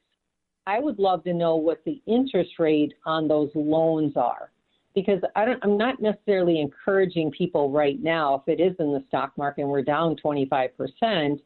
I 0.68 0.80
would 0.80 1.00
love 1.00 1.24
to 1.24 1.34
know 1.34 1.56
what 1.56 1.84
the 1.86 2.02
interest 2.06 2.52
rate 2.60 2.94
on 3.06 3.28
those 3.28 3.50
loans 3.56 4.14
are 4.16 4.52
because 4.94 5.22
I 5.36 5.46
don't, 5.46 5.60
I'm 5.64 5.78
not 5.78 6.02
necessarily 6.02 6.60
encouraging 6.60 7.32
people 7.32 7.72
right 7.72 8.02
now, 8.02 8.44
if 8.46 8.60
it 8.60 8.62
is 8.62 8.76
in 8.80 8.92
the 8.92 9.04
stock 9.08 9.32
market 9.38 9.62
and 9.62 9.70
we're 9.70 9.82
down 9.82 10.16
25%, 10.24 11.40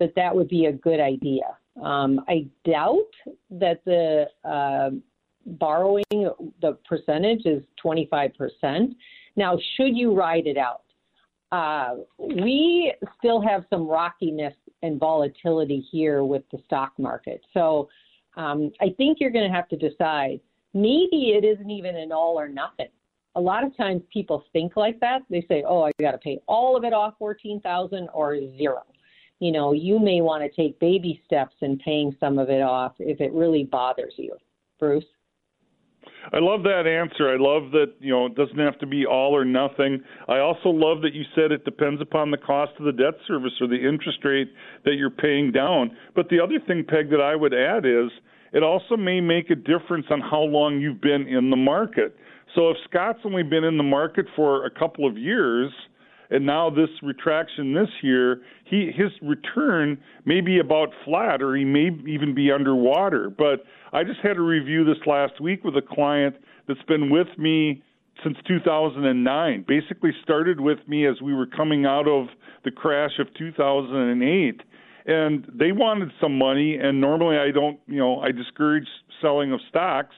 that 0.00 0.14
that 0.16 0.34
would 0.34 0.48
be 0.48 0.66
a 0.66 0.72
good 0.72 1.00
idea. 1.00 1.56
Um, 1.82 2.24
I 2.28 2.46
doubt 2.64 3.10
that 3.50 3.84
the 3.84 4.26
uh, 4.44 4.90
borrowing, 5.46 6.04
the 6.10 6.76
percentage 6.88 7.46
is 7.46 7.62
25%. 7.84 8.94
Now, 9.36 9.58
should 9.76 9.96
you 9.96 10.14
ride 10.14 10.46
it 10.46 10.56
out? 10.56 10.82
Uh, 11.50 12.02
we 12.18 12.92
still 13.18 13.40
have 13.40 13.64
some 13.70 13.86
rockiness 13.86 14.54
and 14.82 14.98
volatility 14.98 15.86
here 15.90 16.24
with 16.24 16.42
the 16.52 16.58
stock 16.66 16.92
market. 16.98 17.40
So 17.54 17.88
um, 18.38 18.72
I 18.80 18.94
think 18.96 19.18
you're 19.20 19.30
going 19.30 19.48
to 19.48 19.54
have 19.54 19.68
to 19.68 19.76
decide. 19.76 20.40
Maybe 20.72 21.34
it 21.36 21.44
isn't 21.44 21.70
even 21.70 21.96
an 21.96 22.12
all 22.12 22.38
or 22.38 22.48
nothing. 22.48 22.88
A 23.34 23.40
lot 23.40 23.64
of 23.64 23.76
times 23.76 24.02
people 24.12 24.44
think 24.52 24.76
like 24.76 24.98
that. 25.00 25.22
They 25.28 25.44
say, 25.48 25.62
"Oh, 25.66 25.82
I 25.82 25.92
got 26.00 26.12
to 26.12 26.18
pay 26.18 26.40
all 26.46 26.76
of 26.76 26.84
it 26.84 26.92
off, 26.92 27.14
fourteen 27.18 27.60
thousand, 27.60 28.08
or 28.14 28.38
zero. 28.56 28.82
You 29.40 29.52
know, 29.52 29.72
you 29.72 29.98
may 29.98 30.20
want 30.20 30.42
to 30.42 30.50
take 30.60 30.78
baby 30.80 31.20
steps 31.24 31.54
in 31.60 31.78
paying 31.78 32.16
some 32.18 32.38
of 32.38 32.48
it 32.48 32.62
off 32.62 32.94
if 32.98 33.20
it 33.20 33.32
really 33.32 33.64
bothers 33.64 34.14
you. 34.16 34.34
Bruce. 34.78 35.04
I 36.32 36.38
love 36.40 36.62
that 36.64 36.86
answer. 36.86 37.28
I 37.28 37.36
love 37.38 37.70
that, 37.72 37.94
you 38.00 38.10
know, 38.10 38.26
it 38.26 38.34
doesn't 38.34 38.58
have 38.58 38.78
to 38.80 38.86
be 38.86 39.06
all 39.06 39.34
or 39.34 39.44
nothing. 39.44 40.02
I 40.28 40.38
also 40.38 40.68
love 40.68 41.00
that 41.02 41.14
you 41.14 41.22
said 41.34 41.52
it 41.52 41.64
depends 41.64 42.02
upon 42.02 42.30
the 42.30 42.36
cost 42.36 42.72
of 42.78 42.84
the 42.84 42.92
debt 42.92 43.14
service 43.26 43.52
or 43.60 43.66
the 43.66 43.88
interest 43.88 44.18
rate 44.24 44.52
that 44.84 44.94
you're 44.94 45.10
paying 45.10 45.52
down. 45.52 45.96
But 46.14 46.28
the 46.28 46.40
other 46.40 46.58
thing, 46.66 46.84
Peg, 46.86 47.10
that 47.10 47.20
I 47.20 47.34
would 47.36 47.54
add 47.54 47.86
is 47.86 48.10
it 48.52 48.62
also 48.62 48.96
may 48.96 49.20
make 49.20 49.50
a 49.50 49.54
difference 49.54 50.06
on 50.10 50.20
how 50.20 50.40
long 50.40 50.80
you've 50.80 51.00
been 51.00 51.26
in 51.28 51.50
the 51.50 51.56
market. 51.56 52.16
So 52.54 52.70
if 52.70 52.76
Scott's 52.88 53.20
only 53.24 53.42
been 53.42 53.64
in 53.64 53.76
the 53.76 53.82
market 53.82 54.26
for 54.34 54.64
a 54.64 54.70
couple 54.70 55.06
of 55.06 55.18
years, 55.18 55.70
and 56.30 56.44
now 56.44 56.70
this 56.70 56.90
retraction 57.02 57.74
this 57.74 57.88
year, 58.02 58.42
he 58.64 58.90
his 58.94 59.10
return 59.22 59.98
may 60.24 60.40
be 60.40 60.58
about 60.58 60.88
flat 61.04 61.42
or 61.42 61.56
he 61.56 61.64
may 61.64 61.88
even 62.06 62.34
be 62.34 62.52
underwater. 62.52 63.30
But 63.30 63.64
I 63.92 64.04
just 64.04 64.20
had 64.22 64.36
a 64.36 64.42
review 64.42 64.84
this 64.84 64.98
last 65.06 65.40
week 65.40 65.64
with 65.64 65.76
a 65.76 65.82
client 65.82 66.36
that's 66.66 66.82
been 66.82 67.10
with 67.10 67.28
me 67.38 67.82
since 68.22 68.36
2009. 68.46 69.64
Basically 69.66 70.10
started 70.22 70.60
with 70.60 70.78
me 70.86 71.06
as 71.06 71.20
we 71.22 71.34
were 71.34 71.46
coming 71.46 71.86
out 71.86 72.06
of 72.06 72.26
the 72.64 72.70
crash 72.70 73.18
of 73.18 73.28
2008 73.38 74.60
and 75.08 75.50
they 75.54 75.72
wanted 75.72 76.10
some 76.20 76.36
money 76.36 76.76
and 76.76 77.00
normally 77.00 77.38
I 77.38 77.50
don't, 77.50 77.80
you 77.86 77.98
know, 77.98 78.20
I 78.20 78.30
discourage 78.30 78.86
selling 79.22 79.52
of 79.52 79.60
stocks 79.70 80.14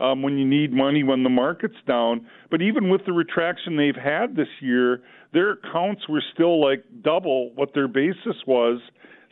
um, 0.00 0.20
when 0.20 0.36
you 0.36 0.44
need 0.44 0.72
money 0.72 1.04
when 1.04 1.22
the 1.22 1.30
market's 1.30 1.76
down. 1.86 2.26
But 2.50 2.60
even 2.60 2.90
with 2.90 3.02
the 3.06 3.12
retraction 3.12 3.76
they've 3.76 3.94
had 3.94 4.34
this 4.34 4.48
year, 4.60 5.00
their 5.32 5.52
accounts 5.52 6.08
were 6.08 6.22
still 6.34 6.60
like 6.60 6.84
double 7.02 7.54
what 7.54 7.72
their 7.72 7.86
basis 7.86 8.36
was. 8.44 8.80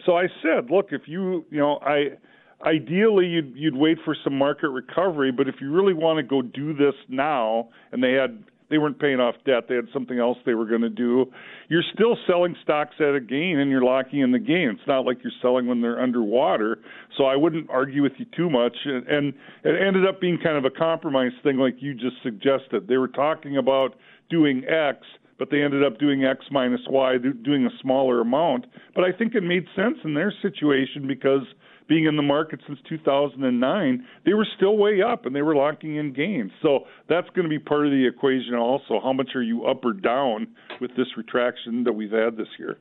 So 0.06 0.16
I 0.16 0.28
said, 0.42 0.70
look, 0.70 0.90
if 0.92 1.02
you, 1.06 1.44
you 1.50 1.58
know, 1.58 1.80
I 1.82 2.16
ideally 2.64 3.26
you'd 3.26 3.52
you'd 3.56 3.76
wait 3.76 3.98
for 4.04 4.16
some 4.22 4.38
market 4.38 4.68
recovery, 4.68 5.32
but 5.32 5.48
if 5.48 5.56
you 5.60 5.72
really 5.72 5.92
want 5.92 6.18
to 6.18 6.22
go 6.22 6.40
do 6.40 6.72
this 6.72 6.94
now, 7.08 7.68
and 7.90 8.02
they 8.02 8.12
had 8.12 8.44
they 8.70 8.78
weren't 8.78 8.98
paying 8.98 9.20
off 9.20 9.34
debt, 9.44 9.64
they 9.68 9.74
had 9.74 9.86
something 9.92 10.18
else 10.18 10.38
they 10.46 10.54
were 10.54 10.64
going 10.64 10.80
to 10.80 10.88
do. 10.88 11.26
You're 11.68 11.84
still 11.94 12.16
selling 12.26 12.56
stocks 12.62 12.94
at 13.00 13.14
a 13.14 13.20
gain, 13.20 13.58
and 13.58 13.70
you're 13.70 13.82
locking 13.82 14.20
in 14.20 14.32
the 14.32 14.38
gain. 14.38 14.70
It's 14.70 14.86
not 14.86 15.04
like 15.04 15.18
you're 15.22 15.32
selling 15.42 15.66
when 15.66 15.80
they're 15.80 16.00
underwater. 16.00 16.78
So 17.18 17.24
I 17.24 17.36
wouldn't 17.36 17.68
argue 17.68 18.02
with 18.02 18.12
you 18.18 18.26
too 18.36 18.48
much. 18.48 18.76
And, 18.84 19.06
and 19.06 19.34
it 19.64 19.82
ended 19.86 20.06
up 20.06 20.20
being 20.20 20.38
kind 20.42 20.56
of 20.56 20.64
a 20.64 20.70
compromise 20.70 21.32
thing, 21.42 21.56
like 21.56 21.76
you 21.78 21.94
just 21.94 22.16
suggested. 22.22 22.86
They 22.88 22.96
were 22.96 23.08
talking 23.08 23.56
about 23.56 23.96
doing 24.30 24.64
X 24.68 25.06
but 25.40 25.48
they 25.50 25.62
ended 25.62 25.82
up 25.82 25.98
doing 25.98 26.22
X 26.22 26.44
minus 26.50 26.82
Y, 26.86 27.16
doing 27.42 27.64
a 27.64 27.70
smaller 27.80 28.20
amount. 28.20 28.66
But 28.94 29.04
I 29.04 29.10
think 29.10 29.34
it 29.34 29.42
made 29.42 29.64
sense 29.74 29.96
in 30.04 30.12
their 30.12 30.32
situation 30.42 31.08
because 31.08 31.46
being 31.90 32.04
in 32.04 32.14
the 32.14 32.22
market 32.22 32.60
since 32.68 32.78
2009, 32.88 34.06
they 34.24 34.32
were 34.32 34.46
still 34.56 34.76
way 34.78 35.02
up 35.02 35.26
and 35.26 35.34
they 35.34 35.42
were 35.42 35.56
locking 35.56 35.96
in 35.96 36.12
gains. 36.12 36.52
So 36.62 36.84
that's 37.08 37.28
going 37.30 37.42
to 37.42 37.48
be 37.48 37.58
part 37.58 37.84
of 37.84 37.90
the 37.90 38.06
equation 38.06 38.54
also. 38.54 39.00
How 39.02 39.12
much 39.12 39.30
are 39.34 39.42
you 39.42 39.66
up 39.66 39.84
or 39.84 39.92
down 39.92 40.46
with 40.80 40.92
this 40.96 41.08
retraction 41.16 41.82
that 41.82 41.92
we've 41.92 42.12
had 42.12 42.36
this 42.36 42.46
year? 42.60 42.78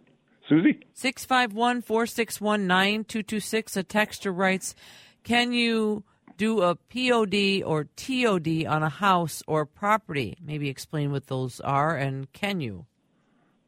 Susie? 0.48 0.80
651 0.94 1.82
461 1.82 2.68
9226. 2.68 3.78
A 3.78 3.84
texter 3.84 4.32
writes, 4.32 4.76
Can 5.24 5.54
you 5.54 6.04
do 6.38 6.62
a 6.62 6.76
POD 6.76 7.64
or 7.66 7.86
TOD 7.96 8.68
on 8.68 8.84
a 8.84 8.90
house 8.90 9.42
or 9.48 9.66
property? 9.66 10.38
Maybe 10.40 10.70
explain 10.70 11.12
what 11.12 11.26
those 11.26 11.60
are, 11.62 11.98
and 11.98 12.32
can 12.32 12.62
you, 12.62 12.86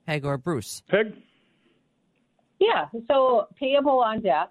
Peg 0.06 0.24
or 0.24 0.38
Bruce? 0.38 0.84
Peg? 0.88 1.16
Yeah, 2.60 2.86
so 3.08 3.48
payable 3.60 4.02
on 4.02 4.22
death 4.22 4.50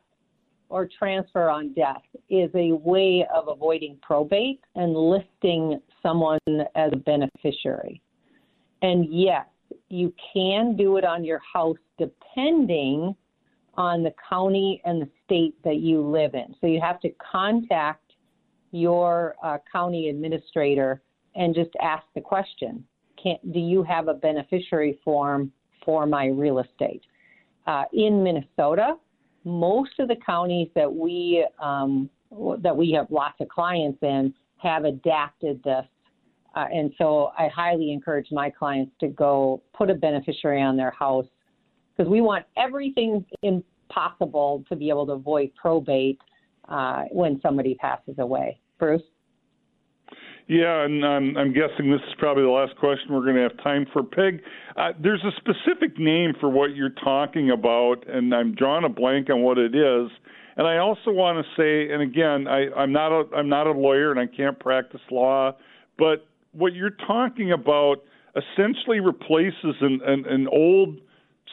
or 0.70 0.88
transfer 0.98 1.50
on 1.50 1.74
death 1.74 2.02
is 2.30 2.48
a 2.54 2.72
way 2.72 3.26
of 3.34 3.48
avoiding 3.48 3.98
probate 4.00 4.60
and 4.76 4.94
listing 4.94 5.80
someone 6.02 6.38
as 6.74 6.92
a 6.92 6.96
beneficiary. 6.96 8.00
And 8.82 9.06
yes, 9.10 9.46
you 9.88 10.14
can 10.32 10.76
do 10.76 10.96
it 10.96 11.04
on 11.04 11.24
your 11.24 11.40
house 11.52 11.76
depending 11.98 13.14
on 13.74 14.02
the 14.02 14.14
county 14.28 14.80
and 14.84 15.02
the 15.02 15.08
state 15.24 15.54
that 15.64 15.76
you 15.76 16.00
live 16.00 16.34
in. 16.34 16.54
So 16.60 16.66
you 16.66 16.80
have 16.80 17.00
to 17.00 17.10
contact 17.32 18.12
your 18.72 19.34
uh, 19.42 19.58
county 19.70 20.08
administrator 20.08 21.02
and 21.34 21.54
just 21.54 21.70
ask 21.82 22.04
the 22.14 22.20
question 22.20 22.84
can, 23.20 23.36
Do 23.52 23.60
you 23.60 23.82
have 23.82 24.08
a 24.08 24.14
beneficiary 24.14 24.98
form 25.04 25.52
for 25.84 26.06
my 26.06 26.26
real 26.26 26.60
estate? 26.60 27.02
Uh, 27.66 27.84
in 27.92 28.22
Minnesota, 28.22 28.94
most 29.44 29.98
of 29.98 30.08
the 30.08 30.16
counties 30.24 30.68
that 30.74 30.92
we 30.92 31.46
um, 31.58 32.10
that 32.62 32.76
we 32.76 32.92
have 32.92 33.10
lots 33.10 33.40
of 33.40 33.48
clients 33.48 33.98
in 34.02 34.32
have 34.58 34.84
adapted 34.84 35.62
this, 35.64 35.84
uh, 36.54 36.66
and 36.72 36.92
so 36.98 37.32
I 37.38 37.48
highly 37.48 37.92
encourage 37.92 38.28
my 38.30 38.50
clients 38.50 38.92
to 39.00 39.08
go 39.08 39.62
put 39.72 39.90
a 39.90 39.94
beneficiary 39.94 40.62
on 40.62 40.76
their 40.76 40.90
house 40.92 41.26
because 41.96 42.10
we 42.10 42.20
want 42.20 42.44
everything 42.56 43.24
impossible 43.42 44.64
to 44.68 44.76
be 44.76 44.88
able 44.88 45.06
to 45.06 45.12
avoid 45.12 45.50
probate 45.54 46.20
uh, 46.68 47.04
when 47.10 47.40
somebody 47.40 47.74
passes 47.74 48.14
away. 48.18 48.60
Bruce? 48.78 49.02
Yeah, 50.50 50.82
and 50.84 51.04
um, 51.04 51.36
I'm 51.36 51.52
guessing 51.52 51.92
this 51.92 52.00
is 52.08 52.14
probably 52.18 52.42
the 52.42 52.48
last 52.48 52.76
question 52.76 53.14
we're 53.14 53.22
going 53.22 53.36
to 53.36 53.42
have 53.42 53.56
time 53.62 53.86
for. 53.92 54.02
Peg, 54.02 54.42
uh, 54.76 54.90
there's 55.00 55.22
a 55.22 55.30
specific 55.36 55.96
name 55.96 56.32
for 56.40 56.48
what 56.48 56.74
you're 56.74 56.90
talking 56.90 57.52
about, 57.52 57.98
and 58.08 58.34
I'm 58.34 58.56
drawing 58.56 58.84
a 58.84 58.88
blank 58.88 59.30
on 59.30 59.42
what 59.42 59.58
it 59.58 59.76
is. 59.76 60.10
And 60.56 60.66
I 60.66 60.78
also 60.78 61.12
want 61.12 61.38
to 61.38 61.44
say, 61.56 61.94
and 61.94 62.02
again, 62.02 62.48
I, 62.48 62.68
I'm 62.76 62.90
not 62.90 63.12
a 63.12 63.32
I'm 63.32 63.48
not 63.48 63.68
a 63.68 63.70
lawyer 63.70 64.10
and 64.10 64.18
I 64.18 64.26
can't 64.26 64.58
practice 64.58 65.00
law, 65.12 65.52
but 65.96 66.26
what 66.50 66.72
you're 66.72 66.96
talking 67.06 67.52
about 67.52 68.02
essentially 68.34 68.98
replaces 68.98 69.76
an, 69.80 70.00
an, 70.04 70.24
an 70.28 70.48
old 70.48 70.98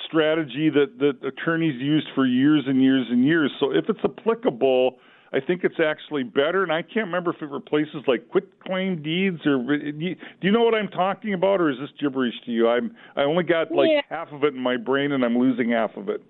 strategy 0.07 0.71
that, 0.71 0.97
that 0.97 1.23
attorneys 1.23 1.79
used 1.79 2.07
for 2.15 2.25
years 2.25 2.63
and 2.65 2.81
years 2.81 3.05
and 3.11 3.23
years. 3.23 3.51
So 3.59 3.69
if 3.69 3.85
it's 3.89 3.99
applicable, 4.03 4.97
I 5.34 5.39
think 5.39 5.63
it's 5.63 5.80
actually 5.84 6.23
better, 6.23 6.63
and 6.63 6.71
I 6.71 6.82
can't 6.82 7.05
remember 7.07 7.34
if 7.34 7.41
it 7.41 7.49
replaces 7.49 8.03
like 8.07 8.30
quit 8.30 8.47
claim 8.61 9.01
deeds 9.01 9.45
or. 9.45 9.57
Do 9.57 10.15
you 10.41 10.51
know 10.51 10.63
what 10.63 10.73
I'm 10.73 10.88
talking 10.88 11.34
about, 11.34 11.59
or 11.59 11.69
is 11.69 11.78
this 11.80 11.89
gibberish 11.99 12.36
to 12.45 12.51
you? 12.51 12.69
I'm 12.69 12.95
I 13.15 13.23
only 13.23 13.43
got 13.43 13.71
like 13.71 13.89
yeah. 13.91 14.01
half 14.09 14.32
of 14.32 14.43
it 14.43 14.53
in 14.53 14.59
my 14.59 14.78
brain, 14.78 15.11
and 15.11 15.25
I'm 15.25 15.38
losing 15.38 15.71
half 15.71 15.95
of 15.97 16.07
it. 16.09 16.23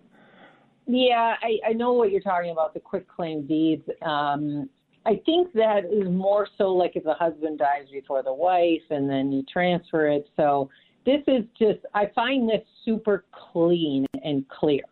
Yeah, 0.88 1.36
I, 1.42 1.70
I 1.70 1.74
know 1.74 1.94
what 1.94 2.12
you're 2.12 2.22
talking 2.22 2.52
about 2.52 2.74
the 2.74 2.80
quit 2.80 3.08
claim 3.08 3.46
deeds. 3.46 3.84
Um, 4.02 4.70
I 5.06 5.22
think 5.26 5.54
that 5.54 5.86
is 5.86 6.10
more 6.10 6.48
so 6.58 6.74
like 6.74 6.96
if 6.96 7.04
the 7.04 7.14
husband 7.14 7.60
dies 7.60 7.88
before 7.92 8.24
the 8.24 8.34
wife, 8.34 8.82
and 8.90 9.10
then 9.10 9.32
you 9.32 9.44
transfer 9.44 10.08
it. 10.08 10.28
So 10.36 10.70
this 11.06 11.22
is 11.28 11.44
just 11.60 11.80
I 11.94 12.12
find 12.16 12.50
this 12.50 12.64
super 12.84 13.26
clean 13.52 14.06
and 14.24 14.48
clear. 14.50 14.84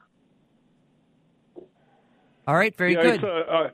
All 2.48 2.56
right, 2.56 2.76
very 2.78 2.94
yeah, 2.94 3.18
good. 3.18 3.72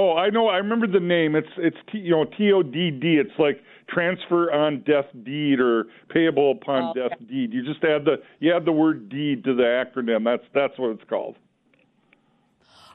Oh, 0.00 0.16
I 0.16 0.30
know. 0.30 0.48
I 0.48 0.56
remember 0.56 0.86
the 0.86 0.98
name. 0.98 1.36
It's 1.36 1.52
it's 1.58 1.76
T, 1.92 1.98
you 1.98 2.12
know 2.12 2.24
T 2.24 2.50
O 2.52 2.62
D 2.62 2.90
D. 2.90 3.20
It's 3.20 3.38
like 3.38 3.60
transfer 3.86 4.50
on 4.50 4.82
death 4.86 5.04
deed 5.24 5.60
or 5.60 5.88
payable 6.08 6.52
upon 6.52 6.84
oh, 6.84 6.94
death 6.94 7.18
deed. 7.28 7.52
You 7.52 7.62
just 7.62 7.84
add 7.84 8.06
the 8.06 8.16
you 8.38 8.56
add 8.56 8.64
the 8.64 8.72
word 8.72 9.10
deed 9.10 9.44
to 9.44 9.54
the 9.54 9.62
acronym. 9.62 10.24
That's 10.24 10.48
that's 10.54 10.78
what 10.78 10.92
it's 10.92 11.04
called. 11.06 11.36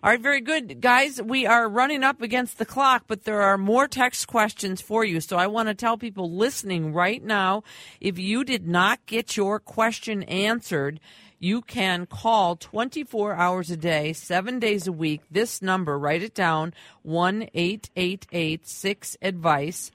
All 0.03 0.12
right, 0.12 0.20
very 0.20 0.41
good, 0.41 0.82
guys. 0.82 1.22
We 1.22 1.45
are 1.45 1.70
running 1.70 2.03
up 2.03 2.24
against 2.24 2.58
the 2.58 2.66
clock, 2.66 3.03
but 3.08 3.24
there 3.24 3.41
are 3.41 3.58
more 3.58 3.88
text 3.88 4.28
questions 4.28 4.82
for 4.82 5.06
you. 5.06 5.22
So 5.22 5.38
I 5.38 5.45
want 5.45 5.68
to 5.70 5.76
tell 5.76 5.97
people 5.97 6.32
listening 6.32 6.91
right 6.91 7.24
now 7.24 7.64
if 8.01 8.18
you 8.18 8.43
did 8.43 8.68
not 8.68 9.06
get 9.06 9.38
your 9.38 9.60
question 9.60 10.24
answered, 10.24 10.99
you 11.39 11.61
can 11.61 12.05
call 12.05 12.55
24 12.55 13.33
hours 13.33 13.69
a 13.69 13.77
day, 13.77 14.13
seven 14.13 14.59
days 14.59 14.88
a 14.88 14.91
week. 14.91 15.21
This 15.29 15.61
number, 15.61 15.97
write 15.97 16.23
it 16.23 16.33
down 16.33 16.73
1 17.03 17.49
888 17.53 18.67
6 18.67 19.17
Advice. 19.21 19.91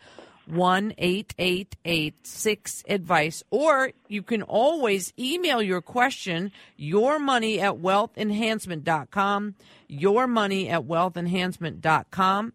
1 0.47 0.95
888 0.99 2.26
6 2.26 2.84
Advice. 2.88 3.43
Or 3.51 3.93
you 4.09 4.22
can 4.22 4.43
always 4.43 5.12
email 5.18 5.62
your 5.62 5.80
question, 5.80 6.53
your 6.76 7.18
money 7.18 7.61
at 7.61 7.74
wealthenhancement.com. 7.74 9.55
Your 9.88 10.26
money 10.26 10.68
at 10.68 10.82
wealthenhancement.com. 10.82 12.53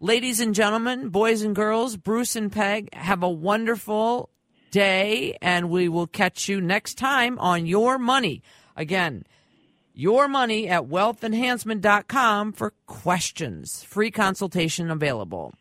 Ladies 0.00 0.38
and 0.38 0.54
gentlemen, 0.54 1.08
boys 1.08 1.42
and 1.42 1.56
girls, 1.56 1.96
Bruce 1.96 2.36
and 2.36 2.52
Peg, 2.52 2.94
have 2.94 3.22
a 3.24 3.28
wonderful 3.28 4.30
day, 4.70 5.36
and 5.42 5.70
we 5.70 5.88
will 5.88 6.06
catch 6.06 6.48
you 6.48 6.60
next 6.60 6.94
time 6.94 7.38
on 7.38 7.66
Your 7.66 7.98
Money. 7.98 8.42
Again, 8.76 9.24
your 9.94 10.28
money 10.28 10.68
at 10.68 10.84
wealthenhancement.com 10.84 12.52
for 12.52 12.72
questions. 12.86 13.82
Free 13.82 14.12
consultation 14.12 14.92
available. 14.92 15.52